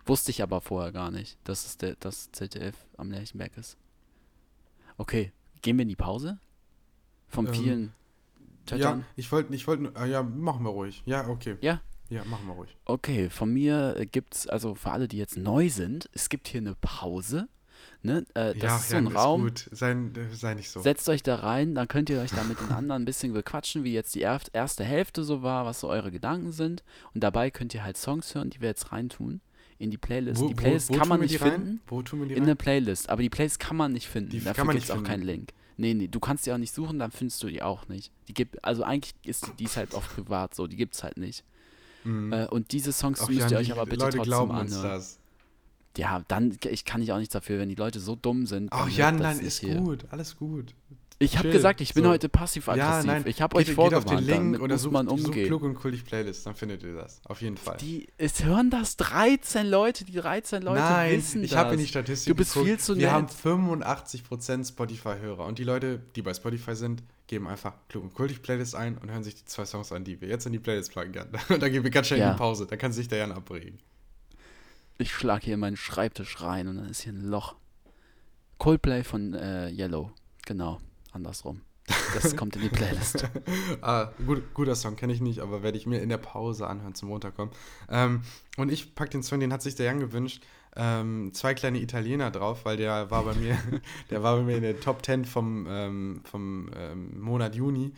Wusste 0.05 0.31
ich 0.31 0.41
aber 0.41 0.61
vorher 0.61 0.93
gar 0.93 1.11
nicht, 1.11 1.37
dass 1.43 1.65
es 1.65 1.77
der, 1.77 1.97
das 1.99 2.31
ZDF 2.31 2.77
am 2.95 3.11
Lerchenberg 3.11 3.57
ist. 3.57 3.75
Okay, 4.97 5.33
gehen 5.61 5.77
wir 5.77 5.83
in 5.83 5.89
die 5.89 5.97
Pause? 5.97 6.39
Vom 7.33 7.47
Ähm, 7.47 7.53
vielen 7.53 7.93
ja, 8.69 8.77
Töttern? 8.77 9.05
ich 9.15 9.31
wollte, 9.31 9.53
ich 9.53 9.67
wollte, 9.67 9.91
ah, 9.95 10.05
ja, 10.05 10.23
machen 10.23 10.63
wir 10.63 10.69
ruhig. 10.69 11.01
Ja, 11.05 11.27
okay. 11.27 11.57
Ja? 11.61 11.81
Ja, 12.09 12.23
machen 12.25 12.45
wir 12.47 12.53
ruhig. 12.53 12.75
Okay, 12.85 13.29
von 13.29 13.51
mir 13.51 13.95
äh, 13.97 14.05
gibt's, 14.05 14.45
also 14.47 14.75
für 14.75 14.91
alle, 14.91 15.07
die 15.07 15.17
jetzt 15.17 15.37
neu 15.37 15.69
sind, 15.69 16.09
es 16.13 16.29
gibt 16.29 16.47
hier 16.47 16.61
eine 16.61 16.75
Pause. 16.75 17.47
Ne? 18.03 18.25
Äh, 18.33 18.53
das 18.55 18.61
ja, 18.61 18.75
ist 18.77 18.89
so 18.89 18.97
ein 18.97 19.05
Jan, 19.05 19.15
Raum. 19.15 19.41
gut. 19.43 19.69
Sei, 19.71 19.91
äh, 19.91 20.07
sei 20.33 20.53
nicht 20.53 20.69
so. 20.69 20.81
Setzt 20.81 21.07
euch 21.09 21.23
da 21.23 21.35
rein, 21.35 21.73
dann 21.73 21.87
könnt 21.87 22.09
ihr 22.09 22.19
euch 22.19 22.31
da 22.31 22.43
mit 22.43 22.59
den 22.59 22.69
anderen 22.71 23.01
ein 23.03 23.05
bisschen 23.05 23.33
bequatschen, 23.33 23.83
wie 23.83 23.93
jetzt 23.93 24.13
die 24.15 24.21
erste 24.21 24.83
Hälfte 24.83 25.23
so 25.23 25.41
war, 25.41 25.65
was 25.65 25.79
so 25.79 25.89
eure 25.89 26.11
Gedanken 26.11 26.51
sind. 26.51 26.83
Und 27.13 27.23
dabei 27.23 27.49
könnt 27.49 27.73
ihr 27.73 27.83
halt 27.83 27.97
Songs 27.97 28.35
hören, 28.35 28.49
die 28.49 28.61
wir 28.61 28.69
jetzt 28.69 28.91
reintun 28.91 29.41
in 29.79 29.89
die 29.89 29.97
Playlist. 29.97 30.41
Wo- 30.41 30.47
die 30.49 30.53
wo- 30.53 30.57
Playlist 30.61 30.89
wo 30.89 30.93
kann 30.97 31.07
man 31.07 31.19
nicht 31.21 31.41
rein? 31.41 31.51
finden. 31.53 31.81
Wo 31.87 32.01
tun 32.03 32.19
wir 32.19 32.27
die 32.27 32.33
In 32.33 32.39
rein? 32.41 32.47
der 32.47 32.55
Playlist. 32.55 33.09
Aber 33.09 33.21
die 33.21 33.29
Playlist 33.29 33.59
kann 33.59 33.75
man 33.77 33.91
nicht 33.93 34.07
finden. 34.07 34.29
Die 34.29 34.41
Dafür 34.43 34.67
gibt 34.67 34.83
es 34.83 34.91
auch 34.91 35.03
keinen 35.03 35.23
Link. 35.23 35.51
Nee, 35.77 35.93
nee, 35.93 36.07
du 36.07 36.19
kannst 36.19 36.45
die 36.45 36.51
auch 36.53 36.57
nicht 36.57 36.73
suchen, 36.73 36.99
dann 36.99 37.11
findest 37.11 37.41
du 37.43 37.47
die 37.47 37.61
auch 37.61 37.87
nicht. 37.87 38.11
Die 38.27 38.33
gibt, 38.33 38.63
also 38.63 38.83
eigentlich 38.83 39.13
ist 39.25 39.47
die, 39.47 39.51
die 39.53 39.63
ist 39.65 39.77
halt 39.77 39.95
auf 39.95 40.07
privat 40.15 40.53
so, 40.53 40.67
die 40.67 40.75
gibt's 40.75 41.03
halt 41.03 41.17
nicht. 41.17 41.43
Äh, 42.05 42.47
und 42.47 42.71
diese 42.73 42.91
Songs 42.91 43.21
Ach, 43.21 43.29
müsst 43.29 43.39
Jan, 43.41 43.51
ihr 43.51 43.57
euch 43.59 43.71
aber 43.71 43.85
bitte 43.85 44.03
Leute 44.05 44.17
trotzdem 44.17 44.29
glauben 44.29 44.51
uns 44.51 44.73
anhören. 44.75 44.91
das. 44.95 45.19
Ja, 45.95 46.23
dann, 46.27 46.57
ich 46.69 46.85
kann 46.85 47.01
ich 47.01 47.11
auch 47.11 47.17
nichts 47.19 47.33
dafür, 47.33 47.59
wenn 47.59 47.69
die 47.69 47.75
Leute 47.75 47.99
so 47.99 48.15
dumm 48.15 48.45
sind. 48.45 48.69
Ach, 48.73 48.85
dann 48.85 49.19
Jan, 49.19 49.37
nicht 49.37 49.45
ist 49.45 49.59
hier. 49.59 49.75
gut. 49.75 50.05
Alles 50.09 50.35
gut. 50.35 50.73
Ich 51.19 51.37
habe 51.37 51.49
gesagt, 51.51 51.79
ich 51.79 51.93
bin 51.93 52.03
So. 52.03 52.09
heute 52.09 52.27
passiv-aggressiv. 52.27 53.05
Ja, 53.07 53.13
nein. 53.13 53.23
ich 53.27 53.41
habe 53.41 53.55
euch 53.55 53.71
vorgewarnt, 53.71 54.07
Geht 54.07 54.17
auf 54.17 54.25
den 54.25 54.51
Link 54.51 54.61
oder 54.61 54.77
sucht, 54.77 54.93
man 54.93 55.07
sucht 55.07 55.25
umgehen. 55.27 55.47
klug 55.47 55.63
und 55.63 55.75
kultig 55.75 56.03
Playlist, 56.05 56.45
dann 56.45 56.55
findet 56.55 56.83
ihr 56.83 56.95
das. 56.95 57.21
Auf 57.25 57.41
jeden 57.41 57.55
Fall. 57.57 57.77
Die, 57.77 58.07
es 58.17 58.43
hören 58.43 58.69
das 58.69 58.97
13 58.97 59.67
Leute, 59.67 60.03
die 60.05 60.13
13 60.13 60.61
Leute 60.63 60.79
Nein, 60.81 61.17
wissen 61.17 61.43
ich 61.43 61.51
das. 61.51 61.59
habe 61.59 61.73
in 61.75 61.79
die 61.79 61.87
Statistik 61.87 62.31
Du 62.31 62.35
bist 62.35 62.53
geguckt. 62.53 62.67
viel 62.69 62.79
zu 62.79 62.95
Wir 62.97 63.03
nett. 63.07 63.11
haben 63.13 63.27
85% 63.27 64.67
Spotify-Hörer. 64.67 65.45
Und 65.45 65.59
die 65.59 65.63
Leute, 65.63 65.99
die 66.15 66.21
bei 66.21 66.33
Spotify 66.33 66.75
sind, 66.75 67.03
geben 67.27 67.47
einfach 67.47 67.73
klug 67.89 68.03
und 68.03 68.13
kultig 68.13 68.41
Playlist 68.41 68.75
ein 68.75 68.97
und 68.97 69.09
hören 69.11 69.23
sich 69.23 69.35
die 69.35 69.45
zwei 69.45 69.65
Songs 69.65 69.91
an, 69.91 70.03
die 70.03 70.19
wir 70.19 70.27
jetzt 70.27 70.45
in 70.45 70.51
die 70.51 70.59
Playlist 70.59 70.93
packen. 70.93 71.13
Jan. 71.13 71.29
da 71.59 71.69
gehen 71.69 71.83
wir 71.83 71.91
ganz 71.91 72.07
schnell 72.07 72.19
in 72.19 72.25
Ja. 72.25 72.31
die 72.33 72.37
Pause. 72.37 72.65
Da 72.67 72.75
kann 72.75 72.91
sich 72.91 73.07
der 73.07 73.19
Jan 73.19 73.31
abregen. 73.31 73.79
Ich 74.97 75.13
schlage 75.13 75.45
hier 75.45 75.53
in 75.55 75.59
meinen 75.59 75.77
Schreibtisch 75.77 76.41
rein 76.41 76.67
und 76.67 76.77
dann 76.77 76.89
ist 76.89 77.01
hier 77.01 77.13
ein 77.13 77.23
Loch. 77.23 77.55
Coldplay 78.57 79.03
von 79.03 79.33
äh, 79.33 79.69
Yellow. 79.69 80.11
Genau, 80.45 80.79
andersrum. 81.13 81.61
Das 82.13 82.35
kommt 82.35 82.55
in 82.55 82.61
die 82.61 82.69
Playlist. 82.69 83.25
ah, 83.81 84.11
gut, 84.25 84.53
guter 84.53 84.75
Song, 84.75 84.95
kenne 84.95 85.13
ich 85.13 85.21
nicht, 85.21 85.39
aber 85.39 85.63
werde 85.63 85.77
ich 85.77 85.85
mir 85.85 86.01
in 86.01 86.09
der 86.09 86.17
Pause 86.17 86.67
anhören 86.67 86.95
zum 86.95 87.09
Runterkommen. 87.09 87.53
Ähm, 87.89 88.21
und 88.57 88.71
ich 88.71 88.95
packe 88.95 89.11
den 89.11 89.23
Song, 89.23 89.39
den 89.39 89.51
hat 89.51 89.61
sich 89.61 89.75
der 89.75 89.87
Jan 89.87 89.99
gewünscht. 89.99 90.43
Ähm, 90.75 91.31
zwei 91.33 91.53
kleine 91.53 91.79
Italiener 91.79 92.31
drauf, 92.31 92.65
weil 92.65 92.77
der 92.77 93.11
war 93.11 93.23
bei 93.23 93.33
mir, 93.35 93.57
der 94.09 94.23
war 94.23 94.37
bei 94.37 94.43
mir 94.43 94.57
in 94.57 94.63
der 94.63 94.79
Top 94.79 95.05
10 95.05 95.25
vom, 95.25 95.67
ähm, 95.69 96.21
vom 96.23 96.69
ähm, 96.75 97.19
Monat 97.19 97.55
Juni. 97.55 97.93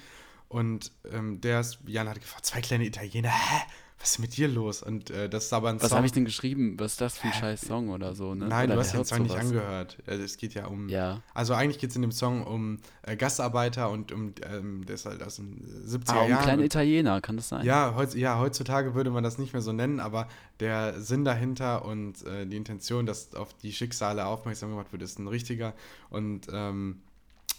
Und 0.48 0.92
ähm, 1.12 1.42
der 1.42 1.60
ist, 1.60 1.80
Jan 1.86 2.10
hat 2.10 2.20
gefragt, 2.20 2.46
zwei 2.46 2.62
kleine 2.62 2.86
Italiener, 2.86 3.30
hä? 3.30 3.62
Was 4.00 4.12
ist 4.12 4.20
mit 4.20 4.36
dir 4.36 4.48
los? 4.50 4.84
Und 4.84 5.10
äh, 5.10 5.30
das 5.30 5.46
ist 5.46 5.54
aber 5.54 5.70
ein 5.70 5.82
Was 5.82 5.90
Song. 5.90 5.98
habe 5.98 6.06
ich 6.06 6.12
denn 6.12 6.26
geschrieben? 6.26 6.76
Was 6.78 6.92
ist 6.94 7.02
das 7.02 7.18
für 7.18 7.28
ein 7.28 7.34
scheiß 7.34 7.62
Song 7.62 7.90
oder 7.90 8.14
so? 8.14 8.36
Ne? 8.36 8.46
Nein, 8.48 8.66
oder 8.66 8.76
du 8.76 8.82
hast 8.82 8.94
den 8.94 9.06
Song 9.06 9.24
nicht 9.24 9.36
angehört. 9.36 9.98
Also 10.06 10.22
es 10.22 10.36
geht 10.38 10.54
ja 10.54 10.68
um. 10.68 10.90
Ja. 10.90 11.22
Also 11.34 11.54
eigentlich 11.54 11.80
geht 11.80 11.92
es 11.92 11.96
in 11.96 12.02
dem 12.02 12.12
Song 12.12 12.44
um 12.46 12.80
äh, 13.04 13.16
Gastarbeiter 13.16 13.90
und 13.90 14.12
um, 14.12 14.34
ähm, 14.52 14.86
der 14.86 14.96
ist 14.96 15.06
halt 15.06 15.24
aus 15.24 15.38
den 15.38 15.66
70er 15.88 16.12
Ah, 16.14 16.22
um 16.24 16.30
Jahren. 16.30 16.44
kleine 16.44 16.60
und- 16.62 16.66
Italiener, 16.66 17.22
kann 17.22 17.38
das 17.38 17.50
sein? 17.50 17.66
ja, 17.66 17.96
heutz, 17.96 18.14
ja, 18.16 18.38
heutzutage 18.38 18.96
würde 18.96 19.12
man 19.12 19.24
das 19.24 19.38
nicht 19.38 19.54
mehr 19.54 19.62
so 19.62 19.72
nennen, 19.72 20.00
aber 20.02 20.28
der 20.60 21.00
Sinn 21.02 21.24
dahinter 21.24 21.86
und 21.86 22.22
äh, 22.26 22.46
die 22.46 22.58
Intention, 22.58 23.06
dass 23.06 23.34
auf 23.34 23.54
die 23.56 23.72
Schicksale 23.72 24.26
aufmerksam 24.26 24.72
gemacht 24.72 24.92
wird, 24.92 25.02
ist 25.04 25.20
ein 25.20 25.28
richtiger. 25.28 25.74
Und 26.10 26.48
ähm, 26.52 27.02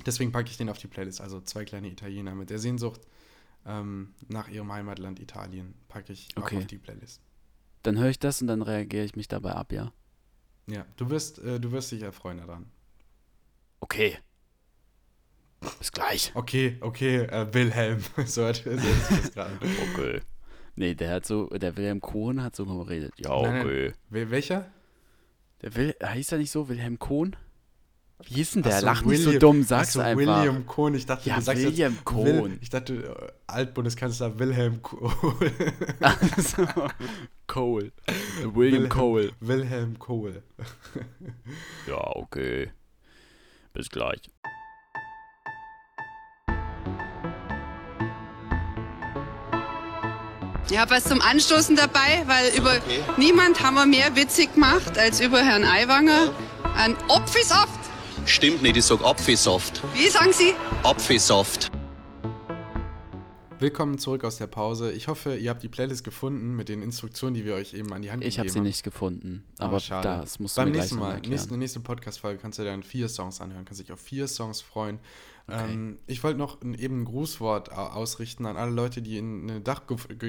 deswegen 0.05 0.33
packe 0.33 0.51
ich 0.51 0.59
den 0.59 0.68
auf 0.68 0.79
die 0.79 0.87
Playlist. 0.87 1.20
Also 1.22 1.40
zwei 1.40 1.64
kleine 1.64 1.88
Italiener 1.88 2.35
mit 2.35 2.51
der 2.51 2.59
Sehnsucht 2.59 3.01
ähm, 3.67 4.15
nach 4.29 4.49
ihrem 4.49 4.73
Heimatland 4.73 5.21
Italien 5.21 5.75
packe 5.89 6.13
ich 6.13 6.29
Okay. 6.37 6.59
auf 6.59 6.67
die 6.67 6.79
Playlist. 6.79 7.21
Dann 7.83 7.99
höre 7.99 8.09
ich 8.11 8.19
das 8.19 8.41
und 8.41 8.47
dann 8.49 8.63
reagiere 8.63 9.05
ich 9.05 9.17
mich 9.17 9.29
dabei 9.29 9.53
ab, 9.53 9.73
ja? 9.73 9.93
Ja, 10.69 10.85
du 10.97 11.11
wirst, 11.11 11.39
äh, 11.41 11.61
du 11.61 11.71
wirst 11.73 11.93
dich 11.93 12.03
erfreuen 12.03 12.39
daran. 12.39 12.67
Okay. 13.81 14.19
Bis 15.79 15.91
gleich. 15.93 16.33
Okay, 16.35 16.77
okay, 16.81 17.19
äh, 17.25 17.53
Wilhelm. 17.53 18.01
so 18.27 18.43
hört 18.43 18.57
sich 18.57 18.65
das 18.65 19.33
gerade. 19.33 19.59
Okay. 19.95 20.21
Nee, 20.79 20.95
der 20.95 21.13
hat 21.15 21.25
so, 21.27 21.47
der 21.49 21.75
Wilhelm 21.77 22.01
Kohn 22.03 22.43
hat 22.43 22.55
so 22.55 22.67
geredet. 22.67 23.15
Ja, 23.17 23.31
Nein, 23.43 23.53
nein. 23.53 23.67
okay. 23.67 23.93
Wel- 24.11 24.31
Welcher? 24.31 24.71
Der 25.63 25.75
Will, 25.75 25.95
hieß 26.13 26.33
er 26.33 26.39
nicht 26.39 26.51
so, 26.51 26.69
Wilhelm 26.69 26.99
Kohn? 26.99 27.35
Wie 28.25 28.35
hieß 28.37 28.53
denn 28.53 28.63
der? 28.63 28.81
So, 28.81 28.87
Lach 28.87 29.03
nicht 29.03 29.21
so 29.21 29.27
William- 29.27 29.41
dumm, 29.41 29.63
sag's 29.63 29.93
so, 29.93 30.01
einfach. 30.01 30.17
William 30.17 30.67
Kohn, 30.67 30.95
ich 30.95 31.05
dachte, 31.07 31.29
Ja, 31.29 31.37
du 31.37 31.43
sagst 31.43 31.63
William 31.63 31.93
jetzt 31.93 32.05
Kohn. 32.05 32.25
Will, 32.25 32.59
ich 32.63 32.71
dachte, 32.71 32.95
äh, 32.95 33.33
Altbundeskanzler 33.47 34.39
Wilhelm 34.39 34.81
Kohl. 34.83 35.03
Also, 36.01 36.67
Cole. 37.47 37.93
William 38.43 38.89
Cole. 38.89 39.33
Wilhelm 39.41 39.99
Kohl. 39.99 40.43
Ja, 41.87 41.99
okay. 42.17 42.71
Bis 43.75 43.91
gleich. 43.91 44.21
Ich 50.69 50.77
habe 50.79 50.91
was 50.91 51.05
zum 51.05 51.21
Anstoßen 51.21 51.77
dabei, 51.77 52.25
weil 52.27 52.49
über 52.57 52.77
niemand 53.17 53.63
haben 53.63 53.75
wir 53.75 53.87
mehr 53.87 54.17
witzig 54.17 54.55
gemacht 54.55 54.99
als 54.99 55.21
über 55.21 55.39
Herrn 55.39 55.65
Aiwanger. 55.65 56.33
Ein 56.77 56.97
Opfisaft. 57.09 57.76
Stimmt 58.27 58.62
nicht, 58.62 58.77
ich 58.77 58.85
sag 58.85 59.03
Apfelsaft. 59.05 59.83
Wie 59.95 60.09
sagen 60.09 60.33
Sie? 60.33 60.53
Apfelsaft. 60.83 61.71
Willkommen 63.59 63.99
zurück 63.99 64.25
aus 64.25 64.37
der 64.37 64.49
Pause. 64.49 64.93
Ich 64.93 65.09
hoffe, 65.09 65.37
ihr 65.37 65.49
habt 65.49 65.62
die 65.62 65.69
Playlist 65.69 66.05
gefunden 66.05 66.55
mit 66.57 66.69
den 66.69 66.83
Instruktionen, 66.83 67.35
die 67.35 67.45
wir 67.47 67.55
euch 67.55 67.73
eben 67.73 67.91
an 67.93 68.03
die 68.03 68.11
Hand 68.11 68.23
Ich 68.23 68.39
habe 68.39 68.47
gegeben 68.47 68.53
sie 68.53 68.59
haben. 68.59 68.67
nicht 68.67 68.83
gefunden. 68.83 69.45
Ah, 69.59 69.67
Aber 69.67 69.81
schade. 69.81 70.09
das 70.21 70.39
musst 70.41 70.57
du 70.57 70.61
Beim 70.61 70.73
mir 70.73 70.79
nächsten 70.79 70.99
Mal, 70.99 71.12
erklären. 71.15 71.31
nächste, 71.31 71.57
nächste 71.57 71.81
Podcast-Folge 71.81 72.39
kannst 72.41 72.59
du 72.59 72.65
dann 72.65 72.83
vier 72.83 73.09
Songs 73.09 73.41
anhören, 73.41 73.65
kannst 73.65 73.81
dich 73.81 73.93
auf 73.93 74.01
vier 74.01 74.29
Songs 74.29 74.61
freuen. 74.61 74.99
Ähm, 75.49 75.99
ich 76.07 76.23
wollte 76.25 76.39
noch 76.39 76.61
ein, 76.61 76.75
eben 76.75 77.03
ein 77.03 77.05
Grußwort 77.07 77.73
au- 77.73 77.87
ausrichten 77.93 78.45
an 78.45 78.57
alle 78.57 78.73
Leute, 78.73 79.01
die 79.01 79.17
in 79.17 79.49
eine 79.51 79.61
Dach, 79.61 79.83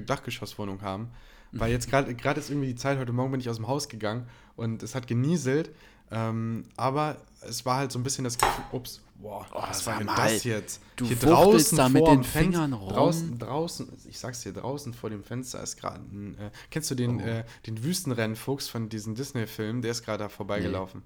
Dachgeschosswohnung 0.06 0.82
haben. 0.84 1.10
Weil 1.52 1.72
jetzt 1.72 1.90
gerade 1.90 2.14
gerade 2.16 2.40
ist 2.40 2.50
irgendwie 2.50 2.68
die 2.68 2.76
Zeit, 2.76 2.98
heute 3.00 3.12
Morgen 3.12 3.32
bin 3.32 3.42
ich 3.42 3.50
aus 3.50 3.56
dem 3.58 3.68
Haus 3.68 3.90
gegangen 3.90 4.28
und 4.56 4.84
es 4.84 4.96
hat 4.96 5.08
genieselt 5.08 5.72
Ähm, 6.12 6.66
aber 6.78 7.18
es 7.42 7.66
war 7.66 7.78
halt 7.78 7.92
so 7.92 8.00
ein 8.00 8.04
bisschen 8.04 8.24
das 8.24 8.38
Gefühl, 8.38 8.64
ups, 8.72 9.02
boah, 9.16 9.46
Oh, 9.54 9.62
was 9.62 9.86
war 9.86 9.98
denn 9.98 10.08
mal, 10.08 10.16
das 10.16 10.44
jetzt? 10.44 10.82
du 10.96 11.06
hier 11.06 11.18
draußen 11.18 11.78
da 11.78 11.90
mit 11.90 12.06
den 12.08 12.24
Fingern 12.24 12.74
rum. 12.74 12.90
Draußen, 12.94 13.38
draußen, 13.40 13.90
ich 14.10 14.18
sag's 14.18 14.42
dir, 14.42 14.54
draußen 14.54 14.94
vor 14.94 15.10
dem 15.10 15.24
Fenster 15.24 15.62
ist 15.62 15.78
gerade 15.78 16.00
ein, 16.00 16.38
äh, 16.40 16.50
kennst 16.72 16.90
du 16.92 16.96
den, 16.96 17.18
Oh. 17.22 17.26
äh, 17.26 17.44
den 17.66 17.84
Wüstenrennfuchs 17.84 18.68
von 18.70 18.90
diesem 18.90 19.16
Disney-Film? 19.16 19.82
Der 19.82 19.92
ist 19.92 20.04
gerade 20.04 20.24
da 20.24 20.30
vorbeigelaufen. 20.30 21.04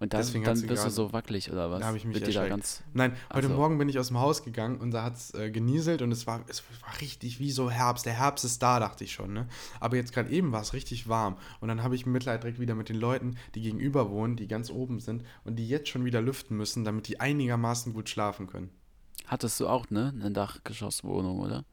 Und 0.00 0.12
dann, 0.12 0.20
Deswegen 0.20 0.44
dann 0.44 0.60
bist 0.60 0.84
du 0.84 0.90
so 0.90 1.12
wackelig 1.12 1.50
oder 1.52 1.70
was? 1.70 1.80
Da 1.80 1.86
habe 1.86 1.96
ich 1.96 2.04
mich 2.04 2.20
erschreckt. 2.20 2.48
ganz 2.50 2.82
Nein, 2.92 3.12
heute 3.32 3.46
Also- 3.46 3.50
Morgen 3.50 3.78
bin 3.78 3.88
ich 3.88 3.98
aus 3.98 4.08
dem 4.08 4.18
Haus 4.18 4.42
gegangen 4.42 4.78
und 4.80 4.90
da 4.90 5.04
hat 5.04 5.14
es 5.16 5.32
äh, 5.34 5.50
genieselt 5.50 6.02
und 6.02 6.10
es 6.10 6.26
war, 6.26 6.42
es 6.48 6.62
war 6.82 7.00
richtig 7.00 7.38
wie 7.38 7.52
so 7.52 7.70
Herbst. 7.70 8.04
Der 8.04 8.12
Herbst 8.12 8.44
ist 8.44 8.60
da, 8.62 8.80
dachte 8.80 9.04
ich 9.04 9.12
schon. 9.12 9.32
Ne? 9.32 9.46
Aber 9.80 9.96
jetzt 9.96 10.12
gerade 10.12 10.30
eben 10.30 10.50
war 10.52 10.62
es 10.62 10.72
richtig 10.72 11.08
warm. 11.08 11.36
Und 11.60 11.68
dann 11.68 11.82
habe 11.82 11.94
ich 11.94 12.06
Mitleid 12.06 12.42
direkt 12.42 12.58
wieder 12.58 12.74
mit 12.74 12.88
den 12.88 12.96
Leuten, 12.96 13.36
die 13.54 13.62
gegenüber 13.62 14.10
wohnen, 14.10 14.36
die 14.36 14.48
ganz 14.48 14.68
oben 14.68 14.98
sind 14.98 15.22
und 15.44 15.56
die 15.56 15.68
jetzt 15.68 15.88
schon 15.88 16.04
wieder 16.04 16.20
lüften 16.20 16.56
müssen, 16.56 16.84
damit 16.84 17.06
die 17.08 17.20
einigermaßen 17.20 17.92
gut 17.94 18.08
schlafen 18.08 18.46
können. 18.48 18.70
Hattest 19.26 19.60
du 19.60 19.68
auch, 19.68 19.88
ne? 19.90 20.12
Eine 20.14 20.32
Dachgeschosswohnung, 20.32 21.38
oder? 21.40 21.64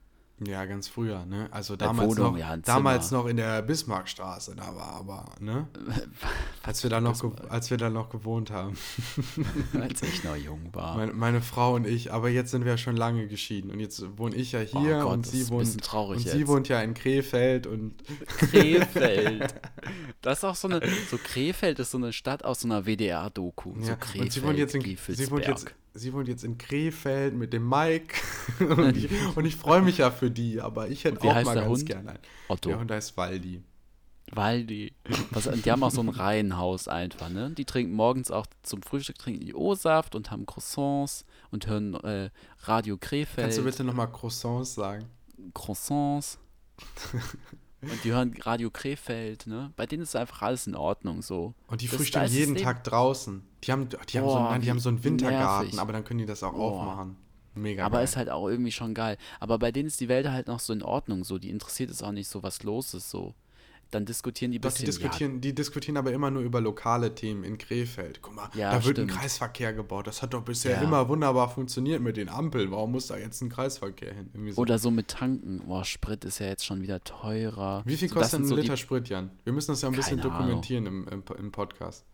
Ja, 0.48 0.66
ganz 0.66 0.88
früher, 0.88 1.24
ne? 1.26 1.48
Also 1.52 1.76
damals, 1.76 2.18
Wohnung, 2.18 2.34
noch, 2.34 2.40
ja, 2.40 2.58
damals 2.58 3.12
noch 3.12 3.28
in 3.28 3.38
der 3.38 3.62
Bismarckstraße, 3.62 4.56
da 4.56 4.76
war 4.76 4.94
aber, 4.94 5.26
ne? 5.40 5.68
Als 6.64 6.82
wir 6.82 6.90
da 6.90 7.00
noch, 7.02 7.20
als 7.50 7.70
wir 7.72 7.78
da 7.78 7.90
noch 7.90 8.10
gewohnt 8.10 8.52
haben. 8.52 8.78
Als 9.80 10.04
ich 10.04 10.24
noch 10.24 10.36
jung 10.36 10.70
war. 10.74 10.96
Meine, 10.96 11.14
meine 11.14 11.42
Frau 11.42 11.74
und 11.74 11.88
ich, 11.88 12.14
aber 12.14 12.30
jetzt 12.30 12.52
sind 12.52 12.66
wir 12.66 12.78
schon 12.78 12.96
lange 12.96 13.28
geschieden. 13.28 13.72
Und 13.72 13.80
jetzt 13.80 14.04
wohne 14.18 14.36
ich 14.36 14.52
ja 14.52 14.60
hier 14.60 15.00
Oh 15.00 15.04
Gott, 15.04 15.14
und 15.14 15.28
sie 15.28 15.50
wohnt. 15.50 15.82
traurig 15.84 16.26
und 16.26 16.32
sie 16.32 16.48
wohnt 16.48 16.68
ja 16.70 16.82
in 16.82 16.94
Krefeld 16.94 17.68
und 17.68 17.96
Krefeld. 18.28 19.54
Das 20.22 20.40
ist 20.40 20.44
auch 20.44 20.56
so 20.56 20.68
eine, 20.68 20.82
so 21.10 21.18
Krefeld 21.18 21.80
ist 21.80 21.92
so 21.92 21.98
eine 21.98 22.14
Stadt 22.14 22.46
aus 22.46 22.60
so 22.60 22.68
einer 22.68 22.86
WDR-Doku. 22.86 23.74
so 23.80 23.90
ja, 23.90 23.96
Krefeld, 23.96 24.26
und 24.26 24.32
sie 24.32 24.44
wohnt 24.44 24.58
jetzt 24.60 24.76
in 24.76 24.98
sie 24.98 25.32
wohnt 25.32 25.48
jetzt. 25.48 25.74
Sie 25.94 26.14
wohnt 26.14 26.28
jetzt 26.28 26.44
in 26.44 26.58
Krefeld 26.58 27.34
mit 27.34 27.54
dem 27.54 27.68
Mike. 27.68 28.16
und 28.60 28.98
ich, 28.98 29.10
ich 29.12 29.56
freue 29.56 29.82
mich 29.82 29.98
ja 29.98 30.12
für 30.12 30.32
die, 30.32 30.62
aber 30.62 30.90
ich 30.90 31.04
hätte 31.04 31.22
auch 31.22 31.44
mal 31.44 31.56
ganz 31.56 31.68
Hund? 31.68 31.86
gerne 31.86 32.10
einen. 32.12 32.20
Otto. 32.48 32.70
Der 32.70 32.80
Hund 32.80 32.92
heißt 32.92 33.18
Waldi. 33.18 33.62
Weil 34.34 34.64
die, 34.64 34.94
was, 35.32 35.50
die 35.50 35.72
haben 35.72 35.84
auch 35.84 35.92
so 35.92 36.00
ein 36.00 36.08
Reihenhaus 36.08 36.88
einfach, 36.88 37.30
ne? 37.30 37.50
Die 37.50 37.66
trinken 37.66 37.94
morgens 37.94 38.32
auch 38.32 38.46
zum 38.64 38.82
Frühstück 38.82 39.18
trinken 39.18 39.42
die 39.42 39.54
O-Saft 39.54 40.16
und 40.16 40.32
haben 40.32 40.46
Croissants 40.46 41.26
und 41.50 41.68
hören 41.68 41.96
äh, 41.96 42.30
Radio 42.62 42.98
Krefeld. 42.98 43.48
Kannst 43.48 43.58
du 43.58 43.64
bitte 43.64 43.84
nochmal 43.84 44.10
Croissants 44.10 44.76
sagen? 44.76 45.06
Croissants. 45.54 46.40
und 47.82 48.04
die 48.04 48.12
hören 48.12 48.36
Radio 48.42 48.70
Krefeld, 48.70 49.48
ne? 49.48 49.72
Bei 49.76 49.86
denen 49.86 50.04
ist 50.04 50.16
einfach 50.16 50.42
alles 50.44 50.68
in 50.68 50.76
Ordnung 50.76 51.22
so. 51.22 51.54
Und 51.68 51.82
die 51.82 51.88
Das- 51.88 51.96
frühstücken 51.98 52.28
jeden 52.32 52.56
Tag 52.56 52.84
draußen. 52.84 53.44
Die 53.64 53.72
haben, 53.72 53.90
die 53.90 54.18
haben, 54.18 54.28
so, 54.28 54.34
Boah, 54.36 54.50
nein, 54.52 54.62
die 54.62 54.70
haben 54.70 54.80
so 54.80 54.90
einen 54.90 55.04
Wintergarten, 55.04 55.66
nervig. 55.68 55.80
aber 55.80 55.94
dann 55.94 56.04
können 56.04 56.20
die 56.20 56.26
das 56.26 56.44
auch 56.44 56.54
Boah. 56.54 56.72
aufmachen. 56.82 57.18
Mega 57.54 57.86
Aber 57.86 57.98
geil. 57.98 58.06
ist 58.06 58.16
halt 58.16 58.30
auch 58.30 58.48
irgendwie 58.48 58.72
schon 58.72 58.94
geil. 58.94 59.18
Aber 59.42 59.60
bei 59.60 59.72
denen 59.74 59.88
ist 59.88 60.00
die 60.00 60.08
Welt 60.08 60.30
halt 60.30 60.48
noch 60.48 60.60
so 60.62 60.72
in 60.72 60.82
Ordnung, 60.84 61.24
so. 61.26 61.38
Die 61.38 61.50
interessiert 61.50 61.90
es 61.92 62.02
auch 62.02 62.14
nicht 62.14 62.30
so, 62.30 62.44
was 62.44 62.64
los 62.64 62.94
ist, 62.94 63.10
so. 63.10 63.34
Dann 63.92 64.06
diskutieren 64.06 64.52
die 64.52 64.58
die 64.60 64.68
bisschen. 64.68 64.86
diskutieren, 64.86 65.42
die 65.42 65.54
diskutieren 65.54 65.98
aber 65.98 66.14
immer 66.14 66.32
nur 66.32 66.42
über 66.42 66.62
lokale 66.62 67.14
Themen 67.14 67.44
in 67.44 67.58
Krefeld. 67.58 68.22
Guck 68.22 68.34
mal, 68.36 68.50
Ja, 68.56 68.72
da 68.72 68.84
wird 68.86 68.96
stimmt. 68.98 69.12
ein 69.12 69.18
Kreisverkehr 69.18 69.74
gebaut. 69.74 70.08
Das 70.08 70.22
hat 70.22 70.34
doch 70.34 70.44
bisher 70.44 70.78
Ja. 70.78 70.82
immer 70.82 71.10
wunderbar 71.10 71.50
funktioniert 71.50 72.02
mit 72.02 72.16
den 72.18 72.30
Ampeln. 72.30 72.72
Warum 72.72 72.94
muss 72.94 73.08
da 73.08 73.18
jetzt 73.18 73.42
ein 73.42 73.50
Kreisverkehr 73.50 74.14
hin? 74.14 74.30
Ja. 74.34 74.54
so. 74.54 74.62
Oder 74.62 74.80
so 74.80 74.92
mit 74.92 75.10
Tanken. 75.10 75.60
Boah, 75.68 75.84
Sprit 75.84 76.24
ist 76.26 76.40
ja 76.40 76.48
jetzt 76.48 76.66
schon 76.66 76.82
wieder 76.82 77.04
teurer. 77.04 77.84
Wie 77.86 77.98
viel 77.98 78.08
so, 78.08 78.16
kostet 78.16 78.32
sind 78.32 78.44
ein 78.44 78.48
so 78.48 78.56
die- 78.56 78.62
Liter 78.62 78.78
Sprit, 78.78 79.10
Jan? 79.10 79.30
Wir 79.44 79.52
müssen 79.54 79.72
das 79.72 79.82
ja 79.82 79.90
ein 79.90 79.96
bisschen 79.96 80.20
Ahnung. 80.22 80.32
dokumentieren 80.38 80.86
im, 80.86 81.08
im, 81.10 81.24
im 81.38 81.52
Podcast. 81.52 82.06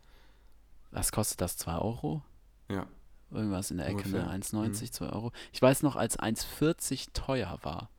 Was 0.91 1.11
kostet 1.11 1.41
das? 1.41 1.57
2 1.57 1.77
Euro? 1.77 2.23
Ja. 2.71 2.87
Irgendwas 3.29 3.71
in 3.71 3.77
der 3.77 3.87
Ecke, 3.87 3.97
Ungefähr. 3.97 4.23
Mhm. 4.23 4.27
ne? 4.29 4.33
1,90, 4.33 4.91
2 4.93 5.09
Euro. 5.09 5.31
Ich 5.51 5.61
weiß 5.61 5.83
noch, 5.83 5.95
als 5.95 6.17
1,40 6.17 7.09
teuer 7.13 7.59
war. 7.61 7.89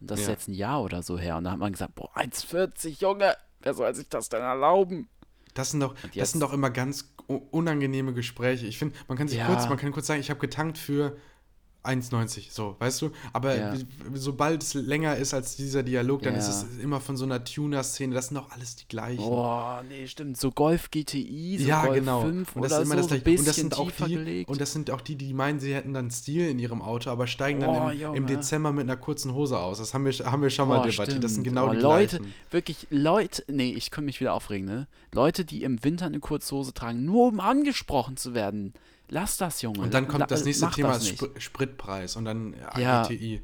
Und 0.00 0.10
das 0.10 0.20
ist 0.20 0.26
Ja. 0.26 0.32
jetzt 0.32 0.48
ein 0.48 0.54
Jahr 0.54 0.82
oder 0.82 1.02
so 1.02 1.18
her. 1.18 1.36
Und 1.36 1.44
da 1.44 1.52
hat 1.52 1.58
man 1.58 1.72
gesagt, 1.72 1.94
boah, 1.94 2.10
1,40, 2.16 3.00
Junge, 3.00 3.34
wer 3.60 3.74
soll 3.74 3.94
sich 3.94 4.08
das 4.08 4.28
denn 4.28 4.42
erlauben? 4.42 5.08
Das 5.54 5.70
sind 5.70 5.80
doch, 5.80 5.94
das 6.16 6.32
sind 6.32 6.40
doch 6.40 6.52
immer 6.52 6.70
ganz 6.70 7.14
unangenehme 7.26 8.12
Gespräche. 8.12 8.66
Ich 8.66 8.78
finde, 8.78 8.96
man 9.08 9.16
kann 9.16 9.28
sich 9.28 9.38
Ja. 9.38 9.46
kurz, 9.46 9.68
man 9.68 9.78
kann 9.78 9.92
kurz 9.92 10.06
sagen, 10.08 10.20
ich 10.20 10.30
habe 10.30 10.40
getankt 10.40 10.78
für 10.78 11.16
1,90, 11.84 12.50
so, 12.50 12.76
weißt 12.78 13.02
du? 13.02 13.10
Aber 13.32 13.56
Ja. 13.56 13.74
sobald 14.14 14.62
es 14.62 14.74
länger 14.74 15.16
ist 15.16 15.34
als 15.34 15.56
dieser 15.56 15.82
Dialog, 15.82 16.22
dann 16.22 16.34
ist 16.34 16.48
Ja. 16.48 16.66
es 16.68 16.82
immer 16.82 17.00
von 17.00 17.16
so 17.16 17.24
einer 17.24 17.44
Tuner-Szene, 17.44 18.14
das 18.14 18.28
sind 18.28 18.36
doch 18.36 18.50
alles 18.50 18.76
die 18.76 18.88
gleichen. 18.88 19.18
Boah, 19.22 19.84
nee, 19.88 20.06
stimmt. 20.06 20.36
So 20.36 20.50
Golf 20.50 20.90
GTI, 20.90 21.58
so 21.58 21.68
ja, 21.68 21.84
Golf 21.84 21.98
genau. 21.98 22.22
5 22.22 22.56
und 22.56 22.62
das 22.62 22.72
oder 22.72 22.80
ist 22.82 22.86
immer 22.92 23.02
so, 23.02 23.08
das 23.08 23.22
gleiche. 23.22 23.38
und 23.38 23.48
das 23.48 23.56
sind 23.56 23.78
auch 23.78 23.90
die, 23.90 24.14
gelegt. 24.14 24.50
und 24.50 24.60
das 24.60 24.72
sind 24.72 24.90
auch 24.90 25.00
die, 25.00 25.16
die 25.16 25.34
meinen, 25.34 25.60
sie 25.60 25.74
hätten 25.74 25.92
dann 25.92 26.10
Stil 26.10 26.48
in 26.48 26.58
ihrem 26.58 26.80
Auto, 26.82 27.10
aber 27.10 27.26
steigen 27.26 27.60
dann 27.60 27.70
Oh, 27.70 27.88
im, 27.90 28.00
Junge. 28.00 28.16
im 28.16 28.26
Dezember 28.26 28.72
mit 28.72 28.84
einer 28.84 28.96
kurzen 28.96 29.34
Hose 29.34 29.58
aus. 29.58 29.78
Das 29.78 29.92
haben 29.94 30.04
wir, 30.04 30.12
haben 30.12 30.42
wir 30.42 30.50
schon 30.50 30.68
mal 30.68 30.78
Boah, 30.78 30.88
debattiert. 30.88 31.22
Das 31.22 31.34
sind 31.34 31.42
stimmt. 31.44 31.56
genau 31.56 31.66
Boah, 31.66 31.74
die 31.74 31.80
Leute, 31.82 32.16
gleichen. 32.18 32.34
wirklich, 32.50 32.86
Leute, 32.90 33.44
nee, 33.48 33.72
ich 33.72 33.90
könnte 33.90 34.06
mich 34.06 34.20
wieder 34.20 34.32
aufregen, 34.34 34.66
ne? 34.66 34.86
Leute, 35.12 35.44
die 35.44 35.62
im 35.62 35.82
Winter 35.84 36.06
eine 36.06 36.20
kurze 36.20 36.54
Hose 36.56 36.72
tragen, 36.72 37.04
nur 37.04 37.28
um 37.28 37.40
angesprochen 37.40 38.16
zu 38.16 38.34
werden. 38.34 38.72
Lass 39.14 39.36
das, 39.36 39.62
Junge. 39.62 39.78
Und 39.80 39.94
dann 39.94 40.04
La- 40.06 40.10
kommt 40.10 40.30
das 40.30 40.44
nächste 40.44 40.64
mach 40.66 40.74
Thema, 40.74 40.88
das. 40.94 41.06
Spr 41.08 41.28
Spritpreis 41.38 42.16
und 42.16 42.24
dann 42.24 42.54
äh, 42.54 42.82
Ja. 42.82 43.02
AGTI. 43.02 43.42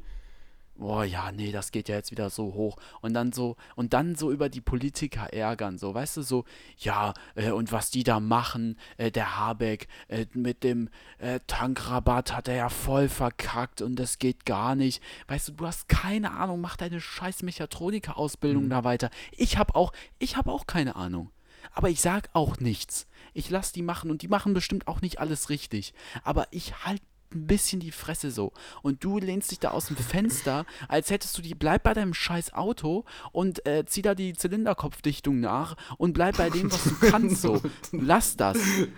Boah, 0.75 1.05
ja, 1.05 1.31
nee, 1.31 1.51
das 1.51 1.71
geht 1.71 1.87
ja 1.89 1.95
jetzt 1.95 2.09
wieder 2.11 2.29
so 2.31 2.53
hoch. 2.55 2.75
Und 3.01 3.13
dann 3.13 3.31
so, 3.31 3.55
und 3.75 3.93
dann 3.93 4.15
so 4.15 4.31
über 4.31 4.49
die 4.49 4.61
Politiker 4.61 5.31
ärgern, 5.31 5.77
so, 5.77 5.93
weißt 5.93 6.17
du, 6.17 6.23
so, 6.23 6.43
ja, 6.79 7.13
äh, 7.35 7.51
und 7.51 7.71
was 7.71 7.89
die 7.91 8.03
da 8.03 8.19
machen, 8.19 8.77
äh, 8.97 9.11
der 9.11 9.37
Habeck, 9.37 9.87
äh, 10.07 10.25
mit 10.33 10.63
dem 10.63 10.89
äh, 11.19 11.39
Tankrabatt 11.47 12.35
hat 12.35 12.47
er 12.47 12.55
ja 12.55 12.69
voll 12.69 13.07
verkackt 13.09 13.81
und 13.83 13.95
das 13.97 14.17
geht 14.17 14.45
gar 14.45 14.75
nicht. 14.75 15.01
Weißt 15.27 15.49
du, 15.49 15.51
du 15.53 15.67
hast 15.67 15.87
keine 15.87 16.31
Ahnung, 16.31 16.59
mach 16.59 16.75
deine 16.77 16.99
scheiß 16.99 17.43
Mechatroniker-Ausbildung 17.43 18.67
da 18.69 18.83
weiter. 18.83 19.09
Ich 19.37 19.57
hab 19.57 19.75
auch, 19.75 19.93
ich 20.19 20.35
hab 20.35 20.47
auch 20.47 20.65
keine 20.67 20.95
Ahnung. 20.95 21.29
Aber 21.73 21.89
ich 21.89 22.01
sag 22.01 22.29
auch 22.33 22.57
nichts. 22.59 23.05
Ich 23.33 23.49
lass 23.49 23.71
die 23.71 23.81
machen 23.81 24.11
und 24.11 24.21
die 24.21 24.27
machen 24.27 24.53
bestimmt 24.53 24.87
auch 24.87 25.01
nicht 25.01 25.19
alles 25.19 25.49
richtig. 25.49 25.93
Aber 26.23 26.47
ich 26.51 26.85
halt 26.85 27.01
ein 27.33 27.47
bisschen 27.47 27.79
die 27.79 27.91
Fresse 27.91 28.31
so. 28.31 28.51
Und 28.81 29.03
du 29.03 29.17
lehnst 29.17 29.51
dich 29.51 29.59
da 29.59 29.71
aus 29.71 29.87
dem 29.87 29.97
Fenster, 29.97 30.65
als 30.87 31.09
hättest 31.09 31.37
du 31.37 31.41
die, 31.41 31.55
bleib 31.55 31.83
bei 31.83 31.93
deinem 31.93 32.13
scheiß 32.13 32.53
Auto 32.53 33.05
und 33.31 33.65
äh, 33.65 33.85
zieh 33.85 34.01
da 34.01 34.15
die 34.15 34.33
Zylinderkopfdichtung 34.33 35.39
nach 35.39 35.75
und 35.97 36.13
bleib 36.13 36.37
bei 36.37 36.49
dem, 36.49 36.71
was 36.71 36.83
du 36.83 36.95
kannst 36.95 37.41
so. 37.41 37.61
Lass 37.91 38.35
das. 38.37 38.57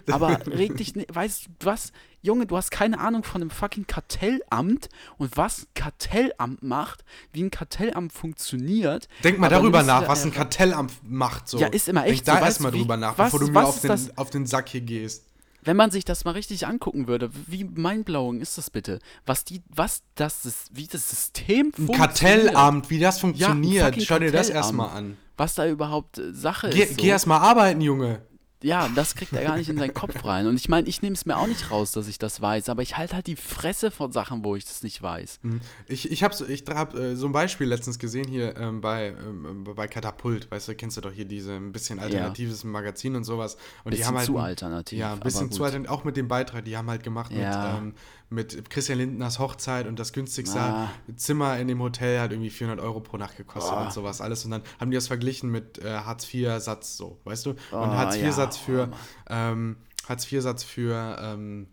Aber 0.10 0.39
reg 0.48 0.78
dich 0.78 0.96
nicht, 0.96 1.13
weißt 1.13 1.46
du 1.46 1.65
was? 1.65 1.91
Junge, 2.26 2.46
du 2.46 2.56
hast 2.56 2.72
keine 2.72 3.00
Ahnung 3.00 3.24
von 3.24 3.42
einem 3.42 3.50
fucking 3.52 3.86
Kartellamt 3.86 4.88
und 5.18 5.36
was 5.36 5.64
ein 5.64 5.68
Kartellamt 5.76 6.64
macht, 6.64 7.04
wie 7.34 7.44
ein 7.44 7.52
Kartellamt 7.52 8.14
funktioniert. 8.14 9.10
Denk 9.26 9.40
mal 9.40 9.50
darüber 9.50 9.84
nach, 9.84 10.04
da 10.04 10.08
was 10.08 10.22
ein 10.24 10.28
einfach- 10.30 10.38
Kartellamt 10.44 10.94
macht. 11.04 11.50
So. 11.50 11.60
Ja, 11.60 11.68
ist 11.68 11.90
immer 11.90 12.06
echt 12.06 12.26
Denk 12.26 12.26
da 12.26 12.32
so, 12.36 12.38
weißt 12.38 12.46
erstmal 12.62 12.72
drüber 12.72 12.96
nach, 12.98 13.18
was- 13.18 13.32
bevor 13.34 13.46
du 13.46 13.52
mir 13.52 13.64
auf 13.66 13.82
den, 13.82 13.88
das- 13.90 14.18
auf 14.18 14.30
den 14.30 14.46
Sack 14.46 14.70
hier 14.70 14.82
gehst. 14.82 15.26
Wenn 15.66 15.76
man 15.78 15.92
sich 15.92 16.06
das 16.06 16.24
mal 16.26 16.32
richtig 16.32 16.66
angucken 16.66 17.08
würde, 17.08 17.30
wie 17.48 17.66
mindblowing 17.66 18.40
ist 18.42 18.58
das 18.58 18.70
bitte? 18.70 19.00
Was 19.26 19.44
die, 19.46 19.62
was 19.70 20.02
das 20.16 20.46
ist, 20.46 20.70
wie 20.74 20.88
das 20.88 21.10
System 21.10 21.68
Ein 21.68 21.72
funktioniert. 21.88 21.98
Kartellamt, 22.54 22.90
wie 22.90 23.00
das 23.00 23.16
Ja, 23.16 23.20
ein 23.20 23.22
funktioniert. 23.22 23.86
fucking 23.86 24.04
Schau 24.06 24.20
dir 24.20 24.32
das 24.32 24.50
erstmal 24.50 24.90
an. 24.90 25.18
Was 25.36 25.56
da 25.56 25.68
überhaupt 25.68 26.18
äh, 26.20 26.34
Sache 26.34 26.70
Geh, 26.70 26.84
ist. 26.84 26.96
So. 26.96 27.02
geh 27.02 27.08
erstmal 27.10 27.40
arbeiten, 27.42 27.82
Junge. 27.82 28.22
Ja, 28.63 28.89
das 28.95 29.15
kriegt 29.15 29.34
er 29.34 29.43
gar 29.43 29.58
nicht 29.58 29.69
in 29.69 29.78
seinen 29.78 29.93
Kopf 29.93 30.23
rein. 30.26 30.47
Und 30.47 30.56
ich 30.56 30.69
meine, 30.69 30.88
ich 30.88 31.02
nehme 31.02 31.13
es 31.15 31.26
mir 31.26 31.38
auch 31.38 31.47
nicht 31.47 31.69
raus, 31.69 31.91
dass 31.91 32.08
ich 32.08 32.17
das 32.17 32.41
weiß, 32.41 32.69
aber 32.69 32.82
ich 32.82 32.97
halte 32.97 33.15
halt 33.15 33.28
die 33.28 33.36
Fresse 33.36 33.91
von 33.91 34.12
Sachen, 34.12 34.43
wo 34.43 34.56
ich 34.56 34.65
das 34.65 34.84
nicht 34.84 35.02
weiß. 35.02 35.39
Ich, 35.88 36.10
ich 36.12 36.23
habe 36.23 36.34
so, 36.34 36.47
ich 36.47 36.63
hab, 36.69 36.95
äh, 36.95 37.15
so 37.15 37.26
ein 37.28 37.32
Beispiel 37.34 37.67
letztens 37.67 37.99
gesehen 37.99 38.28
hier 38.28 38.56
ähm, 38.58 38.82
bei, 38.82 39.08
ähm, 39.10 39.65
bei 39.76 39.88
Katapult. 39.88 40.49
Weißt 40.49 40.67
du, 40.69 40.76
kennst 40.76 40.97
du 40.97 41.02
doch 41.02 41.12
hier 41.12 41.26
diese 41.26 41.54
ein 41.54 41.71
bisschen 41.71 41.99
alternatives 41.99 42.63
Magazin 42.63 43.15
und 43.15 43.26
sowas. 43.26 43.58
Und 43.84 43.91
die 43.93 43.97
Bisschen 43.97 44.08
haben 44.08 44.17
halt 44.17 44.28
zu 44.28 44.38
alternativ, 44.38 44.97
Ja, 44.99 45.13
ein 45.13 45.19
bisschen 45.19 45.52
zu 45.52 45.63
alternativ. 45.63 45.91
Auch 45.91 46.04
mit 46.06 46.15
dem 46.17 46.28
Beitrag, 46.28 46.63
die 46.65 46.78
haben 46.78 46.89
halt 46.89 47.04
gemacht 47.04 47.32
Ja. 47.32 47.73
mit, 47.80 47.84
ähm, 47.84 47.93
mit 48.34 48.69
Christian 48.69 48.98
Lindners 48.98 49.39
Hochzeit 49.39 49.88
und 49.88 50.00
das 50.00 50.12
günstigste 50.13 50.60
Ah. 50.60 50.89
Zimmer 51.15 51.58
in 51.60 51.67
dem 51.67 51.82
Hotel 51.82 52.19
hat 52.19 52.32
irgendwie 52.32 52.50
400 52.50 52.84
Euro 52.84 53.00
pro 53.00 53.17
Nacht 53.17 53.38
gekostet 53.38 53.74
Oh. 53.78 53.82
und 53.82 53.93
sowas 53.93 54.19
alles. 54.22 54.43
Und 54.46 54.52
dann 54.52 54.63
haben 54.80 54.91
die 54.91 54.96
das 54.96 55.08
verglichen 55.08 55.50
mit 55.52 55.78
äh, 55.80 55.91
Hartz-IV-Satz 56.00 56.98
so, 56.98 57.19
weißt 57.24 57.46
du? 57.46 57.50
Und 57.52 57.58
Oh, 57.72 57.78
Hartz-IV-Satz 57.86 58.58
ja. 58.58 58.63
für, 58.65 58.89
ähm, 59.30 59.78
Hartz-IV-Satz 60.10 60.63
für, 60.63 61.17
ähm, 61.22 61.67
äh, 61.67 61.73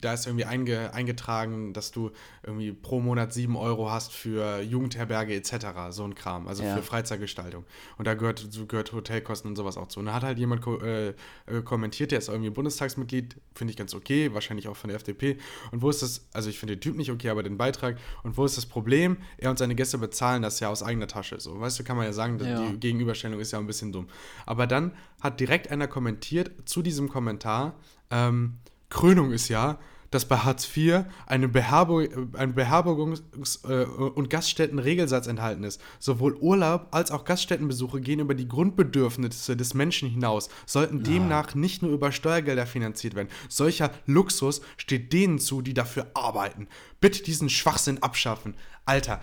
da 0.00 0.12
ist 0.14 0.26
irgendwie 0.26 0.44
einge, 0.44 0.92
eingetragen, 0.92 1.72
dass 1.72 1.92
du 1.92 2.10
irgendwie 2.42 2.72
pro 2.72 3.00
Monat 3.00 3.32
7 3.32 3.56
Euro 3.56 3.90
hast 3.90 4.12
für 4.12 4.60
Jugendherberge 4.60 5.34
etc., 5.34 5.66
so 5.90 6.04
ein 6.04 6.14
Kram, 6.14 6.48
also 6.48 6.62
Ja. 6.64 6.76
für 6.76 6.82
Freizeitgestaltung. 6.82 7.64
Und 7.98 8.06
da 8.06 8.14
gehört, 8.14 8.48
gehört 8.68 8.92
Hotelkosten 8.92 9.50
und 9.50 9.56
sowas 9.56 9.76
auch 9.76 9.86
zu. 9.88 10.00
Und 10.00 10.06
da 10.06 10.14
hat 10.14 10.24
halt 10.24 10.38
jemand 10.38 10.60
ko 10.62 10.78
äh, 10.80 11.10
äh, 11.46 11.62
kommentiert, 11.64 12.10
der 12.10 12.18
ist 12.18 12.28
irgendwie 12.28 12.50
Bundestagsmitglied, 12.50 13.36
finde 13.54 13.70
ich 13.70 13.76
ganz 13.76 13.94
okay, 13.94 14.34
wahrscheinlich 14.34 14.66
auch 14.68 14.76
von 14.76 14.88
der 14.88 14.96
FDP. 14.96 15.38
Und 15.70 15.82
wo 15.82 15.90
ist 15.90 16.02
das, 16.02 16.26
also 16.32 16.50
ich 16.50 16.58
finde 16.58 16.76
den 16.76 16.80
Typ 16.80 16.96
nicht 16.96 17.10
okay, 17.12 17.28
aber 17.30 17.42
den 17.44 17.56
Beitrag. 17.58 17.96
Und 18.24 18.36
wo 18.36 18.44
ist 18.44 18.56
das 18.56 18.66
Problem? 18.66 19.18
Er 19.36 19.50
und 19.50 19.58
seine 19.58 19.74
Gäste 19.76 19.98
bezahlen 19.98 20.42
das 20.42 20.58
ja 20.60 20.68
aus 20.68 20.82
eigener 20.82 21.06
Tasche. 21.06 21.38
So, 21.40 21.60
weißt 21.60 21.78
du, 21.78 21.84
kann 21.84 21.96
man 21.96 22.06
ja 22.06 22.12
sagen, 22.12 22.38
Ja. 22.44 22.68
die 22.70 22.78
Gegenüberstellung 22.80 23.38
ist 23.40 23.52
ja 23.52 23.58
ein 23.60 23.66
bisschen 23.66 23.92
dumm. 23.92 24.08
Aber 24.46 24.66
dann 24.66 24.92
hat 25.20 25.38
direkt 25.40 25.70
einer 25.70 25.86
kommentiert 25.86 26.50
zu 26.68 26.82
diesem 26.82 27.08
Kommentar, 27.08 27.74
ähm, 28.10 28.58
Krönung 28.90 29.32
ist 29.32 29.48
ja, 29.48 29.78
dass 30.10 30.24
bei 30.24 30.38
Hartz 30.38 30.66
IV 30.74 31.04
eine 31.26 31.48
Beherberg 31.48 32.10
ein 32.32 32.54
Beherbergungs- 32.54 33.20
äh, 33.68 33.84
und 33.84 34.30
Gaststättenregelsatz 34.30 35.26
enthalten 35.26 35.64
ist. 35.64 35.82
Sowohl 35.98 36.34
Urlaub 36.36 36.86
als 36.92 37.10
auch 37.10 37.26
Gaststättenbesuche 37.26 38.00
gehen 38.00 38.18
über 38.20 38.34
die 38.34 38.48
Grundbedürfnisse 38.48 39.54
des 39.54 39.74
Menschen 39.74 40.08
hinaus, 40.08 40.48
sollten 40.64 41.02
demnach 41.02 41.54
nicht 41.54 41.82
nur 41.82 41.90
über 41.92 42.10
Steuergelder 42.10 42.64
finanziert 42.66 43.14
werden. 43.16 43.28
Solcher 43.50 43.90
Luxus 44.06 44.62
steht 44.78 45.12
denen 45.12 45.38
zu, 45.38 45.60
die 45.60 45.74
dafür 45.74 46.06
arbeiten. 46.14 46.68
Bitte 47.02 47.22
diesen 47.22 47.50
Schwachsinn 47.50 48.02
abschaffen. 48.02 48.54
Alter, 48.86 49.20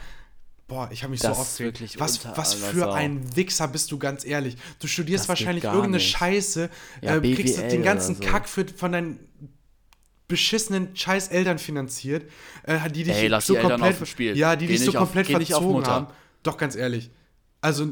Boah, 0.68 0.90
ich 0.92 1.04
habe 1.04 1.12
mich 1.12 1.20
Das 1.20 1.36
so 1.36 1.42
aufgeregt. 1.44 1.80
wirklich 1.80 2.00
Was, 2.00 2.26
was 2.36 2.56
für 2.56 2.92
ein 2.92 3.36
Wichser 3.36 3.68
bist 3.68 3.92
du, 3.92 4.00
ganz 4.00 4.26
ehrlich. 4.26 4.58
Du 4.80 4.88
studierst 4.88 5.26
Das 5.26 5.30
wahrscheinlich 5.30 5.64
irgendeine 5.64 5.98
nicht. 5.98 6.10
Scheiße, 6.10 6.72
Ja, 7.04 7.18
äh, 7.18 7.36
kriegst 7.36 7.60
den 7.60 7.84
ganzen 7.84 8.16
so. 8.16 8.22
Kack 8.24 8.50
für, 8.50 8.66
von 8.68 8.92
deinen 8.92 9.20
beschissenen 10.28 10.96
scheiß 10.96 11.28
Eltern 11.30 11.60
finanziert, 11.60 12.30
äh, 12.64 12.90
die 12.90 13.04
dich 13.04 13.14
Ey, 13.16 13.28
lass 13.28 13.48
so 13.48 13.54
die 13.54 13.58
Eltern 13.58 13.72
komplett, 13.80 13.94
auf 13.94 13.98
dem 14.00 14.06
Spiel. 14.08 14.38
ja, 14.38 14.56
die 14.56 14.68
Geh 14.68 14.74
dich 14.74 14.84
so 14.86 14.92
komplett 14.94 15.28
auf 15.30 15.42
verzogen 15.48 15.86
haben. 15.86 16.08
Doch, 16.44 16.58
ganz 16.58 16.76
ehrlich. 16.76 17.12
Also, 17.62 17.90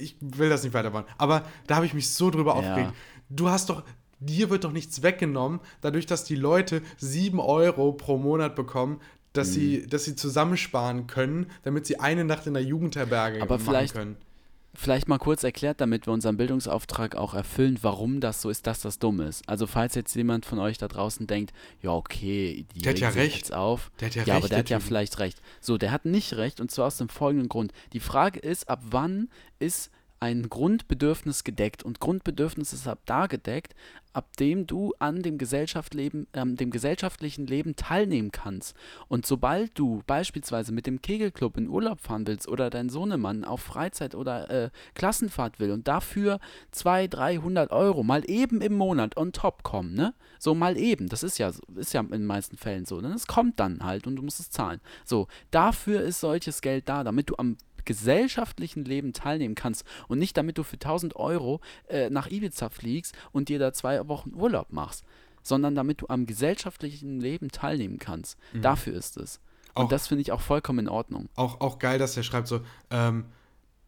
ich 0.00 0.16
will 0.20 0.48
das 0.48 0.62
nicht 0.62 0.72
weitermachen. 0.74 1.06
Aber 1.18 1.44
da 1.66 1.76
habe 1.76 1.86
ich 1.86 1.94
mich 1.94 2.10
so 2.10 2.30
drüber 2.30 2.52
Ja. 2.52 2.58
aufgeregt. 2.58 2.92
Du 3.28 3.48
hast 3.50 3.68
doch, 3.70 3.82
dir 4.20 4.50
wird 4.50 4.64
doch 4.64 4.72
nichts 4.72 5.02
weggenommen, 5.02 5.60
dadurch, 5.80 6.06
dass 6.06 6.24
die 6.24 6.36
Leute 6.36 6.82
7 6.98 7.40
Euro 7.40 7.92
pro 7.92 8.16
Monat 8.18 8.54
bekommen, 8.56 9.00
dass, 9.32 9.48
Mhm. 9.48 9.52
sie, 9.52 9.86
dass 9.86 10.04
sie 10.04 10.16
zusammensparen 10.16 11.06
können, 11.06 11.46
damit 11.62 11.86
sie 11.86 12.00
eine 12.00 12.24
Nacht 12.24 12.46
in 12.46 12.54
der 12.54 12.62
Jugendherberge 12.64 13.42
Aber 13.42 13.58
machen 13.58 13.88
können. 13.88 14.16
Vielleicht 14.80 15.08
mal 15.08 15.18
kurz 15.18 15.42
erklärt, 15.42 15.80
damit 15.80 16.06
wir 16.06 16.12
unseren 16.12 16.36
Bildungsauftrag 16.36 17.16
auch 17.16 17.34
erfüllen, 17.34 17.78
warum 17.82 18.20
das 18.20 18.40
so 18.40 18.48
ist, 18.48 18.68
dass 18.68 18.80
das 18.80 19.00
dumm 19.00 19.20
ist. 19.20 19.42
Also 19.48 19.66
falls 19.66 19.96
jetzt 19.96 20.14
jemand 20.14 20.46
von 20.46 20.60
euch 20.60 20.78
da 20.78 20.86
draußen 20.86 21.26
denkt, 21.26 21.52
ja 21.82 21.90
okay, 21.90 22.64
die 22.76 22.82
Der 22.82 22.92
hat 22.92 23.00
ja 23.00 23.08
recht. 23.08 23.38
jetzt 23.38 23.52
auf. 23.52 23.90
Der 23.98 24.06
hat 24.06 24.14
ja 24.14 24.22
ja 24.22 24.34
aber 24.34 24.44
recht, 24.44 24.52
der 24.52 24.56
der 24.56 24.58
hat 24.60 24.70
ja 24.70 24.78
vielleicht 24.78 25.18
recht. 25.18 25.42
So, 25.60 25.78
der 25.78 25.90
hat 25.90 26.04
nicht 26.04 26.34
recht 26.34 26.60
und 26.60 26.70
zwar 26.70 26.86
aus 26.86 26.96
dem 26.96 27.08
folgenden 27.08 27.48
Grund. 27.48 27.72
Die 27.92 27.98
Frage 27.98 28.38
ist, 28.38 28.68
ab 28.68 28.80
wann 28.84 29.28
ist 29.58 29.90
ein 30.20 30.48
Grundbedürfnis 30.48 31.44
gedeckt 31.44 31.82
und 31.82 32.00
Grundbedürfnis 32.00 32.72
ist 32.72 32.88
ab 32.88 33.00
da 33.06 33.26
gedeckt, 33.26 33.74
ab 34.12 34.36
dem 34.38 34.66
du 34.66 34.94
an 34.98 35.22
dem, 35.22 35.38
Gesellschaftsleben, 35.38 36.26
ähm, 36.32 36.56
dem 36.56 36.70
gesellschaftlichen 36.70 37.46
Leben 37.46 37.76
teilnehmen 37.76 38.32
kannst. 38.32 38.76
Und 39.06 39.26
sobald 39.26 39.78
du 39.78 40.02
beispielsweise 40.06 40.72
mit 40.72 40.86
dem 40.86 41.00
Kegelclub 41.00 41.56
in 41.56 41.68
Urlaub 41.68 42.00
fahren 42.00 42.26
willst 42.26 42.48
oder 42.48 42.68
dein 42.68 42.88
Sohnemann 42.88 43.44
auf 43.44 43.60
Freizeit 43.60 44.14
oder 44.14 44.50
äh, 44.50 44.70
Klassenfahrt 44.94 45.60
will 45.60 45.70
und 45.70 45.86
dafür 45.86 46.40
200, 46.72 47.14
300 47.14 47.70
Euro 47.70 48.02
mal 48.02 48.28
eben 48.28 48.60
im 48.60 48.74
Monat 48.74 49.16
on 49.16 49.32
top 49.32 49.62
kommen, 49.62 49.94
ne? 49.94 50.14
So 50.38 50.54
mal 50.54 50.76
eben, 50.76 51.08
das 51.08 51.22
ist 51.22 51.38
ja, 51.38 51.52
ist 51.76 51.92
ja 51.92 52.00
in 52.00 52.10
den 52.10 52.26
meisten 52.26 52.56
Fällen 52.56 52.86
so, 52.86 53.00
ne? 53.00 53.12
Es 53.14 53.26
kommt 53.26 53.60
dann 53.60 53.84
halt 53.84 54.06
und 54.06 54.16
du 54.16 54.22
musst 54.22 54.40
es 54.40 54.50
zahlen. 54.50 54.80
So, 55.04 55.28
dafür 55.50 56.02
ist 56.02 56.20
solches 56.20 56.60
Geld 56.60 56.88
da, 56.88 57.04
damit 57.04 57.30
du 57.30 57.36
am 57.36 57.56
gesellschaftlichen 57.88 58.84
Leben 58.84 59.12
teilnehmen 59.12 59.54
kannst 59.54 59.84
und 60.08 60.18
nicht 60.18 60.36
damit 60.36 60.58
du 60.58 60.62
für 60.62 60.76
1000 60.76 61.16
Euro 61.16 61.60
äh, 61.88 62.10
nach 62.10 62.30
Ibiza 62.30 62.68
fliegst 62.68 63.16
und 63.32 63.48
dir 63.48 63.58
da 63.58 63.72
zwei 63.72 64.06
Wochen 64.08 64.34
Urlaub 64.34 64.70
machst, 64.70 65.04
sondern 65.42 65.74
damit 65.74 66.02
du 66.02 66.06
am 66.08 66.26
gesellschaftlichen 66.26 67.20
Leben 67.20 67.50
teilnehmen 67.50 67.98
kannst. 67.98 68.36
Dafür 68.52 68.94
ist 68.94 69.16
es. 69.16 69.40
Und 69.74 69.84
Auch- 69.86 69.88
das 69.88 70.06
finde 70.08 70.22
ich 70.22 70.32
auch 70.32 70.40
vollkommen 70.40 70.80
in 70.80 70.88
Ordnung. 70.88 71.28
Auch, 71.34 71.60
auch 71.60 71.78
geil, 71.78 71.98
dass 71.98 72.14
der 72.14 72.22
schreibt 72.22 72.48
so, 72.48 72.60
ähm, 72.90 73.24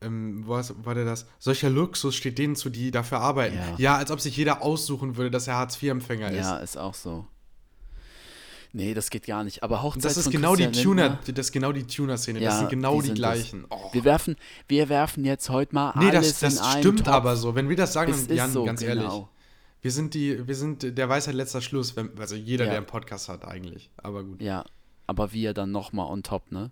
ähm, 0.00 0.44
was 0.46 0.74
war 0.84 0.94
der 0.94 1.04
das? 1.04 1.26
Solcher 1.38 1.68
Luxus 1.68 2.14
steht 2.14 2.38
denen 2.38 2.56
zu, 2.56 2.70
die 2.70 2.90
dafür 2.90 3.20
arbeiten. 3.20 3.56
Ja. 3.56 3.74
Ja, 3.76 3.96
als 3.96 4.10
ob 4.10 4.20
sich 4.20 4.36
jeder 4.36 4.62
aussuchen 4.62 5.16
würde, 5.16 5.30
dass 5.30 5.46
er 5.46 5.56
Hartz-IV-Empfänger 5.56 6.30
ist. 6.30 6.46
Ja, 6.46 6.56
ist 6.58 6.78
auch 6.78 6.94
so. 6.94 7.26
Nee, 8.72 8.94
das 8.94 9.10
geht 9.10 9.26
gar 9.26 9.42
nicht. 9.42 9.62
Aber 9.64 9.82
Hochzeit 9.82 9.96
Und 9.96 10.04
das 10.04 10.16
ist 10.16 10.30
genau 10.30 10.54
die 10.54 10.70
Tuner, 10.70 11.08
Lindner- 11.08 11.32
das 11.32 11.46
ist 11.46 11.52
genau 11.52 11.72
die 11.72 11.84
Tuner-Szene. 11.84 12.38
Ja, 12.40 12.50
das 12.50 12.58
sind 12.60 12.68
genau 12.70 13.00
die 13.02 13.08
die, 13.08 13.14
gleichen. 13.14 13.64
Oh. 13.68 13.92
Wir, 13.92 14.04
werfen, 14.04 14.36
wir 14.68 14.88
werfen 14.88 15.24
jetzt 15.24 15.50
heute 15.50 15.74
mal 15.74 15.92
Nee, 15.96 16.10
alles 16.10 16.38
das, 16.38 16.52
in 16.52 16.58
das 16.58 16.66
einen 16.66 16.82
stimmt 16.82 16.98
Topf. 17.00 17.08
aber 17.08 17.36
so. 17.36 17.54
Wenn 17.54 17.68
wir 17.68 17.76
das 17.76 17.92
sagen, 17.92 18.12
Es 18.12 18.26
dann, 18.28 18.36
Jan, 18.36 18.50
so, 18.52 18.64
ganz 18.64 18.80
ehrlich. 18.82 19.02
genau. 19.04 19.28
Wir 19.82 19.90
sind 19.90 20.14
die, 20.14 20.46
wir 20.46 20.54
sind 20.54 20.96
der 20.96 21.08
Weisheit 21.08 21.34
letzter 21.34 21.60
Schluss, 21.62 21.96
wenn, 21.96 22.16
also 22.18 22.36
jeder, 22.36 22.64
Ja. 22.66 22.70
der 22.70 22.78
einen 22.78 22.86
Podcast 22.86 23.28
hat 23.28 23.44
eigentlich. 23.44 23.90
Aber 23.96 24.22
gut. 24.22 24.40
Ja, 24.40 24.64
aber 25.06 25.32
wir 25.32 25.52
dann 25.54 25.72
nochmal 25.72 26.06
on 26.06 26.22
top, 26.22 26.52
ne? 26.52 26.70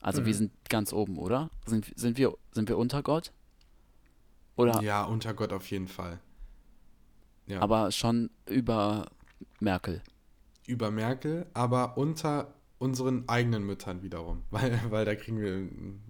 Also 0.00 0.22
Mhm. 0.22 0.26
wir 0.26 0.34
sind 0.34 0.52
ganz 0.68 0.92
oben, 0.92 1.18
oder? 1.18 1.50
Sind, 1.66 1.86
sind, 1.94 2.16
wir, 2.18 2.34
sind 2.52 2.68
wir 2.68 2.78
unter 2.78 3.02
Gott? 3.02 3.32
Oder 4.56 4.80
Ja, 4.82 5.04
unter 5.04 5.34
Gott 5.34 5.52
auf 5.52 5.70
jeden 5.70 5.88
Fall. 5.88 6.18
Ja. 7.46 7.60
aber 7.60 7.92
schon 7.92 8.30
über 8.48 9.06
Merkel? 9.60 10.02
Über 10.66 10.90
Merkel, 10.90 11.46
aber 11.54 11.96
unter 11.96 12.54
unseren 12.78 13.28
eigenen 13.28 13.64
Müttern 13.64 14.02
wiederum. 14.02 14.42
Weil, 14.50 14.78
weil 14.90 15.04
da 15.04 15.14
kriegen 15.14 15.40
wir, 15.40 15.68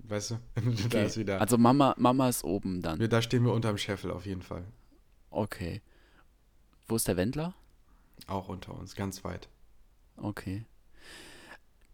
weißt 0.08 0.32
du, 0.32 0.38
da 0.90 1.02
ist 1.02 1.16
wieder. 1.16 1.40
Also 1.40 1.58
Mama, 1.58 1.94
Mama 1.98 2.28
ist 2.28 2.44
oben 2.44 2.82
dann. 2.82 2.98
wir, 2.98 3.08
da 3.08 3.22
stehen 3.22 3.44
wir 3.44 3.52
unterm 3.52 3.78
Scheffel 3.78 4.10
auf 4.10 4.26
jeden 4.26 4.42
Fall. 4.42 4.64
Okay. 5.30 5.82
Wo 6.88 6.96
ist 6.96 7.06
der 7.08 7.16
Wendler? 7.16 7.54
Auch 8.26 8.48
unter 8.48 8.74
uns, 8.74 8.94
ganz 8.94 9.24
weit. 9.24 9.48
Okay. 10.16 10.64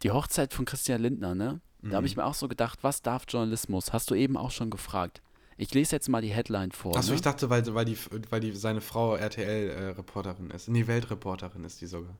Die 0.01 0.11
Hochzeit 0.11 0.53
von 0.53 0.65
Christian 0.65 1.01
Lindner, 1.01 1.35
ne? 1.35 1.61
Da 1.81 1.97
habe 1.97 2.07
ich 2.07 2.15
mir 2.15 2.23
auch 2.23 2.33
so 2.33 2.47
gedacht, 2.47 2.79
was 2.81 3.01
darf 3.01 3.25
Journalismus? 3.27 3.91
Hast 3.91 4.09
du 4.09 4.15
eben 4.15 4.37
auch 4.37 4.51
schon 4.51 4.69
gefragt. 4.69 5.21
Ich 5.57 5.73
lese 5.73 5.95
jetzt 5.95 6.07
mal 6.07 6.21
die 6.21 6.29
Headline 6.29 6.71
vor. 6.71 6.95
Achso, 6.95 7.09
ne? 7.09 7.15
ich 7.15 7.21
dachte, 7.21 7.49
weil, 7.49 7.65
weil, 7.73 7.85
die, 7.85 7.97
weil 8.29 8.39
die 8.39 8.53
seine 8.53 8.79
Frau 8.79 9.15
RTL-Reporterin 9.15 10.49
ist. 10.49 10.69
Nee, 10.69 10.87
Weltreporterin 10.87 11.65
ist 11.65 11.81
die 11.81 11.87
sogar. 11.87 12.15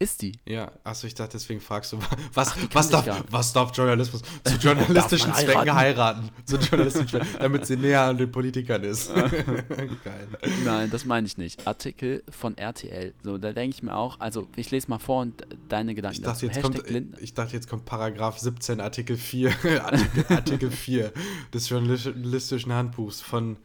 Ist 0.00 0.22
die? 0.22 0.38
Ja, 0.46 0.70
achso, 0.84 1.08
ich 1.08 1.14
dachte, 1.14 1.32
deswegen 1.32 1.60
fragst 1.60 1.92
du, 1.92 1.98
was, 2.32 2.54
die 2.54 2.68
was, 2.72 2.88
darf, 2.88 3.24
was 3.30 3.52
darf 3.52 3.76
Journalismus 3.76 4.22
zu 4.44 4.54
journalistischen 4.54 5.34
Zwecken 5.34 5.74
heiraten? 5.74 6.30
Zu 6.44 6.56
journalistischen 6.56 7.08
Zwecken, 7.08 7.26
damit 7.40 7.66
sie 7.66 7.76
näher 7.76 8.02
an 8.02 8.16
den 8.16 8.30
Politikern 8.30 8.84
ist. 8.84 9.12
Geil. 9.14 10.28
Nein, 10.64 10.90
das 10.90 11.04
meine 11.04 11.26
ich 11.26 11.36
nicht. 11.36 11.66
Artikel 11.66 12.22
von 12.30 12.56
RTL. 12.56 13.12
So, 13.24 13.38
da 13.38 13.52
denke 13.52 13.74
ich 13.76 13.82
mir 13.82 13.96
auch, 13.96 14.20
also 14.20 14.46
ich 14.54 14.70
lese 14.70 14.88
mal 14.88 14.98
vor 15.00 15.22
und 15.22 15.44
deine 15.68 15.96
Gedanken 15.96 16.18
Ich 16.18 16.22
dachte, 16.22 16.46
dazu. 16.46 16.46
jetzt 16.46 16.56
Hashtag 16.64 16.74
kommt, 16.82 16.90
Lindner. 16.90 17.18
ich 17.20 17.34
dachte, 17.34 17.54
jetzt 17.54 17.68
kommt 17.68 17.84
Paragraph 17.84 18.38
17, 18.38 18.80
Artikel 18.80 19.16
4, 19.16 19.50
Artikel, 19.84 20.24
Artikel 20.36 20.70
4 20.70 21.12
des 21.52 21.68
journalistischen 21.68 22.72
Handbuchs 22.72 23.20
von 23.20 23.56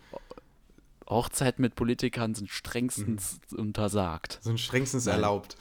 Hochzeit 1.08 1.60
mit 1.60 1.76
Politikern 1.76 2.34
sind 2.36 2.49
strengstens 2.49 3.39
untersagt. 3.56 4.39
so 4.41 4.56
strengstens 4.58 5.06
Nein. 5.06 5.16
erlaubt. 5.16 5.58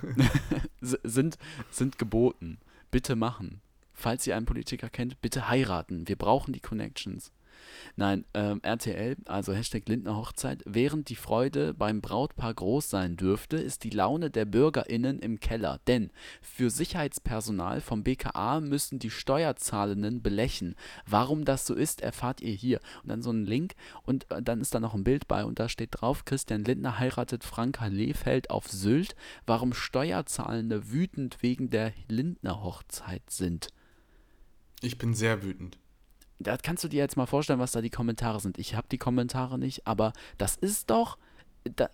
Sind, 0.80 1.38
sind 1.70 1.98
geboten. 1.98 2.58
Bitte 2.90 3.16
machen. 3.16 3.60
Falls 3.92 4.26
ihr 4.26 4.36
einen 4.36 4.46
Politiker 4.46 4.88
kennt, 4.88 5.20
bitte 5.20 5.48
heiraten. 5.48 6.08
Wir 6.08 6.16
brauchen 6.16 6.52
die 6.52 6.60
Connections. 6.60 7.32
Nein, 7.96 8.24
ähm, 8.34 8.60
RTL, 8.62 9.16
also 9.26 9.52
Hashtag 9.52 9.88
Lindner 9.88 10.16
Hochzeit. 10.16 10.62
Während 10.66 11.08
die 11.08 11.16
Freude 11.16 11.74
beim 11.74 12.00
Brautpaar 12.00 12.54
groß 12.54 12.90
sein 12.90 13.16
dürfte, 13.16 13.56
ist 13.56 13.84
die 13.84 13.90
Laune 13.90 14.30
der 14.30 14.44
BürgerInnen 14.44 15.18
im 15.18 15.40
Keller. 15.40 15.80
Denn 15.86 16.10
für 16.40 16.70
Sicherheitspersonal 16.70 17.80
vom 17.80 18.02
BKA 18.02 18.60
müssen 18.60 18.98
die 18.98 19.10
Steuerzahlenden 19.10 20.22
belächeln. 20.22 20.74
Warum 21.06 21.44
das 21.44 21.66
so 21.66 21.74
ist, 21.74 22.00
erfahrt 22.00 22.40
ihr 22.40 22.54
hier. 22.54 22.80
Und 23.02 23.08
dann 23.08 23.22
so 23.22 23.30
ein 23.30 23.44
Link 23.44 23.74
und 24.04 24.30
äh, 24.30 24.42
dann 24.42 24.60
ist 24.60 24.74
da 24.74 24.80
noch 24.80 24.94
ein 24.94 25.04
Bild 25.04 25.28
bei 25.28 25.44
und 25.44 25.58
da 25.58 25.68
steht 25.68 25.90
drauf, 25.92 26.24
Christian 26.24 26.64
Lindner 26.64 26.98
heiratet 26.98 27.44
Franka 27.44 27.86
Lehfeld 27.86 28.50
auf 28.50 28.68
Sylt. 28.68 29.14
Warum 29.46 29.72
Steuerzahlende 29.72 30.92
wütend 30.92 31.42
wegen 31.42 31.70
der 31.70 31.92
Lindner 32.08 32.62
Hochzeit 32.62 33.28
sind. 33.28 33.68
Ich 34.82 34.98
bin 34.98 35.14
sehr 35.14 35.42
wütend. 35.42 35.78
Da 36.42 36.56
kannst 36.56 36.82
du 36.82 36.88
dir 36.88 36.96
jetzt 36.98 37.16
mal 37.16 37.26
vorstellen, 37.26 37.58
was 37.60 37.72
da 37.72 37.80
die 37.82 37.90
Kommentare 37.90 38.40
sind. 38.40 38.58
Ich 38.58 38.74
habe 38.74 38.86
die 38.90 38.98
Kommentare 38.98 39.58
nicht, 39.58 39.86
aber 39.86 40.12
das 40.38 40.56
ist 40.56 40.90
doch. 40.90 41.18
Da, 41.76 41.90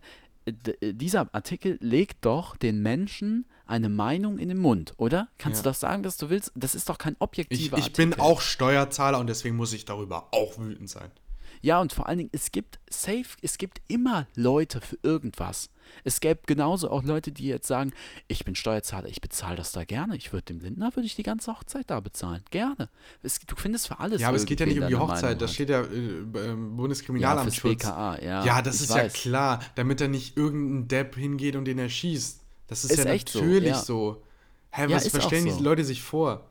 dieser 0.81 1.35
Artikel 1.35 1.77
legt 1.81 2.25
doch 2.25 2.57
den 2.57 2.81
Menschen 2.81 3.47
eine 3.67 3.89
Meinung 3.89 4.39
in 4.39 4.49
den 4.49 4.59
Mund, 4.59 4.95
oder? 4.97 5.27
Kannst 5.39 5.59
Ja. 5.59 5.63
du 5.65 5.69
das 5.71 5.81
sagen, 5.81 6.05
dass 6.05 6.17
du 6.17 6.31
willst? 6.31 6.53
Das 6.55 6.77
ist 6.77 6.89
doch 6.89 6.99
kein 6.99 7.15
Ich, 7.15 7.21
objektiver 7.21 7.79
ich 7.79 7.93
bin 7.93 8.13
Artikel. 8.13 8.25
auch 8.31 8.41
Steuerzahler 8.41 9.19
und 9.19 9.27
deswegen 9.27 9.57
muss 9.57 9.73
ich 9.73 9.85
darüber 9.85 10.29
auch 10.33 10.57
wütend 10.59 10.89
sein. 10.89 11.11
Ja, 11.63 11.81
und 11.81 11.93
vor 11.93 12.07
allen 12.09 12.19
Dingen, 12.19 12.31
es 12.33 12.53
gibt 12.53 12.79
safe, 12.91 13.25
es 13.43 13.59
gibt 13.59 13.81
immer 13.89 14.27
Leute 14.35 14.81
für 14.81 14.99
irgendwas. 15.03 15.71
Es 16.05 16.21
gäbe 16.21 16.41
genauso 16.47 16.91
auch 16.91 17.05
Leute, 17.05 17.31
die 17.31 17.47
jetzt 17.47 17.69
sagen, 17.69 17.93
ich 18.27 18.45
bin 18.45 18.55
Steuerzahler, 18.57 19.09
ich 19.09 19.21
bezahle 19.21 19.57
das 19.57 19.73
da 19.73 19.85
gerne. 19.85 20.17
Ich 20.17 20.33
würde 20.33 20.47
dem 20.47 20.61
Lindner, 20.61 20.95
würde 20.97 21.07
ich 21.07 21.15
die 21.15 21.23
ganze 21.23 21.53
Hochzeit 21.53 21.89
da 21.91 22.01
bezahlen. 22.01 22.43
Gerne. 22.51 22.89
Es, 23.23 23.39
du 23.39 23.55
findest 23.57 23.87
für 23.89 24.01
alles 24.01 24.21
Ja, 24.21 24.29
aber 24.29 24.37
es 24.37 24.47
geht 24.47 24.61
ja 24.61 24.67
nicht 24.67 24.81
um 24.81 24.89
die 24.89 24.97
Hochzeit, 24.97 25.23
Meinung 25.23 25.39
das 25.39 25.51
hat. 25.51 25.55
steht 25.55 25.71
ja 25.71 25.83
äh, 25.83 26.23
beim 26.25 26.71
ja, 26.71 26.77
Bundeskriminalamtschutz. 26.77 27.61
fürs 27.61 27.77
BKA, 27.77 28.23
ja. 28.23 28.45
Ja, 28.45 28.63
das 28.63 28.81
ist 28.81 28.91
ja 28.91 28.97
weiß. 28.97 29.13
klar, 29.13 29.61
damit 29.77 30.01
da 30.01 30.09
nicht 30.09 30.37
irgendein 30.37 30.89
Depp 30.89 31.15
hingeht 31.17 31.55
und 31.57 31.65
den 31.67 31.79
erschießt. 31.79 32.41
Das 32.67 32.85
ist, 32.85 32.91
Ist 32.93 33.05
ja 33.05 33.11
echt 33.13 33.29
so, 33.29 33.41
natürlich 33.41 33.69
ja. 33.69 33.81
so. 33.83 34.23
Hä, 34.73 34.83
Ja, 34.89 34.97
was 34.97 35.07
auch 35.07 35.11
verstellen 35.11 35.45
so. 35.45 35.51
diese 35.51 35.63
Leute 35.63 35.85
sich 35.85 36.03
vor? 36.03 36.49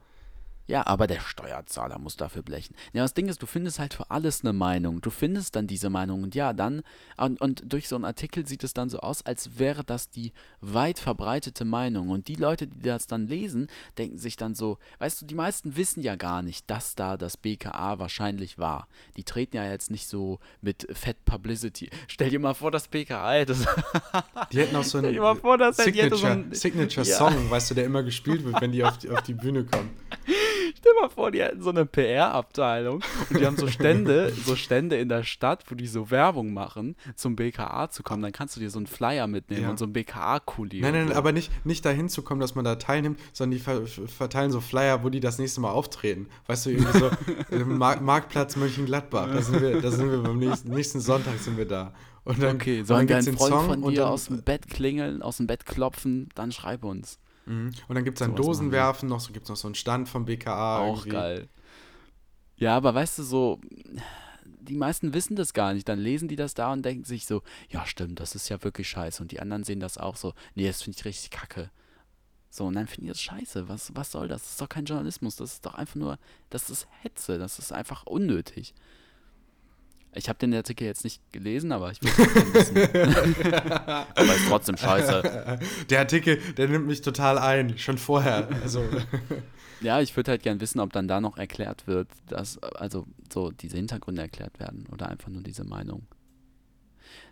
Ja, 0.67 0.87
aber 0.87 1.05
der 1.07 1.19
Steuerzahler 1.21 1.99
muss 1.99 2.17
dafür 2.17 2.41
blechen. 2.41 2.75
Ja, 2.93 3.03
das 3.03 3.13
Ding 3.13 3.27
ist, 3.27 3.41
du 3.41 3.45
findest 3.45 3.77
halt 3.79 3.93
für 3.93 4.09
alles 4.09 4.41
eine 4.41 4.51
Meinung. 4.53 4.99
Du 5.01 5.11
findest 5.11 5.55
dann 5.55 5.67
diese 5.67 5.89
Meinung 5.91 6.23
und 6.23 6.33
ja, 6.33 6.53
dann, 6.53 6.81
und, 7.17 7.39
und 7.39 7.63
durch 7.71 7.87
so 7.87 7.95
einen 7.95 8.05
Artikel 8.05 8.47
sieht 8.47 8.63
es 8.63 8.73
dann 8.73 8.89
so 8.89 8.99
aus, 8.99 9.23
als 9.25 9.59
wäre 9.59 9.83
das 9.83 10.09
die 10.09 10.33
weit 10.61 10.97
verbreitete 10.97 11.65
Meinung. 11.65 12.09
Und 12.09 12.27
die 12.27 12.35
Leute, 12.35 12.65
die 12.67 12.81
das 12.81 13.05
dann 13.05 13.27
lesen, 13.27 13.67
denken 13.99 14.17
sich 14.17 14.37
dann 14.37 14.55
so, 14.55 14.79
weißt 14.99 15.21
du, 15.21 15.25
die 15.27 15.35
meisten 15.35 15.75
wissen 15.75 16.01
ja 16.01 16.15
gar 16.15 16.41
nicht, 16.41 16.69
dass 16.69 16.95
da 16.95 17.15
das 17.15 17.37
BKA 17.37 17.99
wahrscheinlich 17.99 18.57
war. 18.57 18.87
Die 19.17 19.23
treten 19.23 19.57
ja 19.57 19.69
jetzt 19.69 19.91
nicht 19.91 20.07
so 20.07 20.39
mit 20.61 20.87
Fat 20.93 21.23
Publicity. 21.25 21.89
Stell 22.07 22.31
dir 22.31 22.39
mal 22.39 22.55
vor, 22.55 22.71
das 22.71 22.87
BKA 22.87 23.33
hätte 23.33 23.53
so 23.53 23.65
Die 24.51 24.59
hätten 24.59 24.75
auch 24.75 24.83
so 24.83 24.97
Stell 24.97 25.05
einen 25.05 25.13
dir 25.13 25.21
mal 25.21 25.35
vor, 25.35 25.59
hätte 25.59 25.73
so 25.73 25.83
Signature, 25.83 26.31
ein- 26.31 26.53
Signature 26.53 27.05
Ja. 27.05 27.17
Song, 27.17 27.49
weißt 27.51 27.69
du, 27.71 27.75
der 27.75 27.85
immer 27.85 28.01
gespielt 28.03 28.43
wird, 28.43 28.59
wenn 28.61 28.71
die 28.71 28.83
auf 28.83 28.97
die, 28.97 29.09
auf 29.11 29.21
die 29.21 29.33
Bühne 29.35 29.63
kommen. 29.65 29.91
Stell 30.79 30.93
mal 31.01 31.09
vor, 31.09 31.31
die 31.31 31.41
hätten 31.41 31.61
so 31.61 31.69
eine 31.69 31.85
PR-Abteilung 31.85 33.03
und 33.29 33.39
die 33.39 33.45
haben 33.45 33.57
so 33.57 33.67
Stände, 33.67 34.31
so 34.45 34.55
Stände 34.55 34.97
in 34.97 35.09
der 35.09 35.23
Stadt, 35.23 35.63
wo 35.69 35.75
die 35.75 35.87
so 35.87 36.11
Werbung 36.11 36.53
machen, 36.53 36.95
zum 37.15 37.35
BKA 37.35 37.89
zu 37.89 38.03
kommen. 38.03 38.21
Dann 38.21 38.31
kannst 38.31 38.55
du 38.55 38.59
dir 38.59 38.69
so 38.69 38.79
einen 38.79 38.87
Flyer 38.87 39.27
mitnehmen 39.27 39.63
Ja. 39.63 39.69
und 39.69 39.79
so 39.79 39.85
einen 39.85 39.93
BKA-Kuli. 39.93 40.81
Nein, 40.81 40.93
nein, 40.93 41.07
so. 41.09 41.13
aber 41.15 41.31
nicht, 41.31 41.51
nicht 41.65 41.85
dahin 41.85 42.09
zu 42.09 42.21
kommen, 42.21 42.41
dass 42.41 42.55
man 42.55 42.65
da 42.65 42.75
teilnimmt, 42.75 43.19
sondern 43.33 43.57
die 43.57 43.63
ver 43.63 43.85
verteilen 43.85 44.51
so 44.51 44.61
Flyer, 44.61 45.03
wo 45.03 45.09
die 45.09 45.19
das 45.19 45.37
nächste 45.39 45.61
Mal 45.61 45.71
auftreten. 45.71 46.27
Weißt 46.47 46.65
du, 46.65 46.71
irgendwie 46.71 46.99
so 46.99 47.09
im 47.55 47.77
Mar 47.77 48.01
Marktplatz 48.01 48.55
Mönchengladbach. 48.55 49.27
Da 49.31 49.41
sind 49.41 49.61
wir, 49.61 49.81
da 49.81 49.91
sind 49.91 50.11
wir 50.11 50.19
beim 50.21 50.37
nächsten, 50.39 50.69
nächsten 50.71 50.99
Sonntag 50.99 51.37
sind 51.39 51.57
wir 51.57 51.65
da. 51.65 51.93
Und 52.23 52.41
dann, 52.41 52.55
Okay, 52.55 52.83
sollen 52.83 53.07
dann 53.07 53.09
wir 53.09 53.15
gibt's 53.15 53.27
einen 53.27 53.35
den 53.35 53.37
Freund 53.37 53.53
Song 53.53 53.65
von 53.67 53.83
und 53.83 53.91
dir 53.91 54.01
dann, 54.01 54.09
aus 54.09 54.25
dem 54.25 54.41
Bett 54.41 54.67
klingeln, 54.67 55.21
aus 55.21 55.37
dem 55.37 55.47
Bett 55.47 55.65
klopfen, 55.65 56.29
dann 56.35 56.51
schreib 56.51 56.83
uns. 56.83 57.19
Mhm. 57.45 57.71
Und 57.87 57.95
dann 57.95 58.03
gibt 58.03 58.17
es 58.17 58.19
dann 58.19 58.31
Sowas 58.31 58.39
machen 58.39 58.47
Dosen 58.47 58.71
wir. 58.71 58.79
werfen, 58.79 59.09
noch 59.09 59.19
so 59.19 59.31
gibt 59.33 59.45
es 59.45 59.49
noch 59.49 59.55
so 59.57 59.67
einen 59.67 59.75
Stand 59.75 60.09
vom 60.09 60.25
BKA. 60.25 60.79
Auch 60.79 60.97
irgendwie. 60.97 61.09
geil. 61.09 61.49
Ja, 62.57 62.75
aber 62.77 62.95
weißt 62.95 63.19
du, 63.19 63.23
so, 63.23 63.59
die 64.43 64.75
meisten 64.75 65.13
wissen 65.13 65.35
das 65.35 65.53
gar 65.53 65.73
nicht. 65.73 65.87
Dann 65.87 65.99
lesen 65.99 66.27
die 66.27 66.35
das 66.35 66.53
da 66.53 66.71
und 66.71 66.83
denken 66.83 67.03
sich 67.03 67.25
so, 67.25 67.43
ja, 67.69 67.85
stimmt, 67.85 68.19
das 68.19 68.35
ist 68.35 68.49
ja 68.49 68.63
wirklich 68.63 68.89
scheiße. 68.89 69.21
Und 69.21 69.31
die 69.31 69.39
anderen 69.39 69.63
sehen 69.63 69.79
das 69.79 69.97
auch 69.97 70.15
so, 70.15 70.33
nee, 70.55 70.67
das 70.67 70.81
finde 70.81 70.97
ich 70.97 71.05
richtig 71.05 71.31
kacke. 71.31 71.69
So, 72.49 72.65
und 72.65 72.75
dann 72.75 72.87
finden 72.87 73.03
die 73.03 73.09
das 73.09 73.21
scheiße. 73.21 73.67
Was, 73.67 73.93
was 73.95 74.11
soll 74.11 74.27
das? 74.29 74.43
Das 74.43 74.51
ist 74.51 74.61
doch 74.61 74.69
kein 74.69 74.85
Journalismus. 74.85 75.35
Das 75.35 75.53
ist 75.53 75.65
doch 75.65 75.75
einfach 75.75 75.95
nur, 75.95 76.17
das 76.49 76.69
ist 76.69 76.87
Hetze. 77.01 77.37
Das 77.37 77.59
ist 77.59 77.73
einfach 77.73 78.05
unnötig. 78.05 78.73
Ich 80.15 80.29
habe 80.29 80.39
den 80.39 80.53
Artikel 80.53 80.85
jetzt 80.85 81.03
nicht 81.03 81.21
gelesen, 81.31 81.71
aber 81.71 81.91
ich 81.91 82.01
will 82.01 82.11
es 82.11 82.53
wissen. 82.53 82.77
aber 83.83 84.35
ist 84.35 84.47
trotzdem 84.47 84.77
scheiße. 84.77 85.59
Der 85.89 85.99
Artikel, 85.99 86.37
der 86.53 86.69
nimmt 86.69 86.87
mich 86.87 87.01
total 87.01 87.37
ein, 87.37 87.77
schon 87.77 87.97
vorher. 87.97 88.47
Also, 88.63 88.83
Ja, 89.81 90.01
ich 90.01 90.15
würde 90.15 90.31
halt 90.31 90.43
gern 90.43 90.59
wissen, 90.61 90.79
ob 90.79 90.93
dann 90.93 91.07
da 91.07 91.19
noch 91.21 91.37
erklärt 91.37 91.85
wird, 91.85 92.07
dass, 92.27 92.57
also 92.63 93.05
so 93.31 93.51
diese 93.51 93.77
Hintergründe 93.77 94.21
erklärt 94.21 94.59
werden 94.59 94.87
oder 94.91 95.09
einfach 95.09 95.29
nur 95.29 95.43
diese 95.43 95.63
Meinung. 95.63 96.07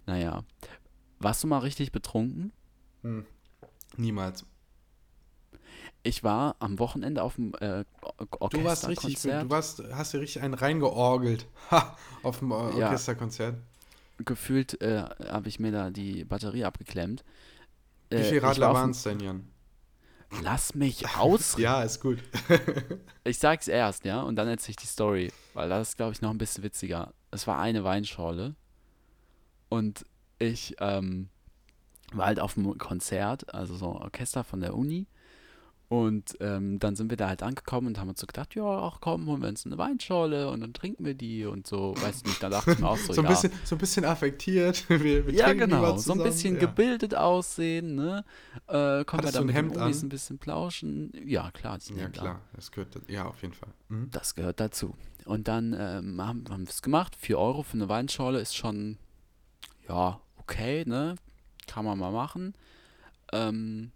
Naja. 0.05 0.43
Warst 1.19 1.43
du 1.43 1.47
mal 1.47 1.59
richtig 1.59 1.91
betrunken? 1.91 2.51
niemals. 3.97 4.45
Ich 6.05 6.21
war 6.23 6.57
am 6.59 6.79
Wochenende 6.79 7.23
auf 7.23 7.35
dem 7.35 7.53
äh, 7.61 7.85
Or- 8.39 8.49
Du 8.49 8.63
warst 8.63 8.87
richtig, 8.89 9.05
Orchesterkonzert. 9.05 9.43
du 9.43 9.49
warst, 9.49 9.83
hast 9.93 10.13
dir 10.13 10.19
richtig 10.19 10.41
einen 10.41 10.53
reingeorgelt. 10.53 11.47
Auf 12.23 12.39
dem 12.39 12.51
Or 12.51 12.73
Ja. 12.77 12.87
Orchesterkonzert. 12.87 13.55
Gefühlt 14.17 14.81
äh, 14.81 15.03
habe 15.27 15.47
ich 15.47 15.59
mir 15.59 15.71
da 15.71 15.89
die 15.89 16.25
Batterie 16.25 16.65
abgeklemmt. 16.65 17.23
Wie 18.09 18.17
Äh, 18.17 18.23
viele 18.23 18.35
ich 18.37 18.41
war 18.43 18.49
Radler 18.49 18.67
dem- 18.67 18.73
waren 18.75 18.89
es 18.91 19.03
denn, 19.03 19.19
Jan? 19.21 19.47
Lass 20.41 20.75
mich 20.75 21.07
ausreden. 21.17 21.63
Ja, 21.63 21.83
ist 21.83 21.99
gut. 22.01 22.19
Ich 23.25 23.39
sag's 23.39 23.69
erst, 23.69 24.03
ja, 24.03 24.21
und 24.21 24.35
dann 24.35 24.49
erzähl 24.49 24.71
ich 24.71 24.75
die 24.75 24.85
Story, 24.87 25.31
weil 25.53 25.69
das 25.69 25.89
ist, 25.91 25.95
glaube 25.95 26.11
ich, 26.11 26.21
noch 26.21 26.31
ein 26.31 26.37
bisschen 26.37 26.61
witziger. 26.65 27.13
Es 27.31 27.47
war 27.47 27.57
eine 27.57 27.85
Weinschorle 27.85 28.55
und 29.69 30.05
ich 30.39 30.75
ähm, 30.81 31.29
war 32.11 32.25
halt 32.25 32.41
auf 32.41 32.57
einem 32.57 32.77
Konzert, 32.77 33.53
also 33.53 33.75
so 33.77 33.95
ein 33.95 34.01
Orchester 34.01 34.43
von 34.43 34.59
der 34.59 34.75
Uni. 34.75 35.07
Und 35.93 36.35
ähm, 36.39 36.79
dann 36.79 36.95
sind 36.95 37.11
wir 37.11 37.17
da 37.17 37.27
halt 37.27 37.43
angekommen 37.43 37.85
und 37.85 37.99
haben 37.99 38.09
uns 38.09 38.19
so 38.19 38.25
gedacht, 38.25 38.55
ja, 38.55 38.63
ach 38.65 38.97
komm, 38.99 39.27
holen 39.27 39.43
wir 39.43 39.49
uns 39.49 39.63
eine 39.63 39.77
Weinschorle 39.77 40.49
und 40.49 40.61
dann 40.61 40.73
trinken 40.73 41.05
wir 41.05 41.13
die 41.13 41.45
und 41.45 41.67
so, 41.67 41.93
weiß 42.01 42.23
nicht, 42.23 42.41
da 42.41 42.49
dachte 42.49 42.71
ich 42.71 42.79
mir 42.79 42.89
auch 42.89 42.97
so, 42.97 43.13
So 43.13 43.21
ein, 43.21 43.25
ja. 43.25 43.29
bisschen, 43.29 43.51
so 43.63 43.75
ein 43.75 43.77
bisschen 43.77 44.03
affektiert. 44.03 44.89
Wir, 45.03 45.27
wir 45.27 45.33
Ja, 45.35 45.53
genau. 45.53 45.95
So 45.97 46.13
ein 46.13 46.23
bisschen 46.23 46.55
ja. 46.55 46.61
gebildet 46.61 47.13
aussehen, 47.13 47.93
ne? 47.93 48.25
Äh, 48.67 49.05
kommen 49.05 49.21
wir 49.21 49.27
Hattest 49.27 49.35
da 49.35 49.39
du 49.39 49.43
ein 49.43 49.45
mit 49.47 49.55
Hemd 49.55 49.75
den 49.75 49.81
Unis 49.83 49.99
an? 49.99 50.07
ein 50.07 50.09
bisschen 50.09 50.39
plauschen. 50.39 51.11
Ja, 51.27 51.51
klar. 51.51 51.77
Ja, 51.95 52.09
klar. 52.09 52.41
Das 52.53 52.71
gehört, 52.71 52.99
ja, 53.07 53.25
auf 53.27 53.39
jeden 53.43 53.53
Fall. 53.53 53.69
Mhm. 53.89 54.09
Das 54.11 54.33
gehört 54.33 54.59
dazu. 54.59 54.95
Und 55.25 55.47
dann 55.47 55.73
ähm, 55.77 56.19
haben 56.19 56.45
haben 56.49 56.65
wir 56.65 56.71
es 56.71 56.81
gemacht. 56.81 57.15
4 57.19 57.37
Euro 57.37 57.61
für 57.61 57.73
eine 57.75 57.87
Weinschorle 57.87 58.39
ist 58.39 58.55
schon, 58.55 58.97
ja, 59.87 60.19
okay, 60.37 60.85
ne? 60.87 61.17
Kann 61.67 61.85
man 61.85 61.99
mal 61.99 62.11
machen. 62.11 62.55
Ähm, 63.31 63.91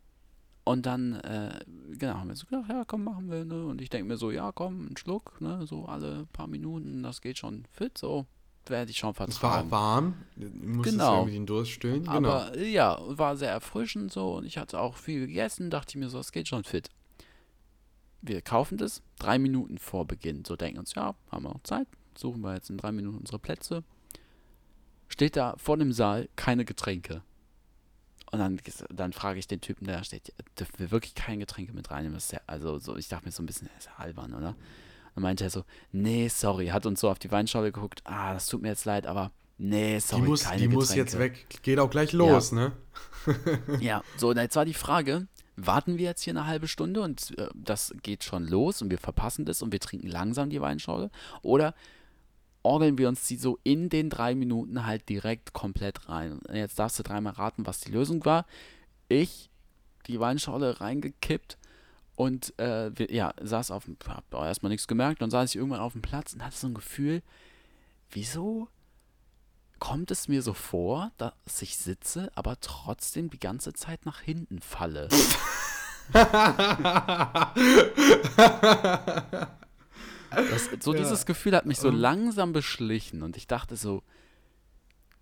und 0.68 0.86
dann, 0.86 1.14
äh, 1.16 1.60
genau, 1.98 2.16
haben 2.16 2.28
wir 2.30 2.36
so 2.36 2.46
gedacht, 2.46 2.70
ja, 2.70 2.84
komm, 2.86 3.04
machen 3.06 3.30
wir, 3.32 3.46
ne? 3.46 3.66
Und 3.66 3.82
ich 3.82 3.90
denke 3.90 4.08
mir 4.08 4.18
so, 4.18 4.32
ja, 4.32 4.52
komm, 4.52 4.88
einen 4.88 4.98
Schluck, 4.98 5.40
ne? 5.42 5.66
So 5.66 5.86
alle 5.86 6.28
paar 6.34 6.48
Minuten, 6.48 7.04
das 7.04 7.22
geht 7.22 7.38
schon 7.38 7.64
fit, 7.72 7.98
so. 7.98 8.26
Werde 8.68 8.92
ich 8.92 8.98
schon 8.98 9.12
Es 9.12 9.18
war 9.20 9.28
vertragen. 9.28 9.72
warm. 9.72 10.14
Du 10.36 10.48
musstest 10.50 10.98
Genau. 10.98 11.20
irgendwie 11.22 11.34
den 11.36 11.46
Durst 11.46 11.72
stillen. 11.72 12.04
Genau. 12.04 12.16
Aber 12.18 12.58
ja, 12.60 13.00
war 13.18 13.38
sehr 13.38 13.50
erfrischend 13.52 14.12
so 14.12 14.36
und 14.36 14.46
ich 14.46 14.58
hatte 14.58 14.82
auch 14.82 14.98
viel 14.98 15.26
gegessen, 15.26 15.70
dachte 15.70 15.92
ich 15.92 15.96
mir 15.96 16.10
so, 16.10 16.20
es 16.20 16.34
geht 16.34 16.50
schon 16.50 16.66
fit. 16.66 16.90
Wir 18.22 18.42
kaufen 18.42 18.78
das 18.78 19.02
drei 19.20 19.40
Minuten 19.40 19.78
vor 19.78 20.06
Beginn. 20.06 20.44
So 20.46 20.58
denken 20.58 20.80
uns, 20.80 20.96
ja, 20.96 21.16
haben 21.32 21.44
wir 21.46 21.50
noch 21.54 21.64
Zeit, 21.64 21.88
suchen 22.18 22.42
wir 22.42 22.56
jetzt 22.56 22.70
in 22.70 22.78
drei 22.78 22.92
Minuten 22.92 23.20
unsere 23.20 23.40
Plätze. 23.40 23.84
Steht 25.08 25.38
da 25.38 25.56
vor 25.58 25.78
dem 25.78 25.94
Saal 25.94 26.28
keine 26.36 26.66
Getränke. 26.66 27.22
Und 28.32 28.40
dann, 28.40 28.60
dann 28.90 29.14
frage 29.14 29.40
ich 29.40 29.48
den 29.48 29.62
Typen, 29.62 29.86
der 29.86 29.98
da 29.98 30.04
steht, 30.04 30.34
dürfen 30.60 30.74
wir 30.78 30.92
wirklich 30.92 31.16
keine 31.16 31.40
Getränke 31.40 31.74
mit 31.74 31.90
reinnehmen? 31.92 32.20
Ja, 32.32 32.42
also 32.46 32.78
so, 32.78 32.98
ich 32.98 33.08
dachte 33.08 33.26
mir 33.26 33.32
so 33.32 33.42
ein 33.42 33.46
bisschen, 33.46 33.70
das 33.76 33.86
ist 33.86 33.92
ja 33.98 34.04
albern, 34.04 34.34
oder? 34.34 34.56
Dann 35.16 35.24
meinte 35.24 35.46
er 35.46 35.50
so, 35.50 35.64
nee, 35.92 36.28
sorry, 36.28 36.68
hat 36.68 36.86
uns 36.86 37.00
so 37.00 37.10
auf 37.10 37.20
die 37.20 37.32
Weinschorle 37.32 37.72
geguckt, 37.72 38.02
ah, 38.04 38.34
das 38.34 38.48
tut 38.48 38.62
mir 38.62 38.68
jetzt 38.70 38.86
leid, 38.86 39.08
aber 39.08 39.32
nee, 39.58 39.96
die 39.96 40.00
sorry, 40.02 40.24
muss, 40.24 40.44
keine 40.44 40.62
die 40.62 40.68
muss 40.68 40.90
Getränke. 40.90 41.10
jetzt 41.10 41.20
weg. 41.20 41.64
Geht 41.64 41.80
auch 41.80 41.90
gleich 41.90 42.12
los, 42.12 42.52
ne? 42.52 42.74
Ja, 43.80 44.04
so, 44.18 44.30
und 44.30 44.38
jetzt 44.38 44.56
war 44.56 44.66
die 44.66 44.74
Frage, 44.74 45.28
warten 45.56 45.98
wir 45.98 46.06
jetzt 46.06 46.22
hier 46.22 46.34
eine 46.34 46.46
halbe 46.46 46.68
Stunde 46.68 47.02
und 47.02 47.38
äh, 47.38 47.48
das 47.56 47.94
geht 48.04 48.24
schon 48.24 48.46
los 48.46 48.82
und 48.82 48.92
wir 48.92 49.00
verpassen 49.00 49.46
das 49.46 49.62
und 49.62 49.72
wir 49.72 49.80
trinken 49.80 50.08
langsam 50.08 50.50
die 50.50 50.62
Weinschorle? 50.62 51.10
Oder 51.42 51.74
orgeln 52.68 52.98
wir 52.98 53.08
uns 53.08 53.26
die 53.28 53.38
so 53.38 53.60
in 53.64 53.90
den 53.90 54.10
drei 54.10 54.36
Minuten 54.36 54.86
halt 54.86 55.08
direkt 55.10 55.54
komplett 55.54 56.10
rein? 56.10 56.34
Und 56.34 56.56
jetzt 56.56 56.78
darfst 56.78 57.00
du 57.00 57.04
dreimal 57.04 57.34
raten, 57.34 57.66
was 57.66 57.80
die 57.80 57.92
Lösung 57.92 58.24
war. 58.26 58.46
Ich 59.08 59.50
die 60.08 60.20
Weinschorle 60.20 60.80
reingekippt 60.80 61.58
und 62.16 62.58
äh, 62.60 62.92
wir, 62.98 63.14
ja, 63.14 63.34
saß 63.42 63.72
auf 63.72 63.86
dem, 63.86 63.98
hab 64.08 64.34
auch 64.34 64.46
erstmal 64.46 64.72
nichts 64.72 64.88
gemerkt, 64.88 65.22
dann 65.22 65.30
saß 65.30 65.50
ich 65.50 65.56
irgendwann 65.56 65.80
auf 65.80 65.94
dem 65.94 66.02
Platz 66.02 66.34
und 66.34 66.44
hatte 66.44 66.58
so 66.58 66.68
ein 66.68 66.74
Gefühl, 66.74 67.22
wieso 68.12 68.68
kommt 69.80 70.12
es 70.12 70.28
mir 70.28 70.42
so 70.42 70.54
vor, 70.54 71.12
dass 71.18 71.62
ich 71.62 71.78
sitze, 71.78 72.32
aber 72.36 72.60
trotzdem 72.60 73.30
die 73.30 73.40
ganze 73.40 73.74
Zeit 73.74 74.06
nach 74.06 74.22
hinten 74.22 74.60
falle. 74.60 75.08
Das, 80.32 80.70
so 80.82 80.94
dieses 80.94 81.26
Gefühl 81.26 81.56
hat 81.56 81.66
mich 81.66 81.80
so 81.80 81.90
langsam 81.90 82.54
beschlichen 82.54 83.24
und 83.24 83.38
ich 83.38 83.48
dachte 83.48 83.76
so, 83.76 84.04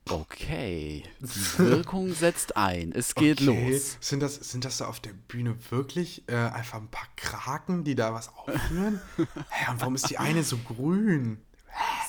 okay, 0.09 1.03
die 1.19 1.59
Wirkung 1.59 2.13
setzt 2.13 2.57
ein, 2.57 2.91
es 2.91 3.15
geht 3.15 3.41
Okay. 3.41 3.71
los. 3.71 3.97
Sind 4.01 4.19
das, 4.21 4.35
sind 4.35 4.65
das 4.65 4.77
da 4.77 4.87
auf 4.87 4.99
der 4.99 5.13
Bühne 5.13 5.55
wirklich 5.69 6.23
äh, 6.27 6.35
einfach 6.35 6.79
ein 6.79 6.89
paar 6.89 7.07
Kraken, 7.15 7.83
die 7.83 7.95
da 7.95 8.13
was 8.13 8.29
aufführen? 8.29 8.99
Hä, 9.49 9.71
und 9.71 9.81
warum 9.81 9.95
ist 9.95 10.09
die 10.09 10.17
eine 10.17 10.43
so 10.43 10.57
grün? 10.57 11.41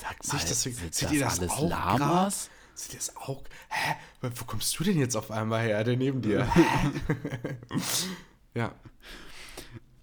Sag 0.01 0.23
Seht 0.23 0.33
mal, 0.33 0.49
das, 0.49 0.63
sind 0.63 1.11
ihr 1.11 1.19
das 1.19 1.39
alles 1.39 1.51
auch 1.51 1.69
Lamas? 1.69 2.49
ihr 2.89 2.95
das 2.95 3.15
auch? 3.17 3.43
Hä? 3.69 3.95
Wo 4.21 4.45
kommst 4.45 4.77
du 4.79 4.83
denn 4.83 4.99
jetzt 4.99 5.15
auf 5.15 5.31
einmal 5.31 5.61
her, 5.61 5.83
der 5.83 5.97
neben 5.97 6.21
dir? 6.21 6.47
ja. 8.53 8.73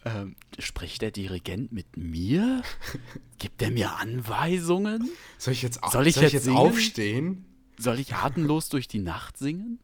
Ähm, 0.06 0.36
spricht 0.58 1.00
der 1.02 1.10
Dirigent 1.10 1.72
mit 1.72 1.96
mir? 1.96 2.62
Gibt 3.38 3.62
er 3.62 3.70
mir 3.70 3.96
Anweisungen? 3.96 5.08
Soll 5.38 5.52
ich 5.54 5.62
jetzt, 5.62 5.82
au- 5.82 5.90
Soll 5.90 6.06
ich 6.06 6.14
soll 6.16 6.24
ich 6.24 6.32
jetzt 6.34 6.48
aufstehen? 6.48 7.46
Soll 7.78 7.98
ich 7.98 8.14
atemlos 8.14 8.68
durch 8.68 8.86
die 8.86 8.98
Nacht 9.00 9.36
singen? 9.38 9.80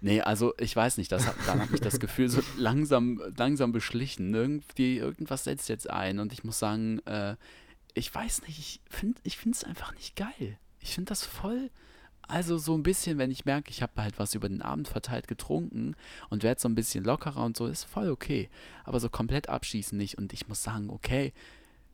Nee, 0.00 0.20
also 0.20 0.54
ich 0.60 0.76
weiß 0.76 0.96
nicht, 0.98 1.10
das 1.10 1.26
hat, 1.26 1.34
dann 1.46 1.60
hat 1.60 1.70
mich 1.70 1.80
das 1.80 1.98
Gefühl 1.98 2.28
so 2.28 2.40
langsam, 2.56 3.20
langsam 3.36 3.72
beschlichen. 3.72 4.32
Irgendwie, 4.32 4.98
irgendwas 4.98 5.44
setzt 5.44 5.68
jetzt 5.68 5.90
ein 5.90 6.20
und 6.20 6.32
ich 6.32 6.44
muss 6.44 6.58
sagen, 6.58 7.00
äh, 7.06 7.34
ich 7.94 8.14
weiß 8.14 8.42
nicht, 8.42 8.58
ich 8.60 8.80
finde 8.88 9.18
ich 9.24 9.44
es 9.44 9.64
einfach 9.64 9.92
nicht 9.94 10.14
geil. 10.14 10.58
Ich 10.80 10.94
finde 10.94 11.08
das 11.08 11.24
voll, 11.24 11.70
also 12.28 12.58
so 12.58 12.76
ein 12.76 12.82
bisschen, 12.82 13.18
wenn 13.18 13.30
ich 13.30 13.44
merke, 13.44 13.70
ich 13.70 13.82
habe 13.82 13.92
halt 13.96 14.18
was 14.18 14.34
über 14.34 14.48
den 14.48 14.62
Abend 14.62 14.88
verteilt 14.88 15.28
getrunken 15.28 15.96
und 16.30 16.42
werde 16.42 16.60
so 16.60 16.68
ein 16.68 16.74
bisschen 16.74 17.04
lockerer 17.04 17.44
und 17.44 17.56
so, 17.56 17.66
ist 17.66 17.84
voll 17.84 18.10
okay. 18.10 18.48
Aber 18.84 19.00
so 19.00 19.08
komplett 19.08 19.48
abschießen 19.48 19.96
nicht 19.96 20.18
und 20.18 20.32
ich 20.32 20.48
muss 20.48 20.62
sagen, 20.62 20.90
okay, 20.90 21.32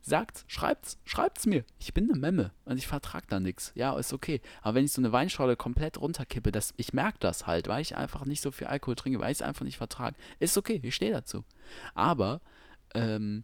Sagt's, 0.07 0.45
schreibt's, 0.45 0.99
schreibt's 1.03 1.47
mir. 1.47 1.63
Ich 1.79 1.95
bin 1.95 2.07
eine 2.07 2.19
Memme 2.19 2.51
und 2.65 2.77
ich 2.77 2.85
vertrag 2.85 3.27
da 3.27 3.39
nichts. 3.39 3.71
Ja, 3.73 3.97
ist 3.97 4.13
okay. 4.13 4.39
Aber 4.61 4.75
wenn 4.75 4.85
ich 4.85 4.91
so 4.91 5.01
eine 5.01 5.11
Weinschorle 5.11 5.55
komplett 5.55 5.99
runterkippe, 5.99 6.51
das, 6.51 6.75
ich 6.77 6.93
merke 6.93 7.17
das 7.19 7.47
halt, 7.47 7.67
weil 7.67 7.81
ich 7.81 7.95
einfach 7.95 8.23
nicht 8.25 8.43
so 8.43 8.51
viel 8.51 8.67
Alkohol 8.67 8.95
trinke, 8.95 9.19
weil 9.19 9.31
ich 9.31 9.39
es 9.39 9.41
einfach 9.41 9.65
nicht 9.65 9.77
vertrage. 9.77 10.15
Ist 10.37 10.59
okay, 10.59 10.79
ich 10.83 10.93
stehe 10.93 11.11
dazu. 11.11 11.43
Aber, 11.95 12.39
ähm, 12.93 13.43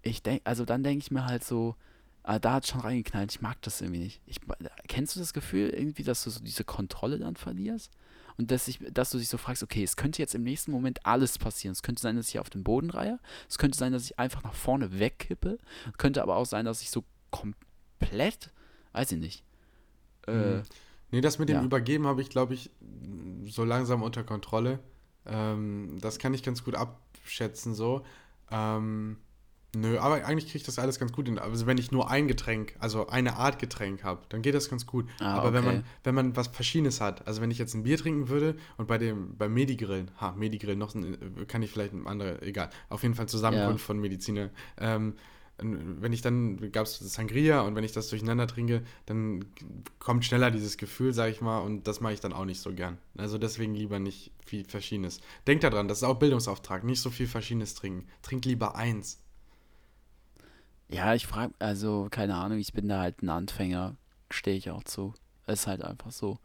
ich 0.00 0.22
denke, 0.22 0.40
also 0.46 0.64
dann 0.64 0.82
denke 0.82 1.04
ich 1.04 1.10
mir 1.10 1.26
halt 1.26 1.44
so, 1.44 1.76
ah, 2.22 2.38
da 2.38 2.54
hat 2.54 2.66
schon 2.66 2.80
reingeknallt, 2.80 3.32
ich 3.32 3.40
mag 3.40 3.60
das 3.62 3.80
irgendwie 3.80 4.00
nicht. 4.00 4.20
Ich, 4.26 4.38
kennst 4.88 5.16
du 5.16 5.20
das 5.20 5.32
Gefühl 5.32 5.70
irgendwie, 5.70 6.02
dass 6.02 6.24
du 6.24 6.30
so 6.30 6.40
diese 6.40 6.64
Kontrolle 6.64 7.18
dann 7.18 7.36
verlierst? 7.36 7.90
Und 8.38 8.50
dass, 8.50 8.66
ich, 8.66 8.78
dass 8.90 9.10
du 9.10 9.18
dich 9.18 9.28
so 9.28 9.36
fragst, 9.36 9.62
okay, 9.62 9.82
es 9.82 9.96
könnte 9.96 10.22
jetzt 10.22 10.34
im 10.34 10.42
nächsten 10.42 10.70
Moment 10.70 11.04
alles 11.04 11.38
passieren. 11.38 11.72
Es 11.72 11.82
könnte 11.82 12.00
sein, 12.00 12.16
dass 12.16 12.28
ich 12.28 12.38
auf 12.38 12.48
den 12.48 12.64
Boden 12.64 12.88
reihe. 12.90 13.18
Es 13.48 13.58
könnte 13.58 13.76
sein, 13.76 13.92
dass 13.92 14.04
ich 14.04 14.18
einfach 14.18 14.42
nach 14.42 14.54
vorne 14.54 14.98
wegkippe. 14.98 15.58
Es 15.90 15.98
könnte 15.98 16.22
aber 16.22 16.36
auch 16.36 16.46
sein, 16.46 16.64
dass 16.64 16.80
ich 16.80 16.90
so 16.90 17.04
komplett, 17.30 18.50
weiß 18.92 19.12
ich 19.12 19.18
nicht. 19.18 19.44
Äh, 20.26 20.32
Hm. 20.32 20.62
Nee, 21.10 21.20
das 21.20 21.38
mit 21.38 21.50
dem 21.50 21.56
ja. 21.56 21.62
Übergeben 21.62 22.06
habe 22.06 22.22
ich, 22.22 22.30
glaube 22.30 22.54
ich, 22.54 22.70
so 23.44 23.64
langsam 23.64 24.02
unter 24.02 24.24
Kontrolle. 24.24 24.78
Ähm, 25.26 25.98
das 26.00 26.18
kann 26.18 26.32
ich 26.32 26.42
ganz 26.42 26.64
gut 26.64 26.74
abschätzen 26.74 27.74
so. 27.74 28.02
Ähm, 28.50 29.18
nö, 29.74 29.98
aber 29.98 30.24
eigentlich 30.24 30.46
kriege 30.46 30.58
ich 30.58 30.64
das 30.64 30.78
alles 30.78 30.98
ganz 30.98 31.12
gut 31.12 31.26
hin. 31.26 31.38
Also 31.38 31.66
wenn 31.66 31.78
ich 31.78 31.90
nur 31.92 32.10
ein 32.10 32.28
Getränk, 32.28 32.74
also 32.78 33.06
eine 33.06 33.36
Art 33.36 33.58
Getränk 33.58 34.04
habe, 34.04 34.22
dann 34.28 34.42
geht 34.42 34.54
das 34.54 34.68
ganz 34.68 34.86
gut. 34.86 35.06
Ah, 35.20 35.34
aber 35.34 35.52
wenn 35.52 35.64
okay. 35.64 35.74
man, 35.76 35.84
wenn 36.04 36.14
man 36.14 36.36
was 36.36 36.48
Verschiedenes 36.48 37.00
hat, 37.00 37.26
also 37.26 37.40
wenn 37.40 37.50
ich 37.50 37.58
jetzt 37.58 37.74
ein 37.74 37.82
Bier 37.82 37.98
trinken 37.98 38.28
würde 38.28 38.56
und 38.76 38.86
bei 38.86 38.98
dem, 38.98 39.36
beim 39.36 39.54
Medigrillen, 39.54 40.10
ha, 40.20 40.32
Medigrill, 40.32 40.76
noch 40.76 40.94
ein, 40.94 41.46
kann 41.48 41.62
ich 41.62 41.70
vielleicht 41.70 41.92
ein 41.92 42.06
anderer, 42.06 42.42
egal, 42.42 42.70
auf 42.88 43.02
jeden 43.02 43.14
Fall 43.14 43.28
Zusammenkunft 43.28 43.80
Ja. 43.80 43.86
von 43.86 43.98
Mediziner. 43.98 44.50
Ähm, 44.78 45.14
wenn 45.58 46.12
ich 46.12 46.22
dann, 46.22 46.72
gab 46.72 46.86
es 46.86 46.98
Sangria 46.98 47.60
und 47.60 47.76
wenn 47.76 47.84
ich 47.84 47.92
das 47.92 48.08
durcheinander 48.08 48.46
trinke, 48.46 48.82
dann 49.06 49.44
kommt 49.98 50.24
schneller 50.24 50.50
dieses 50.50 50.76
Gefühl, 50.76 51.12
sag 51.12 51.30
ich 51.30 51.40
mal, 51.40 51.58
und 51.58 51.86
das 51.86 52.00
mache 52.00 52.14
ich 52.14 52.20
dann 52.20 52.32
auch 52.32 52.46
nicht 52.46 52.60
so 52.60 52.72
gern. 52.72 52.98
Also 53.16 53.38
deswegen 53.38 53.74
lieber 53.74 53.98
nicht 53.98 54.32
viel 54.44 54.64
Verschiedenes. 54.64 55.20
Denkt 55.46 55.62
daran, 55.62 55.88
das 55.88 55.98
ist 55.98 56.04
auch 56.04 56.18
Bildungsauftrag, 56.18 56.84
nicht 56.84 57.00
so 57.00 57.10
viel 57.10 57.26
Verschiedenes 57.28 57.74
trinken. 57.74 58.08
Trink 58.22 58.44
lieber 58.44 58.74
eins. 58.74 59.20
Ja, 60.92 61.14
ich 61.14 61.26
frage, 61.26 61.54
also 61.58 62.08
keine 62.10 62.36
Ahnung, 62.36 62.58
ich 62.58 62.72
bin 62.72 62.88
da 62.88 63.00
halt 63.00 63.22
ein 63.22 63.28
Anfänger, 63.30 63.96
stehe 64.30 64.56
ich 64.56 64.70
auch 64.70 64.84
zu. 64.84 65.14
Ist 65.46 65.66
halt 65.66 65.82
einfach 65.82 66.12
so. 66.12 66.38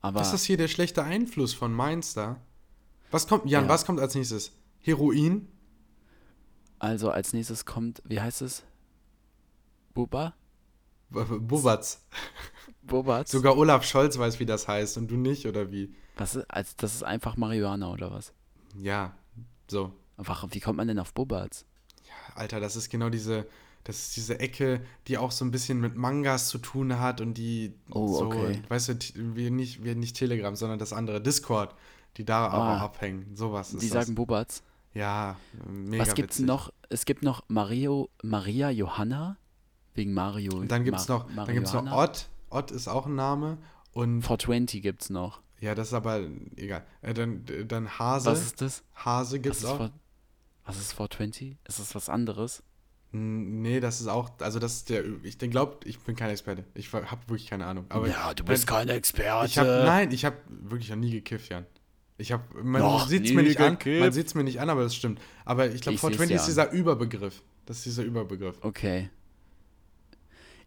Aber 0.00 0.20
Was 0.20 0.32
ist 0.32 0.44
hier 0.44 0.56
der 0.56 0.68
schlechte 0.68 1.02
Einfluss 1.02 1.52
von 1.52 1.72
Mainz 1.72 2.14
da? 2.14 2.40
Was 3.10 3.26
kommt, 3.26 3.44
Jan, 3.50 3.64
Ja. 3.64 3.68
was 3.68 3.84
kommt 3.84 4.00
als 4.00 4.14
nächstes? 4.14 4.52
Heroin? 4.80 5.48
also 6.78 7.10
als 7.10 7.34
nächstes 7.34 7.66
kommt, 7.66 8.00
wie 8.06 8.20
heißt 8.20 8.40
es? 8.40 8.62
Buba? 9.92 10.32
Bubatz. 11.10 12.00
Bubatz? 12.82 13.30
Sogar 13.32 13.56
Olaf 13.58 13.84
Scholz 13.84 14.18
weiß, 14.18 14.38
wie 14.40 14.46
das 14.46 14.66
heißt 14.68 14.96
und 14.96 15.10
du 15.10 15.16
nicht, 15.16 15.44
oder 15.46 15.70
wie? 15.70 15.94
Was 16.16 16.36
ist, 16.36 16.50
als, 16.50 16.76
das 16.76 16.94
ist 16.94 17.02
einfach 17.02 17.36
Marihuana 17.36 17.90
oder 17.92 18.10
was? 18.10 18.32
Ja, 18.78 19.14
so. 19.68 19.92
Einfach, 20.16 20.46
wie 20.50 20.60
kommt 20.60 20.76
man 20.78 20.88
denn 20.88 20.98
auf 20.98 21.12
Bubatz? 21.12 21.66
Alter, 22.34 22.60
das 22.60 22.76
ist 22.76 22.88
genau 22.88 23.10
diese, 23.10 23.46
das 23.84 23.98
ist 23.98 24.16
diese 24.16 24.38
Ecke, 24.40 24.80
die 25.08 25.16
auch 25.18 25.30
so 25.30 25.44
ein 25.44 25.50
bisschen 25.50 25.80
mit 25.80 25.96
Mangas 25.96 26.48
zu 26.48 26.58
tun 26.58 26.98
hat 26.98 27.20
und 27.20 27.34
die 27.34 27.74
Oh, 27.90 28.06
so, 28.18 28.26
okay. 28.26 28.60
weißt 28.68 28.88
du, 28.90 28.94
wir 29.36 29.50
nicht, 29.50 29.82
wir 29.84 29.94
nicht 29.94 30.16
Telegram, 30.16 30.54
sondern 30.56 30.78
das 30.78 30.92
andere, 30.92 31.20
Discord, 31.20 31.74
die 32.16 32.24
da 32.24 32.46
aber 32.48 32.64
Ah. 32.64 32.80
abhängen. 32.84 33.34
Sowas 33.34 33.72
ist 33.72 33.82
Die 33.82 33.88
das. 33.88 34.04
sagen 34.06 34.14
Bubatz. 34.14 34.62
ja, 34.94 35.36
mega 35.66 36.02
Was 36.04 36.14
gibt's 36.14 36.36
witzig. 36.36 36.46
noch? 36.46 36.72
Es 36.88 37.04
gibt 37.04 37.22
noch 37.22 37.42
Mario, 37.48 38.10
Maria 38.22 38.70
Johanna, 38.70 39.36
wegen 39.94 40.12
Mario. 40.12 40.56
Und 40.58 40.70
dann 40.70 40.84
gibt's 40.84 41.08
Ma- 41.08 41.14
noch, 41.16 41.26
dann 41.34 41.54
gibt's 41.54 41.72
noch. 41.72 41.90
Ott. 41.92 42.28
Ott 42.50 42.70
ist 42.72 42.88
auch 42.88 43.06
ein 43.06 43.14
Name 43.14 43.58
und 43.92 44.22
420 44.22 44.82
gibt's 44.82 45.08
noch. 45.08 45.40
ja, 45.60 45.74
das 45.74 45.88
ist 45.88 45.94
aber 45.94 46.20
egal. 46.56 46.84
Äh, 47.02 47.14
dann, 47.14 47.44
dann 47.68 47.98
Hase. 47.98 48.30
Was 48.30 48.42
ist 48.42 48.60
das? 48.60 48.82
Hase 48.94 49.36
Was 49.36 49.42
gibt's 49.42 49.58
ist, 49.60 49.64
auch. 49.66 49.76
for, 49.76 49.90
was 50.64 50.78
ist 50.78 50.92
420? 50.92 51.56
Ist 51.68 51.78
das 51.78 51.94
was 51.94 52.08
anderes? 52.08 52.62
Nee, 53.12 53.80
das 53.80 54.00
ist 54.00 54.06
auch, 54.06 54.30
also 54.38 54.60
das 54.60 54.74
ist 54.76 54.90
der, 54.90 55.02
ich 55.24 55.36
glaube, 55.38 55.78
ich 55.84 55.98
bin 55.98 56.14
kein 56.14 56.30
Experte. 56.30 56.64
Ich 56.74 56.92
habe 56.92 57.06
wirklich 57.26 57.48
keine 57.48 57.66
Ahnung. 57.66 57.86
Aber 57.88 58.06
ja, 58.06 58.32
du 58.34 58.44
bist 58.44 58.68
kein 58.68 58.88
Experte. 58.88 59.46
Ich 59.46 59.58
hab, 59.58 59.66
nein, 59.66 60.12
ich 60.12 60.24
habe 60.24 60.36
wirklich 60.48 60.90
noch 60.90 60.96
nie 60.96 61.10
gekifft, 61.10 61.50
Jan. 61.50 61.66
Ich 62.18 62.30
habe, 62.30 62.62
man 62.62 63.08
sieht 63.08 63.24
es 63.24 63.32
mir 63.32 63.42
nicht 63.42 63.58
an, 63.58 63.78
man 63.98 64.12
sieht 64.12 64.26
es 64.28 64.34
mir 64.34 64.44
nicht 64.44 64.60
an, 64.60 64.70
aber 64.70 64.82
das 64.84 64.94
stimmt. 64.94 65.20
Aber 65.44 65.66
ich 65.66 65.80
glaube, 65.80 65.94
Ich 65.94 66.00
420 66.00 66.28
seh's 66.28 66.40
ist 66.40 66.46
dieser 66.48 66.70
Überbegriff. 66.70 67.42
Das 67.66 67.78
ist 67.78 67.86
dieser 67.86 68.04
Überbegriff. 68.04 68.58
Okay. 68.60 69.10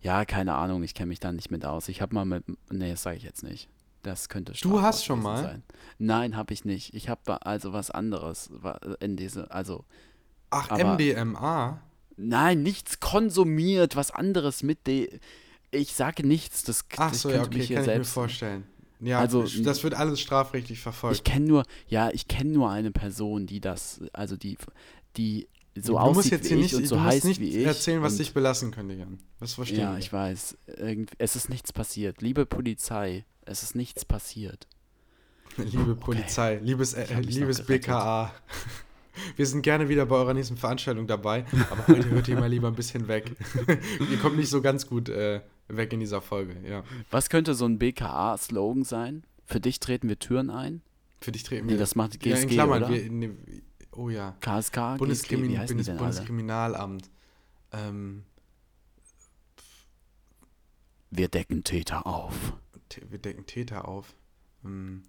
Ja, 0.01 0.25
keine 0.25 0.55
Ahnung, 0.55 0.83
ich 0.83 0.95
kenne 0.95 1.07
mich 1.07 1.21
da 1.21 1.31
nicht 1.31 1.49
mit 1.49 1.63
aus. 1.63 1.87
Ich 1.87 2.01
habe 2.01 2.13
mal 2.13 2.25
mit. 2.25 2.43
Nee, 2.69 2.91
das 2.91 3.03
sage 3.03 3.17
ich 3.17 3.23
jetzt 3.23 3.43
nicht. 3.43 3.69
Das 4.01 4.27
könnte 4.27 4.53
strafbar 4.53 4.81
hast 4.81 5.05
schon 5.05 5.21
mal? 5.21 5.43
Sein. 5.43 5.63
Nein, 5.97 6.35
habe 6.35 6.53
ich 6.53 6.65
nicht. 6.65 6.93
Ich 6.93 7.07
habe 7.07 7.45
also 7.45 7.71
was 7.71 7.89
anderes 7.89 8.51
in 8.99 9.15
diese. 9.15 9.49
Also. 9.51 9.85
Ach, 10.49 10.71
MDMA? 10.71 11.81
Nein, 12.17 12.63
nichts 12.63 12.99
konsumiert, 12.99 13.95
was 13.95 14.11
anderes 14.11 14.63
mit 14.63 14.85
de. 14.87 15.19
Ich 15.71 15.93
sage 15.93 16.25
nichts, 16.25 16.63
das, 16.63 16.85
Ach 16.97 17.13
so, 17.13 17.29
ja, 17.29 17.35
könnte 17.37 17.47
okay, 17.49 17.57
mich 17.57 17.67
hier 17.67 17.75
kann 17.77 17.83
ich 17.83 17.87
mir 17.87 17.93
selbst. 17.95 18.11
vorstellen. 18.13 18.63
Ja, 18.99 19.19
Also, 19.19 19.43
das 19.63 19.83
wird 19.83 19.95
alles 19.95 20.19
strafrechtlich 20.21 20.79
verfolgt. 20.79 21.17
Ich 21.17 21.23
kenne 21.23 21.45
nur, 21.47 21.63
ja, 21.87 22.09
ich 22.11 22.27
kenne 22.27 22.51
nur 22.51 22.69
eine 22.69 22.91
Person, 22.91 23.47
die 23.47 23.59
das, 23.59 23.99
also 24.13 24.37
die, 24.37 24.57
die 25.17 25.47
so 25.75 25.93
du 25.93 25.97
aussieht 25.99 26.15
musst 26.15 26.31
jetzt 26.31 26.43
wie 26.45 26.47
hier 26.49 26.57
ich 26.57 26.63
nicht, 26.71 26.75
und 26.75 26.85
so 26.87 27.01
heißt 27.01 27.25
nicht 27.25 27.39
wie 27.41 27.57
ich. 27.57 27.65
erzählen, 27.65 28.01
was 28.03 28.17
dich 28.17 28.33
belassen 28.33 28.69
könnte, 28.71 28.93
Jan. 28.93 29.19
Das 29.39 29.55
verstehen 29.55 29.79
Ja, 29.79 29.91
wir. 29.93 29.99
ich 29.99 30.13
weiß. 30.13 30.55
Es 31.17 31.35
ist 31.35 31.49
nichts 31.49 31.73
passiert. 31.73 32.21
Liebe 32.21 32.45
Polizei, 32.45 33.25
es 33.45 33.63
ist 33.63 33.75
nichts 33.75 34.05
passiert. 34.05 34.67
Liebe 35.57 35.95
Polizei, 35.95 36.59
liebes, 36.63 36.93
äh, 36.93 37.07
Ich 37.21 37.35
liebes. 37.35 37.65
BKA. 37.65 38.31
Wir 39.35 39.45
sind 39.45 39.61
gerne 39.61 39.89
wieder 39.89 40.05
bei 40.05 40.15
eurer 40.15 40.33
nächsten 40.33 40.57
Veranstaltung 40.57 41.07
dabei, 41.07 41.45
aber 41.69 41.87
heute 41.87 42.09
hört 42.09 42.27
ihr 42.27 42.39
mal 42.39 42.47
lieber 42.49 42.67
ein 42.67 42.75
bisschen 42.75 43.07
weg. 43.07 43.31
ihr 44.11 44.17
kommt 44.19 44.37
nicht 44.37 44.49
so 44.49 44.61
ganz 44.61 44.87
gut 44.87 45.09
äh, 45.09 45.41
weg 45.67 45.93
in 45.93 45.99
dieser 45.99 46.21
Folge, 46.21 46.55
ja. 46.67 46.83
Was 47.11 47.29
könnte 47.29 47.53
so 47.53 47.65
ein 47.65 47.77
BKA-Slogan 47.79 48.83
sein? 48.83 49.23
Für 49.45 49.59
dich 49.59 49.79
treten 49.79 50.09
wir 50.09 50.17
Türen 50.19 50.49
ein? 50.49 50.81
Für 51.21 51.31
dich 51.31 51.43
treten 51.43 51.67
Nee, 51.67 51.73
wir. 51.73 51.79
das 51.79 51.95
macht 51.95 52.23
ja, 52.25 52.35
in 52.35 52.41
GSG, 52.43 52.53
Klammern, 52.55 52.83
oder? 52.83 52.93
wir, 52.93 53.11
nee, 53.11 53.31
oh 53.91 54.09
ja. 54.09 54.35
KSK, 54.41 54.73
GSG, 54.73 54.97
Bundeskrimin 54.97 55.51
wie 55.51 55.57
heißen 55.59 55.67
die 55.77 55.83
Bundes 55.83 55.85
denn? 55.85 55.97
Bundeskriminalamt. 55.97 57.09
Ähm, 57.71 58.23
Wir 61.11 61.27
decken 61.27 61.63
Täter 61.63 62.07
auf. 62.07 62.53
Wir 63.09 63.19
decken 63.19 63.45
Täter 63.45 63.87
auf. 63.87 64.15
Ähm, 64.65 65.03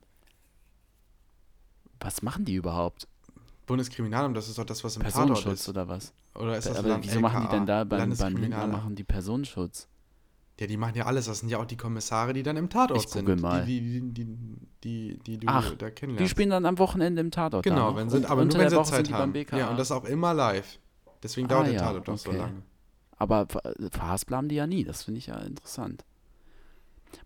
Was 2.00 2.22
machen 2.22 2.44
die 2.44 2.55
überhaupt? 2.55 3.09
Bundeskriminalamt, 3.67 4.37
das 4.37 4.49
ist 4.49 4.59
doch 4.59 4.65
das, 4.65 4.85
was 4.85 4.97
im 4.97 5.03
Tatort 5.03 5.15
Personenschutz 5.29 5.61
ist. 5.61 5.69
oder 5.69 5.89
was? 5.89 6.12
Oder 6.35 6.59
ist 6.59 6.69
das 6.69 6.79
Aber 6.79 6.89
Land 6.89 7.05
wieso 7.07 7.21
machen 7.21 7.41
die 7.41 7.47
LKA? 7.47 7.57
denn 7.57 7.67
da 7.67 7.85
beim, 7.85 8.17
beim 8.17 8.37
Lindner 8.37 8.67
machen 8.67 8.95
die 8.95 9.05
Personenschutz? 9.05 9.89
Ja, 10.61 10.67
die 10.69 10.77
machen 10.77 10.95
ja 10.97 11.07
alles. 11.07 11.27
Das 11.27 11.41
sind 11.41 11.49
ja 11.49 11.59
auch 11.59 11.65
die 11.65 11.77
Kommissare, 11.77 12.33
die 12.33 12.43
dann 12.45 12.57
im 12.57 12.69
Tatort 12.71 13.01
Ich 13.05 13.09
sind. 13.09 13.41
mal. 13.41 13.65
Die, 13.65 13.81
die, 14.12 14.12
die, 14.12 14.37
die, 14.85 15.19
die 15.25 15.39
du 15.39 15.49
Ach, 15.49 15.75
da 15.77 15.87
Die 15.89 15.95
kennenlernst. 15.95 16.31
spielen 16.31 16.51
dann 16.51 16.65
am 16.67 16.79
Wochenende 16.79 17.21
im 17.21 17.31
Tatort. 17.33 17.65
Genau, 17.65 17.91
noch. 17.91 17.97
wenn 17.97 18.09
Und 18.09 18.27
aber 18.27 18.45
nur 18.45 18.55
wenn 18.57 18.71
sie 18.71 18.83
Zeit 18.85 19.09
die 19.09 19.15
haben. 19.15 19.35
Ja, 19.53 19.71
und 19.71 19.79
das 19.79 19.91
auch 19.91 20.05
immer 20.05 20.33
live. 20.33 20.79
Deswegen 21.23 21.47
Ah, 21.47 21.51
dauert 21.51 21.67
der 21.69 21.79
Tatort 21.79 22.07
doch 22.09 22.19
so 22.19 22.31
lange. 22.33 22.62
Aber 23.17 23.47
ver- 23.49 23.62
verhaspeln 23.91 24.37
haben 24.37 24.49
die 24.49 24.57
ja 24.57 24.67
nie, 24.67 24.85
das 24.85 25.03
finde 25.05 25.19
ich 25.19 25.27
ja 25.29 25.37
interessant. 25.39 26.05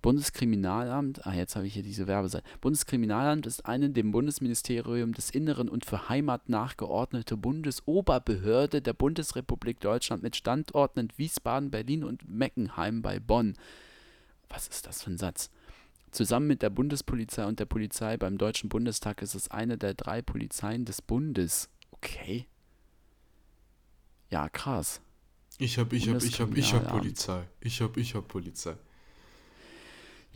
Bundeskriminalamt, 0.03 1.26
ah, 1.26 1.34
jetzt 1.34 1.57
habe 1.57 1.66
ich 1.66 1.74
hier 1.74 1.82
diese 1.82 2.07
Werbeseite. 2.07 2.45
Bundeskriminalamt 2.61 3.47
ist 3.47 3.66
eine 3.66 3.91
dem 3.91 4.12
Bundesministerium 4.12 5.12
des 5.12 5.30
Inneren 5.30 5.68
und 5.68 5.84
für 5.84 6.09
Heimat 6.09 6.49
nachgeordnete 6.49 7.36
Bundesoberbehörde 7.36 8.82
der 8.82 8.93
Bundesrepublik 8.93 9.80
Deutschland 9.80 10.22
mit 10.22 10.36
Standorten 10.36 11.01
in 11.01 11.09
Wiesbaden, 11.16 11.70
Berlin 11.70 12.05
und 12.05 12.28
Meckenheim 12.28 13.03
bei 13.03 13.18
Bonn. 13.18 13.55
Was 14.49 14.68
ist 14.68 14.86
das 14.86 15.03
für 15.03 15.11
ein 15.11 15.18
Satz? 15.18 15.51
Zusammen 16.11 16.47
mit 16.47 16.62
der 16.62 16.70
Bundespolizei 16.70 17.45
und 17.45 17.61
der 17.61 17.66
Polizei 17.66 18.16
beim 18.16 18.39
Deutschen 18.39 18.68
Bundestag 18.68 19.20
ist 19.20 19.34
es 19.34 19.51
eine 19.51 19.76
der 19.76 19.95
drei 19.95 20.22
Polizeien 20.22 20.84
des 20.84 21.03
Bundes. 21.03 21.68
Okay. 21.91 22.47
Ja, 24.30 24.49
krass. 24.49 25.01
Ich 25.59 25.78
hab, 25.78 25.93
ich 25.93 26.09
hab, 26.09 26.22
ich 26.22 26.41
hab, 26.41 26.57
ich 26.57 26.72
hab. 26.72 26.89
Polizei. 26.89 27.43
Ich 27.61 27.80
hab, 27.80 27.97
ich 27.97 28.14
hab 28.14 28.28
Polizei. 28.28 28.76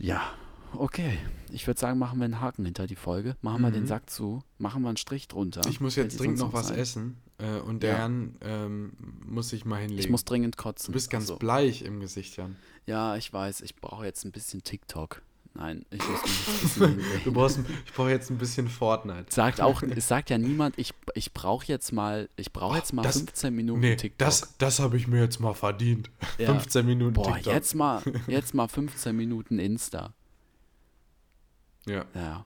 Ja, 0.03 0.21
okay. 0.73 1.17
Ich 1.49 1.65
würde 1.65 1.79
sagen, 1.79 1.97
machen 1.97 2.19
wir 2.19 2.25
einen 2.25 2.41
Haken 2.41 2.65
hinter 2.65 2.87
die 2.87 2.95
Folge. 2.97 3.37
Machen 3.41 3.61
wir 3.61 3.71
den 3.71 3.83
Mhm. 3.83 3.87
Sack 3.87 4.09
zu. 4.09 4.43
Machen 4.57 4.81
wir 4.81 4.89
einen 4.89 4.97
Strich 4.97 5.29
drunter. 5.29 5.61
Ich 5.69 5.79
muss 5.79 5.95
jetzt 5.95 6.19
dringend 6.19 6.39
noch 6.39 6.51
was 6.51 6.71
ein? 6.71 6.77
essen. 6.77 7.17
Äh, 7.37 7.59
und 7.59 7.83
der 7.83 7.93
Ja. 7.93 7.99
Jan 7.99 8.35
ähm, 8.41 8.93
muss 9.25 9.49
sich 9.49 9.63
mal 9.65 9.77
hinlegen. 9.79 9.99
Ich 10.01 10.09
muss 10.09 10.25
dringend 10.25 10.57
kotzen. 10.57 10.87
du 10.87 10.91
bist 10.93 11.09
ganz 11.09 11.23
Also, 11.25 11.37
bleich 11.37 11.83
im 11.83 11.99
Gesicht, 12.01 12.35
Jan. 12.35 12.57
Ja, 12.85 13.15
ich 13.15 13.31
weiß. 13.31 13.61
Ich 13.61 13.75
brauche 13.77 14.03
jetzt 14.05 14.25
ein 14.25 14.31
bisschen 14.31 14.61
TikTok. 14.61 15.21
Nein, 15.55 15.85
ich 15.91 16.01
muss 16.09 16.73
hinlegen. 16.73 17.03
Du 17.23 17.31
brauchst, 17.31 17.59
ich 17.85 17.93
brauche 17.93 18.09
jetzt 18.09 18.31
ein 18.31 18.39
bisschen 18.39 18.67
Fortnite. 18.67 19.25
Sagt 19.29 19.61
auch, 19.61 19.83
es 19.83 20.07
sagt 20.07 20.31
ja 20.31 20.37
niemand, 20.39 20.79
ich, 20.79 20.93
ich 21.13 21.31
brauche 21.31 21.67
jetzt 21.67 21.91
mal, 21.91 22.27
ich 22.37 22.51
brauche 22.51 22.75
jetzt 22.77 22.91
mal 22.91 23.03
das- 23.03 23.17
15 23.17 23.53
Minuten 23.55 23.79
Nee, 23.79 23.95
TikTok. 23.95 24.17
das, 24.17 24.55
das 24.57 24.79
habe 24.79 24.97
ich 24.97 25.07
mir 25.07 25.21
jetzt 25.21 25.39
mal 25.39 25.53
verdient. 25.53 26.09
Ja. 26.39 26.47
15 26.53 26.85
Minuten 26.85 27.13
Boah, 27.13 27.35
TikTok. 27.35 27.53
jetzt 27.53 27.75
mal, 27.75 28.01
jetzt 28.27 28.55
mal 28.55 28.67
15 28.67 29.15
Minuten 29.15 29.59
Insta. 29.59 30.13
Ja. 31.85 32.05
Ja, 32.15 32.45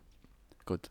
gut. 0.66 0.90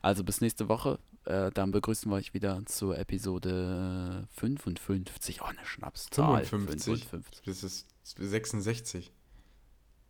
Also 0.00 0.24
bis 0.24 0.40
nächste 0.40 0.68
Woche. 0.68 0.98
Äh, 1.26 1.50
dann 1.52 1.72
begrüßen 1.72 2.10
wir 2.10 2.16
euch 2.16 2.32
wieder 2.32 2.64
zur 2.64 2.96
Episode 2.96 4.26
55. 4.36 5.42
Oh, 5.42 5.44
eine 5.44 5.58
Schnapszahl. 5.66 6.44
55. 6.46 7.04
55. 7.06 7.42
Das 7.44 7.62
ist 7.62 7.86
66. 8.04 9.12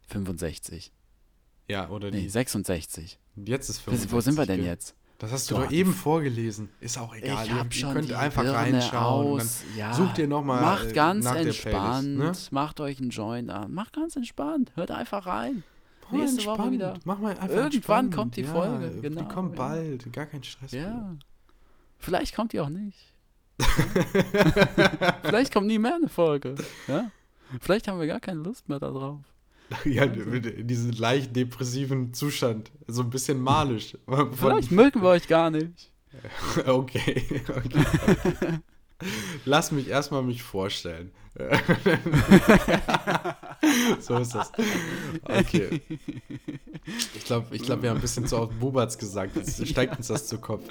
65. 0.08 0.92
Ja, 1.68 1.88
oder 1.90 2.10
Nee, 2.10 2.22
die. 2.22 2.28
66. 2.28 3.18
Jetzt 3.36 3.68
ist 3.68 3.80
Wo 3.86 3.90
65. 3.90 4.12
wo 4.12 4.20
sind 4.20 4.36
wir 4.38 4.46
denn 4.46 4.64
jetzt? 4.64 4.94
Das 5.18 5.32
hast 5.32 5.50
du 5.50 5.56
Doch, 5.56 5.70
eben 5.72 5.92
vorgelesen. 5.92 6.68
Ist 6.80 6.96
auch 6.96 7.12
egal. 7.14 7.44
ich 7.44 7.50
ihr, 7.50 7.58
hab 7.58 7.66
ihr 7.66 7.72
schon 7.72 7.92
könnt 7.94 8.08
die 8.08 8.14
einfach 8.14 8.42
Birne 8.42 8.56
reinschauen. 8.56 9.40
Aus. 9.40 9.64
Ja. 9.76 9.92
sucht 9.92 10.18
ihr 10.18 10.28
nochmal. 10.28 10.62
Macht 10.62 10.94
ganz 10.94 11.24
nach 11.24 11.34
entspannt. 11.34 12.16
Playlist, 12.18 12.52
ne? 12.52 12.54
Macht 12.54 12.80
euch 12.80 13.00
einen 13.00 13.10
Joint 13.10 13.50
an. 13.50 13.74
Macht 13.74 13.94
ganz 13.94 14.14
entspannt. 14.14 14.70
Hört 14.76 14.92
einfach 14.92 15.26
rein. 15.26 15.64
Mal 16.10 16.18
Nächste 16.20 16.44
Woche 16.44 16.50
entspannt. 16.52 16.72
wieder. 16.72 16.94
Mach 17.04 17.18
mal 17.18 17.30
einfach 17.32 17.48
Irgendwann 17.48 17.66
entspannt. 17.72 18.14
kommt 18.14 18.36
die 18.36 18.42
ja, 18.42 18.52
Folge, 18.52 19.00
genau, 19.02 19.20
Die 19.22 19.28
kommt 19.28 19.50
ja. 19.50 19.56
bald. 19.56 20.12
Gar 20.12 20.26
kein 20.26 20.42
Stress. 20.44 20.70
Ja. 20.72 21.16
Vielleicht 21.98 22.34
kommt 22.36 22.52
die 22.52 22.60
auch 22.60 22.68
nicht. 22.68 22.96
Vielleicht 25.22 25.52
kommt 25.52 25.66
nie 25.66 25.78
mehr 25.78 25.96
eine 25.96 26.08
Folge. 26.08 26.54
Ja? 26.86 27.10
Vielleicht 27.60 27.88
haben 27.88 27.98
wir 27.98 28.06
gar 28.06 28.20
keine 28.20 28.40
Lust 28.40 28.68
mehr 28.68 28.78
darauf. 28.78 29.18
ja, 29.84 30.04
in 30.04 30.66
diesem 30.66 30.92
leicht 30.92 31.34
depressiven 31.36 32.12
Zustand. 32.14 32.70
So 32.86 33.02
ein 33.02 33.10
bisschen 33.10 33.40
malisch. 33.40 33.96
Von- 34.06 34.32
Vielleicht 34.34 34.70
mögen 34.70 35.02
wir 35.02 35.08
euch 35.10 35.28
gar 35.28 35.50
nicht. 35.50 35.90
Okay, 36.66 37.22
okay, 37.48 37.84
okay. 38.16 38.58
Lass 39.44 39.70
mich 39.70 39.88
erstmal 39.88 40.22
mich 40.22 40.42
vorstellen. 40.42 41.12
so 44.00 44.16
ist 44.16 44.34
das. 44.34 44.50
Okay. 45.22 45.80
Ich 47.14 47.24
glaube, 47.24 47.54
ich 47.54 47.62
glaub, 47.62 47.82
wir 47.82 47.90
haben 47.90 47.98
ein 47.98 48.00
bisschen 48.00 48.26
zu 48.26 48.38
oft 48.38 48.58
Bubatz 48.58 48.98
gesagt. 48.98 49.36
Jetzt 49.36 49.64
steigt 49.68 49.96
uns 49.98 50.08
das 50.08 50.26
zu 50.26 50.38
Kopf. 50.38 50.64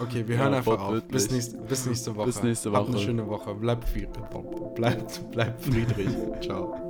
Okay, 0.00 0.26
wir 0.26 0.38
hören 0.38 0.52
Ja, 0.52 0.58
einfach 0.58 0.80
auf. 0.80 1.02
Bis, 1.08 1.30
nächst, 1.30 1.66
bis 1.68 1.84
nächste 1.84 2.14
Woche. 2.16 2.26
Bis 2.26 2.42
nächste 2.42 2.72
Habt 2.72 2.86
eine 2.88 2.96
Woche. 2.96 3.04
schöne 3.04 3.26
Woche. 3.26 3.54
Bleibt, 3.54 3.86
bleibt, 4.76 5.30
bleibt 5.32 5.62
Friedrich. 5.62 6.08
Ciao. 6.40 6.83